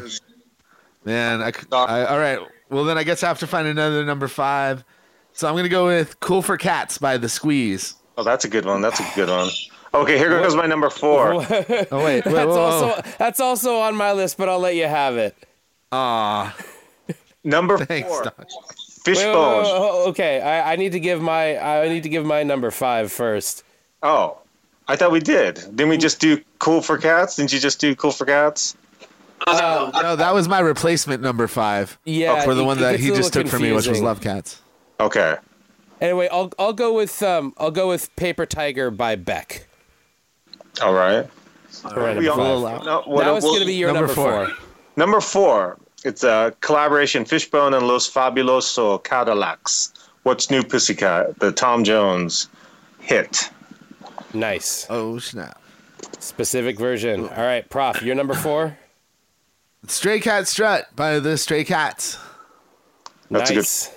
man. 1.05 1.41
I, 1.41 1.51
c- 1.51 1.67
I- 1.71 2.05
all 2.05 2.17
right. 2.19 2.39
Well, 2.69 2.83
then 2.85 2.97
I 2.97 3.03
guess 3.03 3.23
I 3.23 3.27
have 3.27 3.39
to 3.39 3.47
find 3.47 3.67
another 3.67 4.03
number 4.05 4.27
five. 4.27 4.83
So 5.33 5.47
I'm 5.47 5.55
gonna 5.55 5.69
go 5.69 5.85
with 5.85 6.19
"Cool 6.19 6.41
for 6.41 6.57
Cats" 6.57 6.97
by 6.97 7.17
The 7.17 7.29
Squeeze. 7.29 7.95
Oh, 8.17 8.23
that's 8.23 8.43
a 8.45 8.49
good 8.49 8.65
one. 8.65 8.81
That's 8.81 8.99
a 8.99 9.05
good 9.15 9.29
one. 9.29 9.49
Okay, 9.93 10.17
here 10.17 10.29
goes 10.29 10.55
my 10.55 10.65
number 10.65 10.89
four. 10.89 11.33
Oh 11.33 11.37
wait, 11.49 11.59
wait, 11.59 12.23
that's 12.23 12.25
whoa, 12.25 12.45
whoa. 12.45 12.59
also 12.59 13.01
that's 13.17 13.39
also 13.39 13.75
on 13.79 13.95
my 13.95 14.11
list, 14.13 14.37
but 14.37 14.49
I'll 14.49 14.59
let 14.59 14.75
you 14.75 14.87
have 14.87 15.17
it. 15.17 15.35
Ah, 15.91 16.55
Number 17.43 17.77
thanks, 17.85 18.07
four. 18.09 18.23
Doc. 18.23 18.35
Wait, 18.39 18.47
wait, 18.47 19.03
Fishbone. 19.17 19.63
wait, 19.63 19.73
wait, 19.73 20.07
okay, 20.09 20.41
I, 20.41 20.73
I 20.73 20.75
need 20.77 20.91
to 20.93 20.99
give 20.99 21.21
my 21.21 21.57
I 21.57 21.87
need 21.89 22.03
to 22.03 22.09
give 22.09 22.25
my 22.25 22.43
number 22.43 22.71
five 22.71 23.11
first. 23.11 23.63
Oh, 24.03 24.37
I 24.87 24.95
thought 24.95 25.11
we 25.11 25.19
did. 25.19 25.55
Didn't 25.55 25.89
we 25.89 25.97
just 25.97 26.19
do 26.21 26.41
cool 26.59 26.81
for 26.81 26.97
cats? 26.97 27.35
Didn't 27.35 27.51
you 27.53 27.59
just 27.59 27.79
do 27.79 27.95
cool 27.95 28.11
for 28.11 28.25
cats? 28.25 28.75
No, 29.47 30.15
that 30.15 30.33
was 30.33 30.47
my 30.47 30.59
replacement 30.59 31.21
number 31.21 31.47
five. 31.47 31.97
Yeah, 32.05 32.41
for 32.43 32.53
the 32.53 32.61
it- 32.61 32.65
one 32.65 32.79
that 32.79 32.99
he 32.99 33.07
just 33.07 33.23
little 33.35 33.43
took 33.43 33.51
from 33.51 33.61
me, 33.63 33.71
which 33.71 33.87
was 33.87 34.01
"Love 34.01 34.21
Cats." 34.21 34.61
Okay. 34.99 35.35
Anyway, 35.99 36.27
I'll 36.31 36.51
I'll 36.57 36.73
go 36.73 36.93
with 36.93 37.21
um 37.23 37.53
I'll 37.57 37.71
go 37.71 37.87
with 37.87 38.15
Paper 38.15 38.45
Tiger 38.45 38.89
by 38.91 39.15
Beck. 39.15 39.67
All 40.81 40.93
right. 40.93 41.27
All 41.85 41.93
right. 41.93 42.17
We 42.17 42.27
all- 42.27 42.37
five. 42.63 42.85
no, 42.85 43.01
what- 43.05 43.23
That 43.25 43.31
was 43.33 43.43
what- 43.43 43.51
going 43.51 43.59
to 43.61 43.65
be 43.65 43.73
your 43.75 43.89
number 43.93 44.07
number, 44.07 44.13
four. 44.13 44.45
four. 44.47 44.55
Number 44.95 45.21
four. 45.21 45.77
It's 46.03 46.23
a 46.23 46.53
collaboration 46.61 47.25
Fishbone 47.25 47.75
and 47.75 47.87
Los 47.87 48.09
Fabulosos 48.09 49.03
Cadillacs. 49.03 49.93
What's 50.23 50.49
New 50.49 50.63
Pussycat? 50.63 51.37
The 51.39 51.51
Tom 51.51 51.83
Jones 51.83 52.47
hit. 52.99 53.49
Nice. 54.33 54.87
Oh 54.89 55.19
snap! 55.19 55.61
Specific 56.19 56.79
version. 56.79 57.27
All 57.29 57.43
right, 57.43 57.67
Prof, 57.69 58.01
your 58.01 58.15
number 58.15 58.33
four. 58.33 58.77
"Stray 59.87 60.19
Cat 60.19 60.47
Strut" 60.47 60.95
by 60.95 61.19
the 61.19 61.37
Stray 61.37 61.63
Cats. 61.63 62.17
That's 63.29 63.49
a 63.49 63.53
good- 63.53 63.59
nice. 63.59 63.91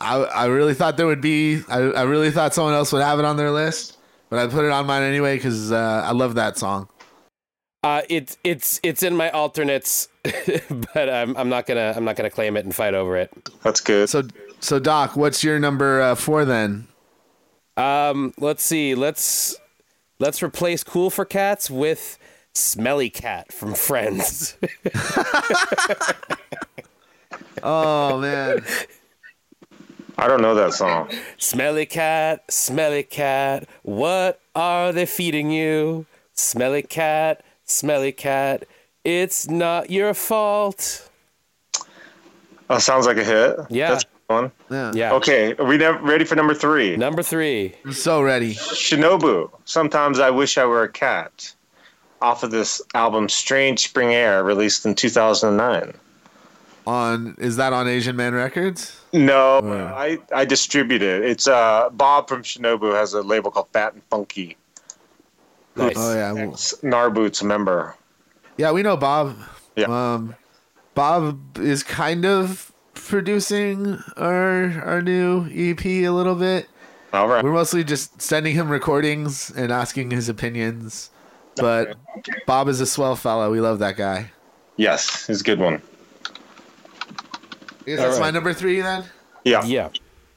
I 0.00 0.16
I 0.16 0.44
really 0.46 0.74
thought 0.74 0.96
there 0.96 1.06
would 1.06 1.20
be. 1.20 1.62
I 1.68 1.78
I 1.78 2.02
really 2.02 2.30
thought 2.30 2.54
someone 2.54 2.74
else 2.74 2.92
would 2.92 3.02
have 3.02 3.18
it 3.18 3.24
on 3.24 3.36
their 3.36 3.50
list, 3.50 3.98
but 4.30 4.38
I 4.38 4.46
put 4.46 4.64
it 4.64 4.70
on 4.70 4.86
mine 4.86 5.02
anyway 5.02 5.36
because 5.36 5.70
uh, 5.72 6.02
I 6.04 6.12
love 6.12 6.34
that 6.36 6.56
song. 6.56 6.88
Uh, 7.82 8.02
it's 8.08 8.36
it's 8.44 8.80
it's 8.82 9.02
in 9.02 9.16
my 9.16 9.30
alternates, 9.30 10.08
but 10.94 11.08
I'm 11.08 11.36
I'm 11.36 11.48
not 11.48 11.66
gonna 11.66 11.92
I'm 11.96 12.04
not 12.04 12.16
gonna 12.16 12.30
claim 12.30 12.56
it 12.56 12.64
and 12.64 12.74
fight 12.74 12.94
over 12.94 13.16
it. 13.16 13.30
That's 13.62 13.80
good. 13.80 14.08
So, 14.08 14.22
so 14.60 14.78
Doc, 14.78 15.16
what's 15.16 15.42
your 15.44 15.58
number 15.58 16.00
uh, 16.00 16.14
four 16.14 16.44
then? 16.44 16.86
Um, 17.76 18.32
let's 18.38 18.62
see. 18.62 18.94
Let's 18.94 19.56
let's 20.18 20.42
replace 20.42 20.84
Cool 20.84 21.10
for 21.10 21.24
Cats 21.24 21.70
with 21.70 22.18
Smelly 22.54 23.10
Cat 23.10 23.52
from 23.52 23.74
Friends. 23.74 24.56
Oh 27.62 28.18
man, 28.18 28.64
I 30.16 30.26
don't 30.26 30.40
know 30.40 30.54
that 30.54 30.72
song. 30.72 31.10
smelly 31.36 31.84
cat, 31.86 32.50
smelly 32.50 33.02
cat, 33.02 33.68
what 33.82 34.40
are 34.54 34.92
they 34.92 35.04
feeding 35.06 35.50
you? 35.50 36.06
Smelly 36.32 36.82
cat, 36.82 37.44
smelly 37.64 38.12
cat, 38.12 38.64
it's 39.04 39.46
not 39.48 39.90
your 39.90 40.14
fault. 40.14 41.08
Oh, 42.70 42.78
sounds 42.78 43.06
like 43.06 43.18
a 43.18 43.24
hit. 43.24 43.56
Yeah. 43.68 43.90
That's 43.90 44.04
fun. 44.28 44.50
yeah. 44.70 44.92
Yeah. 44.94 45.12
Okay, 45.14 45.54
are 45.56 45.64
we 45.64 45.76
ne- 45.76 45.98
ready 45.98 46.24
for 46.24 46.36
number 46.36 46.54
three? 46.54 46.96
Number 46.96 47.22
three. 47.22 47.74
I'm 47.84 47.92
so 47.92 48.22
ready. 48.22 48.54
Shinobu. 48.54 49.50
Sometimes 49.66 50.18
I 50.18 50.30
wish 50.30 50.56
I 50.56 50.64
were 50.64 50.82
a 50.84 50.88
cat. 50.90 51.52
Off 52.22 52.42
of 52.42 52.50
this 52.50 52.82
album, 52.94 53.28
Strange 53.28 53.80
Spring 53.80 54.12
Air, 54.12 54.44
released 54.44 54.84
in 54.84 54.94
2009. 54.94 55.94
On 56.86 57.34
is 57.38 57.56
that 57.56 57.72
on 57.72 57.86
Asian 57.88 58.16
Man 58.16 58.34
Records? 58.34 59.00
No, 59.12 59.60
Yeah. 59.62 59.94
I, 59.94 60.18
I 60.34 60.44
distribute 60.44 61.02
it. 61.02 61.22
It's 61.22 61.46
uh, 61.46 61.88
Bob 61.92 62.28
from 62.28 62.42
Shinobu 62.42 62.94
has 62.94 63.12
a 63.14 63.22
label 63.22 63.50
called 63.50 63.68
Fat 63.72 63.92
and 63.94 64.02
Funky. 64.04 64.56
Nice. 65.76 65.94
Oh 65.96 66.14
yeah, 66.14 66.32
well, 66.32 66.52
It's 66.52 66.74
Narboot's 66.82 67.42
member. 67.42 67.94
yeah. 68.56 68.72
We 68.72 68.82
know 68.82 68.96
Bob. 68.96 69.36
Yeah. 69.76 69.86
Um, 69.86 70.34
Bob 70.94 71.58
is 71.58 71.82
kind 71.82 72.24
of 72.26 72.72
producing 72.94 73.98
our 74.16 74.82
our 74.84 75.00
new 75.02 75.46
EP 75.54 75.84
a 75.84 76.08
little 76.10 76.34
bit. 76.34 76.68
All 77.12 77.28
right. 77.28 77.42
We're 77.44 77.52
mostly 77.52 77.84
just 77.84 78.20
sending 78.22 78.54
him 78.54 78.68
recordings 78.68 79.50
and 79.50 79.70
asking 79.72 80.10
his 80.12 80.28
opinions. 80.28 81.10
But 81.56 81.96
Bob 82.46 82.68
is 82.68 82.80
a 82.80 82.86
swell 82.86 83.16
fellow. 83.16 83.50
We 83.50 83.60
love 83.60 83.78
that 83.80 83.96
guy. 83.96 84.30
Yes, 84.76 85.26
he's 85.26 85.40
a 85.40 85.44
good 85.44 85.58
one. 85.58 85.82
Is 87.86 87.98
that's 87.98 88.14
right. 88.14 88.20
my 88.20 88.30
number 88.30 88.52
three 88.52 88.80
then? 88.80 89.04
Yeah. 89.44 89.64
Yeah. 89.64 89.88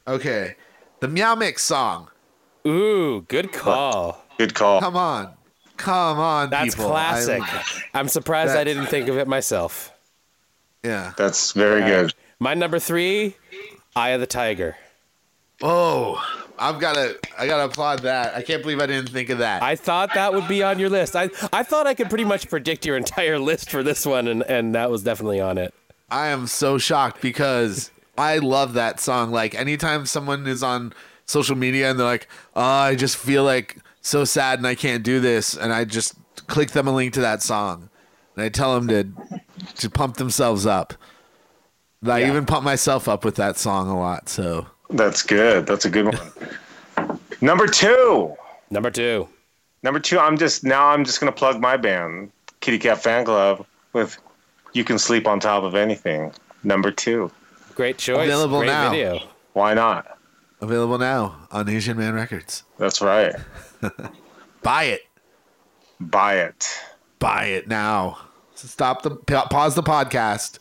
Okay. 0.07 0.55
The 1.01 1.07
Meow 1.07 1.35
Mix 1.35 1.63
song. 1.63 2.09
Ooh, 2.65 3.21
good 3.27 3.51
call. 3.51 4.23
Good 4.37 4.53
call. 4.55 4.79
Come 4.79 4.95
on. 4.97 5.33
Come 5.77 6.19
on, 6.19 6.49
That's 6.49 6.75
people. 6.75 6.89
classic. 6.91 7.41
I- 7.41 7.63
I'm 7.93 8.07
surprised 8.07 8.55
I 8.55 8.63
didn't 8.63 8.85
think 8.87 9.07
of 9.09 9.17
it 9.17 9.27
myself. 9.27 9.91
yeah. 10.83 11.13
That's 11.17 11.51
very 11.51 11.81
good. 11.81 12.13
My 12.39 12.53
number 12.53 12.79
three, 12.79 13.35
Eye 13.95 14.09
of 14.09 14.21
the 14.21 14.27
Tiger. 14.27 14.75
Oh, 15.61 16.21
I've 16.63 16.79
got 16.79 16.93
to 16.95 17.17
I 17.37 17.45
got 17.47 17.57
to 17.57 17.65
applaud 17.65 17.99
that. 17.99 18.35
I 18.35 18.41
can't 18.41 18.61
believe 18.61 18.79
I 18.79 18.85
didn't 18.85 19.09
think 19.09 19.29
of 19.29 19.39
that. 19.39 19.61
I 19.61 19.75
thought 19.75 20.13
that 20.13 20.33
would 20.33 20.47
be 20.47 20.63
on 20.63 20.79
your 20.79 20.89
list. 20.89 21.15
I, 21.15 21.29
I 21.51 21.63
thought 21.63 21.87
I 21.87 21.93
could 21.93 22.09
pretty 22.09 22.23
much 22.25 22.49
predict 22.49 22.85
your 22.85 22.95
entire 22.97 23.37
list 23.37 23.69
for 23.69 23.83
this 23.83 24.05
one, 24.05 24.27
and, 24.27 24.43
and 24.43 24.73
that 24.75 24.89
was 24.89 25.03
definitely 25.03 25.41
on 25.41 25.57
it. 25.57 25.73
I 26.09 26.27
am 26.27 26.47
so 26.47 26.77
shocked 26.77 27.21
because 27.21 27.91
I 28.17 28.37
love 28.37 28.73
that 28.75 28.99
song. 28.99 29.31
Like 29.31 29.55
anytime 29.55 30.05
someone 30.05 30.47
is 30.47 30.63
on 30.63 30.93
social 31.25 31.55
media 31.55 31.89
and 31.89 31.99
they're 31.99 32.05
like, 32.05 32.27
"Oh, 32.55 32.61
I 32.61 32.95
just 32.95 33.17
feel 33.17 33.43
like 33.43 33.77
so 34.01 34.23
sad 34.23 34.59
and 34.59 34.67
I 34.67 34.75
can't 34.75 35.03
do 35.03 35.19
this," 35.19 35.55
and 35.57 35.73
I 35.73 35.83
just 35.85 36.13
click 36.47 36.71
them 36.71 36.87
a 36.87 36.91
link 36.93 37.13
to 37.15 37.21
that 37.21 37.41
song, 37.41 37.89
and 38.35 38.45
I 38.45 38.49
tell 38.49 38.79
them 38.79 38.87
to 38.87 39.07
to 39.81 39.89
pump 39.89 40.17
themselves 40.17 40.65
up. 40.65 40.93
I 42.05 42.19
Yeah. 42.19 42.27
even 42.29 42.45
pump 42.45 42.63
myself 42.63 43.07
up 43.07 43.25
with 43.25 43.35
that 43.35 43.57
song 43.57 43.89
a 43.89 43.97
lot. 43.97 44.29
So 44.29 44.67
That's 44.89 45.21
good. 45.23 45.65
That's 45.65 45.85
a 45.85 45.89
good 45.89 46.05
one. 46.05 47.19
number 47.41 47.67
two. 47.67 48.35
Number 48.69 48.91
two. 48.91 49.27
Number 49.81 49.99
two. 49.99 50.19
I'm 50.19 50.37
just 50.37 50.63
now. 50.63 50.87
I'm 50.87 51.03
just 51.05 51.19
gonna 51.19 51.31
plug 51.31 51.59
my 51.59 51.77
band, 51.77 52.31
Kitty 52.59 52.79
Cat 52.79 53.01
Fan 53.03 53.25
Club, 53.25 53.65
with 53.93 54.17
"You 54.73 54.83
Can 54.83 54.99
Sleep 54.99 55.27
on 55.27 55.39
Top 55.39 55.63
of 55.63 55.75
Anything." 55.75 56.31
Number 56.63 56.91
two. 56.91 57.31
Great 57.75 57.97
choice. 57.97 58.25
Available 58.25 58.59
Great 58.59 58.67
now. 58.67 58.89
video. 58.91 59.19
Why 59.53 59.73
not? 59.73 60.17
available 60.63 60.97
now 60.97 61.47
on 61.51 61.67
Asian 61.67 61.97
Man 61.97 62.13
Records. 62.13 62.63
That's 62.77 63.01
right. 63.01 63.35
Buy 64.63 64.85
it. 64.85 65.01
Buy 65.99 66.35
it. 66.37 66.79
Buy 67.19 67.45
it 67.47 67.67
now. 67.67 68.17
Stop 68.55 69.03
the 69.03 69.11
pause 69.11 69.75
the 69.75 69.83
podcast. 69.83 70.59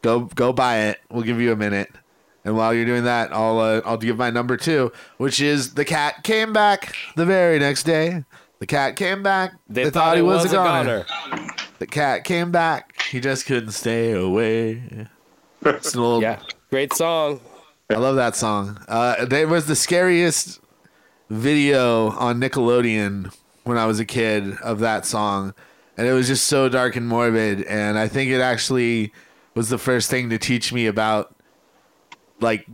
Go 0.00 0.20
go 0.20 0.52
buy 0.52 0.78
it. 0.78 1.00
We'll 1.10 1.24
give 1.24 1.40
you 1.40 1.52
a 1.52 1.56
minute. 1.56 1.90
And 2.44 2.56
while 2.56 2.74
you're 2.74 2.84
doing 2.84 3.04
that, 3.04 3.32
I'll 3.32 3.58
uh, 3.58 3.80
I'll 3.84 3.96
give 3.96 4.16
my 4.16 4.30
number 4.30 4.56
two, 4.56 4.92
which 5.16 5.40
is 5.40 5.74
the 5.74 5.84
cat 5.84 6.24
came 6.24 6.52
back 6.52 6.94
the 7.16 7.24
very 7.24 7.58
next 7.58 7.84
day. 7.84 8.24
The 8.58 8.66
cat 8.66 8.94
came 8.94 9.22
back. 9.24 9.54
They, 9.68 9.90
thought, 9.90 10.16
he 10.16 10.22
was, 10.22 10.44
a 10.44 10.54
goner. 10.54 11.04
The 11.80 11.86
cat 11.86 12.22
came 12.22 12.52
back. 12.52 13.02
He 13.02 13.18
just 13.18 13.44
couldn't 13.46 13.72
stay 13.72 14.12
away. 14.12 15.08
It's 15.64 15.94
an 15.94 16.00
old, 16.00 16.22
Yeah. 16.22 16.40
Great 16.70 16.92
song. 16.92 17.40
I 17.88 17.94
love 17.94 18.16
that 18.16 18.34
song. 18.34 18.80
Uh, 18.88 19.24
there 19.26 19.46
was 19.46 19.66
the 19.66 19.76
scariest 19.76 20.60
video 21.28 22.10
on 22.10 22.40
Nickelodeon 22.40 23.32
when 23.64 23.78
I 23.78 23.86
was 23.86 24.00
a 24.00 24.04
kid 24.04 24.56
of 24.58 24.80
that 24.80 25.06
song, 25.06 25.54
and 25.96 26.06
it 26.06 26.12
was 26.12 26.26
just 26.26 26.46
so 26.46 26.68
dark 26.68 26.96
and 26.96 27.06
morbid. 27.06 27.62
And 27.64 27.98
I 27.98 28.08
think 28.08 28.30
it 28.30 28.40
actually 28.40 29.12
was 29.54 29.68
the 29.68 29.78
first 29.78 30.10
thing 30.10 30.30
to 30.30 30.38
teach 30.38 30.72
me 30.72 30.86
about 30.86 31.34
like 32.42 32.66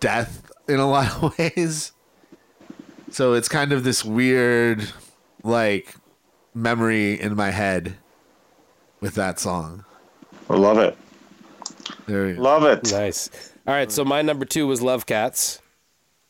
death 0.00 0.50
in 0.68 0.78
a 0.80 0.88
lot 0.90 1.22
of 1.22 1.38
ways. 1.38 1.92
So 3.10 3.34
it's 3.34 3.48
kind 3.48 3.72
of 3.72 3.84
this 3.84 4.04
weird, 4.04 4.90
like, 5.44 5.94
memory 6.54 7.20
in 7.20 7.36
my 7.36 7.50
head 7.50 7.96
with 9.00 9.14
that 9.14 9.38
song. 9.38 9.84
I 10.50 10.56
love 10.56 10.78
it. 10.78 10.96
There 12.06 12.28
you. 12.28 12.34
Love 12.34 12.64
it. 12.64 12.90
Nice. 12.90 13.30
All 13.66 13.74
right. 13.74 13.90
So 13.92 14.04
my 14.04 14.22
number 14.22 14.44
two 14.44 14.66
was 14.66 14.82
Love 14.82 15.06
Cats. 15.06 15.60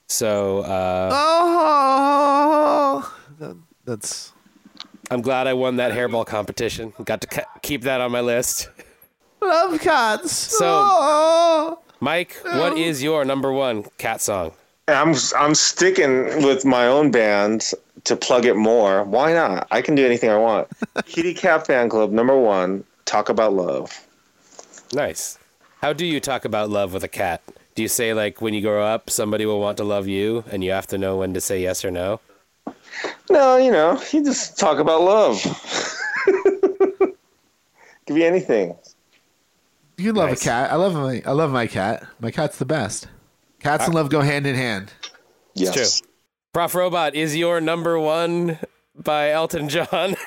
So 0.08 0.58
uh, 0.60 1.10
Oh, 1.12 3.16
that- 3.38 3.56
that's 3.84 4.32
I'm 5.10 5.20
glad 5.20 5.46
I 5.46 5.52
won 5.54 5.76
that 5.76 5.92
hairball 5.92 6.26
competition. 6.26 6.92
Got 7.04 7.20
to 7.22 7.26
ca- 7.26 7.58
keep 7.62 7.82
that 7.82 8.00
on 8.00 8.10
my 8.12 8.20
list. 8.20 8.68
love 9.42 9.78
cats. 9.80 10.32
So- 10.32 10.64
Oh. 10.66 11.78
Mike, 12.04 12.36
what 12.44 12.76
is 12.76 13.02
your 13.02 13.24
number 13.24 13.50
one 13.50 13.84
cat 13.96 14.20
song? 14.20 14.52
I'm 14.88 15.14
I'm 15.34 15.54
sticking 15.54 16.44
with 16.44 16.66
my 16.66 16.86
own 16.86 17.10
band 17.10 17.72
to 18.04 18.14
plug 18.14 18.44
it 18.44 18.56
more. 18.56 19.04
Why 19.04 19.32
not? 19.32 19.66
I 19.70 19.80
can 19.80 19.94
do 19.94 20.04
anything 20.04 20.28
I 20.28 20.36
want. 20.36 20.68
Kitty 21.06 21.32
Cat 21.32 21.66
Fan 21.66 21.88
Club 21.88 22.12
number 22.12 22.38
one. 22.38 22.84
Talk 23.06 23.30
about 23.30 23.54
love. 23.54 24.06
Nice. 24.92 25.38
How 25.80 25.94
do 25.94 26.04
you 26.04 26.20
talk 26.20 26.44
about 26.44 26.68
love 26.68 26.92
with 26.92 27.04
a 27.04 27.08
cat? 27.08 27.40
Do 27.74 27.80
you 27.80 27.88
say 27.88 28.12
like 28.12 28.42
when 28.42 28.52
you 28.52 28.60
grow 28.60 28.84
up, 28.84 29.08
somebody 29.08 29.46
will 29.46 29.60
want 29.60 29.78
to 29.78 29.84
love 29.84 30.06
you, 30.06 30.44
and 30.50 30.62
you 30.62 30.72
have 30.72 30.86
to 30.88 30.98
know 30.98 31.16
when 31.16 31.32
to 31.32 31.40
say 31.40 31.62
yes 31.62 31.86
or 31.86 31.90
no? 31.90 32.20
No, 33.30 33.56
you 33.56 33.72
know, 33.72 33.98
you 34.12 34.22
just 34.22 34.58
talk 34.58 34.78
about 34.78 35.00
love. 35.00 35.42
Could 38.06 38.14
be 38.14 38.26
anything. 38.26 38.76
You 39.96 40.12
love 40.12 40.30
Nice. 40.30 40.42
a 40.42 40.44
cat. 40.44 40.72
I 40.72 40.76
love 40.76 40.94
my 40.94 41.22
I 41.24 41.32
love 41.32 41.50
my 41.52 41.66
cat. 41.66 42.04
My 42.20 42.30
cat's 42.30 42.58
the 42.58 42.64
best. 42.64 43.06
Cats 43.60 43.86
and 43.86 43.94
love 43.94 44.10
go 44.10 44.20
hand 44.20 44.46
in 44.46 44.54
hand. 44.56 44.92
Yes. 45.54 46.00
true. 46.00 46.08
Prof 46.52 46.74
Robot 46.74 47.14
is 47.14 47.36
your 47.36 47.60
number 47.60 47.98
one 47.98 48.58
by 48.94 49.30
Elton 49.30 49.68
John. 49.68 50.16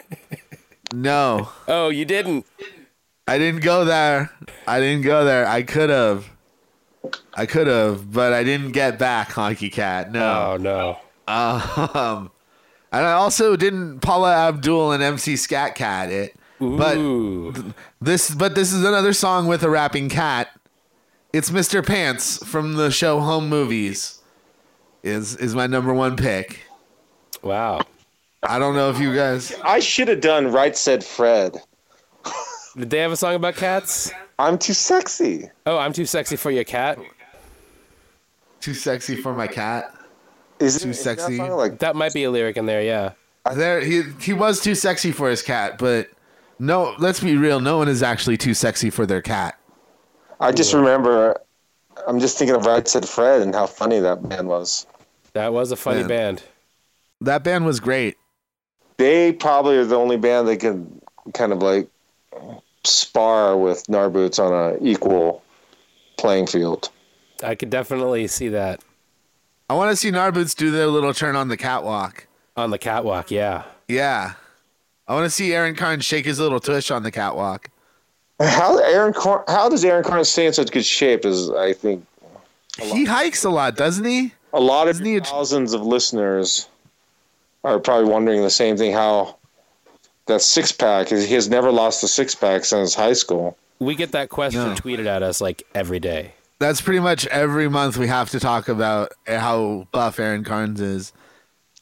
No, 0.94 1.50
oh, 1.68 1.90
you 1.90 2.06
didn't. 2.06 2.46
I 3.28 3.38
didn't 3.38 3.60
go 3.60 3.84
there. 3.84 4.32
I 4.66 4.80
didn't 4.80 5.04
go 5.04 5.26
there. 5.26 5.46
I 5.46 5.62
could 5.64 5.90
have. 5.90 6.30
I 7.34 7.46
could 7.46 7.68
have, 7.68 8.10
but 8.10 8.32
I 8.32 8.46
didn't 8.46 8.72
get 8.72 8.98
back, 8.98 9.32
Honky 9.32 9.70
Cat. 9.70 10.14
No. 10.14 10.54
Oh 10.54 10.58
no. 10.58 10.98
Um, 11.28 12.32
and 12.94 13.06
I 13.06 13.12
also 13.12 13.58
didn't 13.58 14.00
Paula 14.00 14.34
Abdul 14.34 14.94
and 14.94 15.04
MC 15.04 15.36
Scat 15.36 15.76
Cat 15.76 16.10
it. 16.10 16.37
But 16.60 17.54
this, 18.02 18.34
but 18.34 18.56
this 18.56 18.74
is 18.74 18.84
another 18.84 19.14
song 19.14 19.48
with 19.48 19.64
a 19.64 19.70
rapping 19.70 20.10
cat. 20.10 20.50
It's 21.34 21.52
Mr. 21.52 21.86
Pants 21.86 22.44
from 22.46 22.76
the 22.76 22.90
show 22.90 23.20
Home 23.20 23.48
Movies. 23.50 24.20
Is 25.04 25.36
is 25.36 25.54
my 25.56 25.68
number 25.68 25.94
one 25.94 26.16
pick. 26.16 26.62
wow. 27.44 27.82
I 28.44 28.60
don't 28.60 28.76
know 28.76 28.90
if 28.90 29.00
you 29.00 29.14
guys. 29.16 29.54
I 29.64 29.80
should 29.80 30.08
have 30.08 30.22
done 30.22 30.52
Right 30.52 30.76
Said 30.78 31.04
Fred. 31.04 31.58
Did 32.78 32.90
they 32.92 33.00
have 33.00 33.12
a 33.12 33.16
song 33.18 33.36
about 33.36 33.56
cats? 33.56 34.12
I'm 34.40 34.58
too 34.58 34.74
sexy. 34.74 35.50
Oh, 35.66 35.78
I'm 35.78 35.92
too 35.94 36.06
sexy 36.06 36.36
for 36.36 36.52
your 36.52 36.64
cat. 36.64 37.00
Too 38.62 38.74
sexy 38.76 39.16
for 39.16 39.34
my 39.34 39.48
cat. 39.48 39.92
Is 40.60 40.76
it, 40.76 40.80
Too 40.82 40.90
it- 40.90 40.92
is 40.92 41.04
that 41.04 41.20
sexy. 41.20 41.40
Like 41.42 41.80
That 41.80 41.96
might 41.96 42.14
be 42.14 42.24
a 42.26 42.32
lyric 42.32 42.58
in 42.58 42.66
there. 42.68 42.82
Yeah. 42.84 43.14
There, 43.54 43.80
he 43.82 44.04
he 44.22 44.34
was 44.34 44.60
too 44.62 44.76
sexy 44.76 45.12
for 45.12 45.30
his 45.30 45.42
cat, 45.42 45.78
but 45.78 46.10
no, 46.60 46.96
let's 47.00 47.20
be 47.20 47.38
real. 47.38 47.60
No 47.60 47.78
one 47.78 47.88
is 47.88 48.04
actually 48.04 48.38
too 48.38 48.54
sexy 48.54 48.90
for 48.90 49.06
their 49.06 49.22
cat. 49.22 49.58
I 50.40 50.52
just 50.52 50.74
remember, 50.74 51.40
I'm 52.08 52.20
just 52.20 52.38
thinking 52.38 52.56
of 52.56 52.66
Right 52.66 52.88
Said 52.88 53.08
Fred 53.08 53.42
and 53.42 53.54
how 53.54 53.68
funny 53.68 54.00
that 54.00 54.28
band 54.28 54.48
was. 54.48 54.86
That 55.34 55.54
was 55.54 55.72
a 55.72 55.76
funny 55.76 56.00
Man. 56.00 56.08
band. 56.08 56.44
That 57.22 57.44
band 57.44 57.66
was 57.66 57.80
great. 57.80 58.18
They 58.98 59.34
probably 59.34 59.78
are 59.78 59.86
the 59.86 59.96
only 59.96 60.18
band 60.18 60.48
that 60.48 60.58
can 60.58 61.02
kind 61.34 61.52
of 61.52 61.62
like 61.62 61.88
spar 62.84 63.58
with 63.58 63.86
Narboots 63.88 64.40
on 64.44 64.54
an 64.54 64.86
equal 64.86 65.44
playing 66.18 66.48
field. 66.48 66.90
I 67.44 67.56
could 67.56 67.70
definitely 67.70 68.28
see 68.28 68.50
that 68.50 68.82
I 69.70 69.74
want 69.74 69.92
to 69.92 69.96
see 69.96 70.12
Narboots 70.12 70.56
do 70.56 70.72
their 70.72 70.88
little 70.88 71.14
turn 71.14 71.36
on 71.36 71.50
the 71.50 71.58
catwalk. 71.58 72.28
on 72.56 72.72
the 72.72 72.78
catwalk. 72.78 73.30
Yeah. 73.30 73.64
Yeah, 73.88 74.34
I 75.08 75.14
want 75.14 75.26
to 75.26 75.30
see 75.30 75.54
Aaron 75.54 75.76
Carnes 75.76 76.04
shake 76.06 76.26
his 76.26 76.40
little 76.40 76.60
tush 76.60 76.92
on 76.92 77.04
the 77.04 77.12
catwalk. 77.12 77.70
How 78.40 78.78
Aaron 78.80 79.14
Car- 79.14 79.44
how 79.48 79.68
does 79.70 79.84
Aaron 79.84 80.04
Carnes 80.04 80.30
stay 80.30 80.46
in 80.46 80.54
such 80.54 80.72
good 80.72 80.86
shape? 80.86 81.26
Is 81.26 81.50
I 81.50 81.74
think 81.74 82.06
He 82.80 83.06
hikes 83.06 83.44
a 83.44 83.50
lot, 83.50 83.76
doesn't 83.76 84.06
he? 84.06 84.34
a 84.54 84.60
lot 84.60 84.88
of 84.88 85.02
a- 85.06 85.20
thousands 85.20 85.74
of 85.74 85.82
listeners 85.82 86.68
are 87.64 87.80
probably 87.80 88.10
wondering 88.12 88.42
the 88.44 88.50
same 88.50 88.78
thing. 88.78 88.94
How 88.94 89.36
that 90.28 90.42
six 90.42 90.72
pack 90.72 91.08
he 91.10 91.34
has 91.34 91.50
never 91.50 91.72
lost 91.72 92.04
a 92.04 92.08
six 92.08 92.36
pack 92.36 92.66
since 92.66 92.94
high 92.94 93.14
school. 93.14 93.58
We 93.80 93.96
get 93.96 94.12
that 94.12 94.30
question 94.30 94.62
No. 94.64 94.76
tweeted 94.76 95.06
at 95.06 95.24
us 95.24 95.40
like 95.42 95.64
every 95.74 96.00
day. 96.00 96.34
That's 96.60 96.82
pretty 96.82 97.00
much 97.00 97.26
every 97.28 97.70
month 97.70 97.98
we 97.98 98.08
have 98.08 98.30
to 98.32 98.40
talk 98.40 98.68
about 98.68 99.14
how 99.28 99.88
buff 99.92 100.20
Aaron 100.20 100.44
Carnes 100.44 100.82
is, 100.82 101.14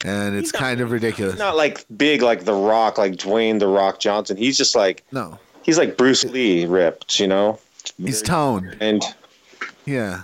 and 0.06 0.36
it's 0.36 0.54
not- 0.54 0.60
kind 0.60 0.82
of 0.82 0.92
ridiculous. 0.92 1.38
Not 1.38 1.56
like 1.58 1.86
big 1.98 2.22
like 2.22 2.46
The 2.46 2.54
Rock, 2.54 2.98
like 2.98 3.14
Dwayne 3.14 3.60
The 3.60 3.68
Rock 3.68 4.00
Johnson. 4.00 4.38
He's 4.38 4.58
just 4.58 4.76
like 4.76 5.04
No, 5.12 5.40
he's 5.64 5.78
like 5.78 5.98
Bruce 5.98 6.24
Lee 6.24 6.66
ripped, 6.66 7.20
you 7.20 7.28
know. 7.28 7.60
he's 7.98 8.22
toned. 8.22 8.76
And 8.80 9.04
Yeah, 9.86 10.22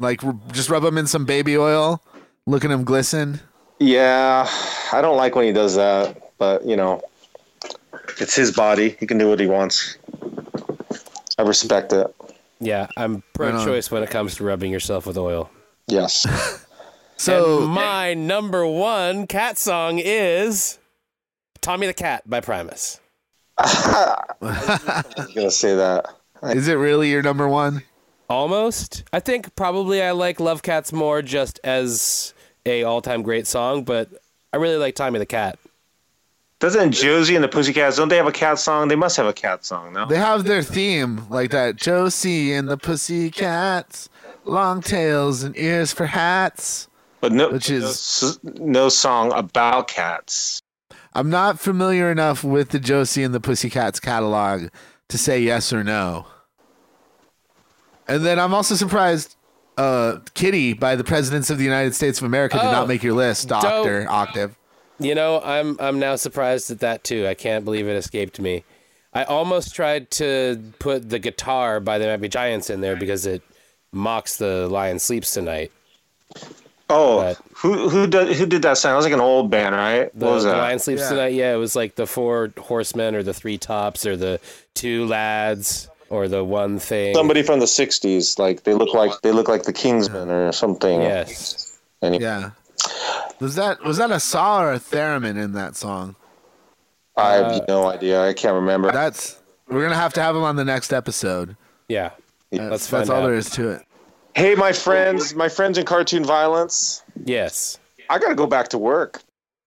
like 0.00 0.20
just 0.52 0.68
rub 0.70 0.84
him 0.84 0.98
in 0.98 1.06
some 1.06 1.24
baby 1.24 1.56
oil, 1.56 2.02
look 2.46 2.64
at 2.64 2.70
him 2.70 2.84
glisten. 2.84 3.40
yeah, 3.78 4.48
I 4.92 5.00
don't 5.02 5.16
like 5.16 5.34
when 5.34 5.44
he 5.46 5.52
does 5.52 5.74
that, 5.76 6.32
but 6.38 6.64
you 6.66 6.76
know, 6.76 7.02
it's 8.20 8.34
his 8.34 8.50
body. 8.52 8.96
He 9.00 9.06
can 9.06 9.18
do 9.18 9.28
what 9.28 9.38
he 9.40 9.46
wants. 9.46 9.96
I 11.38 11.42
respect 11.42 11.92
it. 11.92 12.06
Yeah, 12.60 12.88
I'm 12.96 13.22
pro-choice 13.34 13.90
when 13.92 14.02
it 14.02 14.10
comes 14.10 14.34
to 14.36 14.44
rubbing 14.44 14.72
yourself 14.72 15.06
with 15.06 15.16
oil. 15.16 15.48
Yes. 15.86 16.26
So 17.18 17.64
and 17.64 17.72
my 17.72 18.14
number 18.14 18.64
one 18.64 19.26
cat 19.26 19.58
song 19.58 19.98
is 19.98 20.78
Tommy 21.60 21.88
the 21.88 21.94
Cat 21.94 22.22
by 22.30 22.40
Primus. 22.40 23.00
I 23.58 24.22
was 24.40 25.26
gonna 25.34 25.50
say 25.50 25.74
that. 25.74 26.06
is 26.44 26.68
it 26.68 26.74
really 26.74 27.10
your 27.10 27.22
number 27.22 27.48
one? 27.48 27.82
Almost. 28.30 29.02
I 29.12 29.18
think 29.18 29.56
probably 29.56 30.00
I 30.00 30.12
like 30.12 30.38
Love 30.38 30.62
Cats 30.62 30.92
more 30.92 31.20
just 31.20 31.58
as 31.64 32.34
a 32.64 32.84
all-time 32.84 33.22
great 33.22 33.46
song, 33.48 33.82
but 33.82 34.10
I 34.52 34.58
really 34.58 34.76
like 34.76 34.94
Tommy 34.94 35.18
the 35.18 35.26
Cat. 35.26 35.58
Doesn't 36.60 36.92
Josie 36.92 37.34
and 37.34 37.42
the 37.42 37.48
Pussycats 37.48 37.96
don't 37.96 38.08
they 38.08 38.16
have 38.16 38.26
a 38.26 38.32
cat 38.32 38.58
song? 38.58 38.88
They 38.88 38.96
must 38.96 39.16
have 39.16 39.26
a 39.26 39.32
cat 39.32 39.64
song, 39.64 39.92
no? 39.92 40.06
They 40.06 40.18
have 40.18 40.44
their 40.44 40.62
theme 40.62 41.28
like 41.30 41.50
that. 41.50 41.76
Josie 41.76 42.52
and 42.52 42.68
the 42.68 42.76
Pussycats, 42.76 44.08
long 44.44 44.82
tails 44.82 45.42
and 45.42 45.56
ears 45.56 45.92
for 45.92 46.06
hats. 46.06 46.87
But 47.20 47.32
no, 47.32 47.50
Which 47.50 47.68
is- 47.70 47.84
s- 47.84 48.38
no 48.44 48.88
song 48.88 49.32
about 49.32 49.88
cats. 49.88 50.60
I'm 51.14 51.30
not 51.30 51.58
familiar 51.58 52.10
enough 52.12 52.44
with 52.44 52.68
the 52.70 52.78
Josie 52.78 53.24
and 53.24 53.34
the 53.34 53.40
Pussycats 53.40 53.98
catalog 53.98 54.68
to 55.08 55.18
say 55.18 55.40
yes 55.40 55.72
or 55.72 55.82
no. 55.82 56.26
And 58.06 58.24
then 58.24 58.38
I'm 58.38 58.54
also 58.54 58.74
surprised 58.74 59.34
uh, 59.76 60.18
Kitty 60.34 60.72
by 60.74 60.96
the 60.96 61.04
Presidents 61.04 61.50
of 61.50 61.58
the 61.58 61.64
United 61.64 61.94
States 61.94 62.18
of 62.18 62.24
America 62.24 62.56
did 62.56 62.66
Oh, 62.66 62.72
not 62.72 62.88
make 62.88 63.02
your 63.02 63.14
list, 63.14 63.48
Doctor 63.48 64.02
dope. 64.04 64.10
Octave. 64.12 64.56
You 65.00 65.14
know, 65.14 65.40
I'm 65.42 65.76
I'm 65.80 65.98
now 66.00 66.16
surprised 66.16 66.70
at 66.70 66.80
that 66.80 67.04
too. 67.04 67.26
I 67.26 67.34
can't 67.34 67.64
believe 67.64 67.86
it 67.86 67.94
escaped 67.96 68.40
me. 68.40 68.64
I 69.14 69.24
almost 69.24 69.74
tried 69.74 70.10
to 70.12 70.60
put 70.78 71.08
the 71.08 71.18
guitar 71.18 71.80
by 71.80 71.98
They 71.98 72.06
Might 72.06 72.16
Be 72.20 72.28
Giants 72.28 72.70
in 72.70 72.80
there 72.80 72.96
because 72.96 73.24
it 73.26 73.42
mocks 73.92 74.36
the 74.36 74.68
Lion 74.68 74.98
Sleeps 74.98 75.32
Tonight. 75.32 75.70
Oh, 76.90 77.18
But- 77.18 77.38
who 77.54 77.88
who 77.88 78.06
did 78.06 78.34
who 78.36 78.46
did 78.46 78.62
that 78.62 78.78
song? 78.78 78.92
It 78.92 78.96
was 78.96 79.04
like 79.04 79.12
an 79.14 79.20
old 79.20 79.50
band, 79.50 79.74
right? 79.74 80.10
The, 80.18 80.24
what 80.24 80.34
was 80.34 80.44
the 80.44 80.50
that? 80.52 80.56
Lion 80.58 80.78
Sleeps 80.78 81.02
Yeah. 81.02 81.08
Tonight. 81.10 81.32
Yeah, 81.34 81.52
it 81.54 81.58
was 81.58 81.76
like 81.76 81.96
the 81.96 82.06
four 82.06 82.50
horsemen 82.58 83.14
or 83.14 83.22
the 83.22 83.34
three 83.34 83.58
tops 83.58 84.06
or 84.06 84.16
the 84.16 84.40
two 84.74 85.06
lads 85.06 85.88
or 86.08 86.28
the 86.28 86.42
one 86.44 86.78
thing. 86.78 87.14
Somebody 87.14 87.42
from 87.42 87.58
the 87.60 87.66
'60s. 87.66 88.38
Like 88.38 88.62
they 88.64 88.72
look 88.74 88.94
like 88.94 89.12
they 89.22 89.32
look 89.32 89.48
like 89.48 89.64
the 89.64 89.72
Kingsmen 89.72 90.28
or 90.30 90.50
something. 90.52 91.02
Yes. 91.02 91.78
Any- 92.00 92.18
Yeah. 92.20 92.50
Was 93.40 93.54
that 93.56 93.82
was 93.84 93.98
that 93.98 94.10
a 94.10 94.20
saw 94.20 94.62
or 94.62 94.72
a 94.72 94.78
theremin 94.80 95.36
in 95.36 95.52
that 95.52 95.76
song? 95.76 96.16
I 97.16 97.32
have 97.34 97.46
Uh, 97.46 97.60
no 97.68 97.86
idea. 97.90 98.22
I 98.22 98.32
can't 98.32 98.54
remember. 98.54 98.90
That's 98.92 99.36
we're 99.68 99.82
gonna 99.82 99.94
have 99.96 100.14
to 100.14 100.22
have 100.22 100.34
him 100.36 100.42
on 100.44 100.56
the 100.56 100.64
next 100.64 100.92
episode. 100.92 101.56
Yeah. 101.88 102.10
Yeah. 102.50 102.68
Let's 102.70 102.86
That's 102.86 103.08
find 103.08 103.10
all 103.10 103.24
out. 103.24 103.26
there 103.26 103.36
is 103.36 103.50
to 103.50 103.68
it. 103.70 103.82
Hey, 104.38 104.54
my 104.54 104.72
friends, 104.72 105.34
my 105.34 105.48
friends 105.48 105.78
in 105.78 105.84
cartoon 105.84 106.24
violence. 106.24 107.02
Yes. 107.24 107.78
I 108.08 108.18
gotta 108.18 108.34
go 108.34 108.46
back 108.46 108.68
to 108.68 108.78
work. 108.78 109.22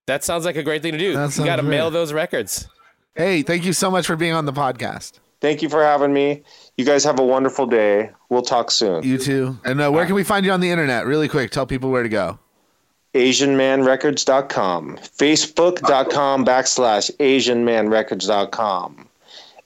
That 0.07 0.24
sounds 0.24 0.45
like 0.45 0.55
a 0.55 0.63
great 0.63 0.82
thing 0.82 0.93
to 0.93 0.97
do. 0.97 1.13
That 1.13 1.38
You 1.38 1.45
got 1.45 1.57
to 1.57 1.63
mail 1.63 1.91
those 1.91 2.11
records. 2.11 2.67
Hey, 3.15 3.43
thank 3.43 3.65
you 3.65 3.74
so 3.74 3.91
much 3.91 4.07
for 4.07 4.15
being 4.15 4.34
on 4.34 4.45
the 4.45 4.53
podcast. 4.53 5.19
Thank 5.41 5.61
you 5.61 5.69
for 5.69 5.84
having 5.84 6.13
me. 6.13 6.43
You 6.78 6.86
guys 6.86 7.03
have 7.03 7.19
a 7.19 7.26
wonderful 7.26 7.65
day. 7.65 8.11
We'll 8.30 8.41
talk 8.41 8.72
soon. 8.72 9.03
You 9.03 9.17
too. 9.17 9.57
And 9.65 9.82
uh, 9.82 9.91
where 9.91 10.05
can 10.05 10.15
we 10.15 10.24
find 10.24 10.45
you 10.45 10.51
on 10.51 10.59
the 10.59 10.69
internet? 10.69 11.05
Really 11.05 11.28
quick, 11.28 11.51
tell 11.51 11.65
people 11.65 11.91
where 11.91 12.03
to 12.03 12.09
go. 12.09 12.39
AsianManRecords.com, 13.13 14.97
Facebook.com 14.97 16.45
backslash 16.45 17.11
AsianManRecords.com, 17.17 19.07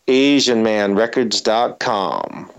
AsianManRecords.com, 0.07 2.51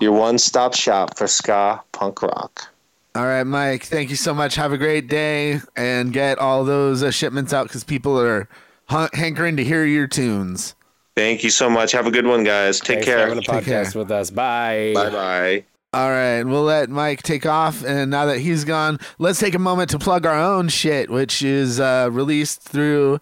your 0.00 0.12
one 0.12 0.38
stop 0.38 0.74
shop 0.74 1.16
for 1.16 1.26
ska 1.26 1.82
punk 1.92 2.22
rock. 2.22 2.68
All 3.14 3.24
right, 3.24 3.44
Mike. 3.44 3.84
Thank 3.84 4.10
you 4.10 4.16
so 4.16 4.32
much. 4.32 4.54
Have 4.54 4.72
a 4.72 4.78
great 4.78 5.08
day 5.08 5.60
and 5.76 6.12
get 6.12 6.38
all 6.38 6.64
those 6.64 7.02
uh, 7.02 7.10
shipments 7.10 7.52
out 7.52 7.66
because 7.66 7.82
people 7.82 8.18
are 8.20 8.48
hun- 8.88 9.08
hankering 9.12 9.56
to 9.56 9.64
hear 9.64 9.84
your 9.84 10.06
tunes. 10.06 10.74
Thank 11.16 11.42
you 11.42 11.50
so 11.50 11.68
much. 11.68 11.90
Have 11.92 12.06
a 12.06 12.12
good 12.12 12.26
one, 12.26 12.44
guys. 12.44 12.78
Take 12.78 12.98
Thanks 12.98 13.06
for 13.06 13.10
care. 13.12 13.18
having 13.20 13.38
a 13.38 13.40
Take 13.42 13.64
podcast 13.64 13.92
care. 13.92 14.02
with 14.02 14.10
us. 14.12 14.30
Bye. 14.30 14.92
Bye 14.94 15.10
bye. 15.10 15.64
All 15.94 16.10
right, 16.10 16.42
we'll 16.44 16.64
let 16.64 16.90
Mike 16.90 17.22
take 17.22 17.46
off. 17.46 17.82
And 17.82 18.10
now 18.10 18.26
that 18.26 18.38
he's 18.38 18.64
gone, 18.64 19.00
let's 19.18 19.40
take 19.40 19.54
a 19.54 19.58
moment 19.58 19.90
to 19.90 19.98
plug 19.98 20.26
our 20.26 20.38
own 20.38 20.68
shit, 20.68 21.10
which 21.10 21.42
is 21.42 21.80
uh, 21.80 22.10
released 22.12 22.60
through 22.62 23.20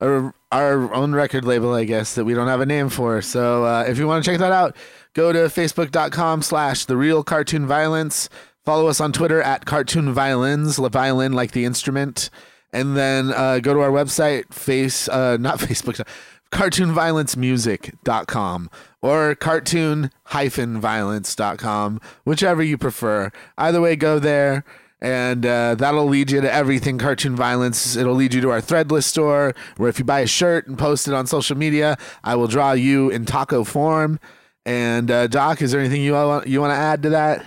our, 0.00 0.34
our 0.50 0.92
own 0.92 1.14
record 1.14 1.44
label, 1.44 1.72
I 1.72 1.84
guess, 1.84 2.16
that 2.16 2.24
we 2.24 2.34
don't 2.34 2.48
have 2.48 2.60
a 2.60 2.66
name 2.66 2.88
for. 2.88 3.22
So 3.22 3.64
uh, 3.64 3.84
if 3.88 3.98
you 3.98 4.06
want 4.08 4.24
to 4.24 4.30
check 4.30 4.40
that 4.40 4.50
out, 4.52 4.76
go 5.14 5.32
to 5.32 5.40
facebook.com 5.40 6.42
slash 6.42 6.84
the 6.84 6.96
real 6.96 7.22
cartoon 7.22 7.66
violence. 7.66 8.28
Follow 8.64 8.88
us 8.88 9.00
on 9.00 9.12
Twitter 9.12 9.40
at 9.42 9.64
cartoon 9.64 10.12
violins, 10.12 10.78
violin 10.78 11.32
like 11.32 11.52
the 11.52 11.64
instrument. 11.64 12.30
And 12.72 12.96
then 12.96 13.32
uh, 13.32 13.60
go 13.60 13.72
to 13.72 13.80
our 13.80 13.90
website, 13.90 14.52
face, 14.52 15.08
uh, 15.08 15.36
not 15.40 15.58
Facebook, 15.58 16.06
cartoonviolencemusic.com 16.52 18.70
or 19.00 19.36
cartoon-violence.com, 19.36 22.00
whichever 22.24 22.62
you 22.62 22.78
prefer. 22.78 23.30
Either 23.56 23.80
way, 23.80 23.96
go 23.96 24.18
there. 24.18 24.64
And 25.00 25.46
uh, 25.46 25.76
that'll 25.76 26.06
lead 26.06 26.32
you 26.32 26.40
to 26.40 26.52
everything 26.52 26.98
cartoon 26.98 27.36
violence. 27.36 27.94
It'll 27.94 28.14
lead 28.14 28.34
you 28.34 28.40
to 28.40 28.50
our 28.50 28.60
threadless 28.60 29.04
store, 29.04 29.54
where 29.76 29.88
if 29.88 30.00
you 30.00 30.04
buy 30.04 30.18
a 30.20 30.26
shirt 30.26 30.66
and 30.66 30.76
post 30.76 31.06
it 31.06 31.14
on 31.14 31.28
social 31.28 31.56
media, 31.56 31.96
I 32.24 32.34
will 32.34 32.48
draw 32.48 32.72
you 32.72 33.08
in 33.08 33.24
taco 33.24 33.62
form. 33.62 34.18
And 34.66 35.10
uh, 35.10 35.26
Doc, 35.26 35.62
is 35.62 35.72
there 35.72 35.80
anything 35.80 36.02
you 36.02 36.12
want 36.12 36.46
you 36.46 36.60
want 36.60 36.72
to 36.72 36.76
add 36.76 37.02
to 37.04 37.10
that? 37.10 37.44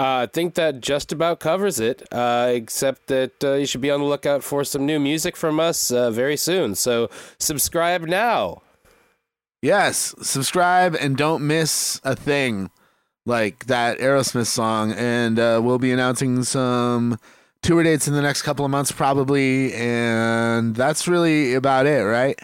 Uh, 0.00 0.22
I 0.22 0.26
think 0.26 0.54
that 0.54 0.80
just 0.80 1.10
about 1.10 1.40
covers 1.40 1.80
it, 1.80 2.06
uh, 2.12 2.52
except 2.54 3.08
that 3.08 3.42
uh, 3.42 3.54
you 3.54 3.66
should 3.66 3.80
be 3.80 3.90
on 3.90 3.98
the 3.98 4.06
lookout 4.06 4.44
for 4.44 4.62
some 4.62 4.86
new 4.86 5.00
music 5.00 5.36
from 5.36 5.58
us 5.58 5.90
uh, 5.90 6.12
very 6.12 6.36
soon. 6.36 6.76
So 6.76 7.10
subscribe 7.40 8.02
now. 8.02 8.62
Yes, 9.60 10.14
subscribe 10.22 10.94
and 10.94 11.16
don't 11.16 11.44
miss 11.44 12.00
a 12.04 12.14
thing 12.14 12.70
like 13.26 13.66
that 13.66 13.98
Aerosmith 13.98 14.46
song. 14.46 14.92
And 14.92 15.36
uh, 15.36 15.60
we'll 15.62 15.80
be 15.80 15.90
announcing 15.90 16.44
some 16.44 17.18
tour 17.62 17.82
dates 17.82 18.06
in 18.06 18.14
the 18.14 18.22
next 18.22 18.42
couple 18.42 18.64
of 18.64 18.70
months, 18.70 18.92
probably. 18.92 19.74
And 19.74 20.76
that's 20.76 21.08
really 21.08 21.54
about 21.54 21.86
it, 21.86 22.04
right? 22.04 22.38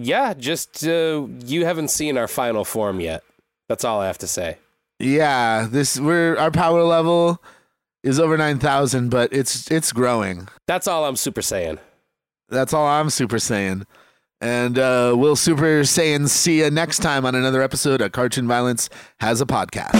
Yeah, 0.00 0.32
just 0.34 0.86
uh, 0.86 1.26
you 1.44 1.64
haven't 1.64 1.88
seen 1.88 2.16
our 2.16 2.28
final 2.28 2.64
form 2.64 3.00
yet. 3.00 3.24
That's 3.68 3.84
all 3.84 4.00
I 4.00 4.06
have 4.06 4.18
to 4.18 4.28
say. 4.28 4.58
Yeah, 5.00 5.66
this 5.68 5.98
we're 5.98 6.36
our 6.36 6.52
power 6.52 6.84
level 6.84 7.42
is 8.04 8.20
over 8.20 8.36
nine 8.36 8.60
thousand, 8.60 9.10
but 9.10 9.32
it's 9.32 9.68
it's 9.70 9.92
growing. 9.92 10.46
That's 10.68 10.86
all 10.86 11.04
I'm 11.04 11.16
super 11.16 11.42
saying. 11.42 11.78
That's 12.48 12.72
all 12.72 12.86
I'm 12.86 13.10
Super 13.10 13.38
saying. 13.38 13.86
And 14.40 14.78
uh, 14.78 15.14
we'll 15.16 15.36
Super 15.36 15.82
Saiyan 15.82 16.28
see 16.28 16.60
you 16.60 16.70
next 16.70 16.98
time 16.98 17.26
on 17.26 17.34
another 17.34 17.60
episode 17.60 18.00
of 18.00 18.12
Cartoon 18.12 18.46
Violence 18.46 18.88
Has 19.20 19.40
a 19.40 19.46
Podcast. 19.46 19.92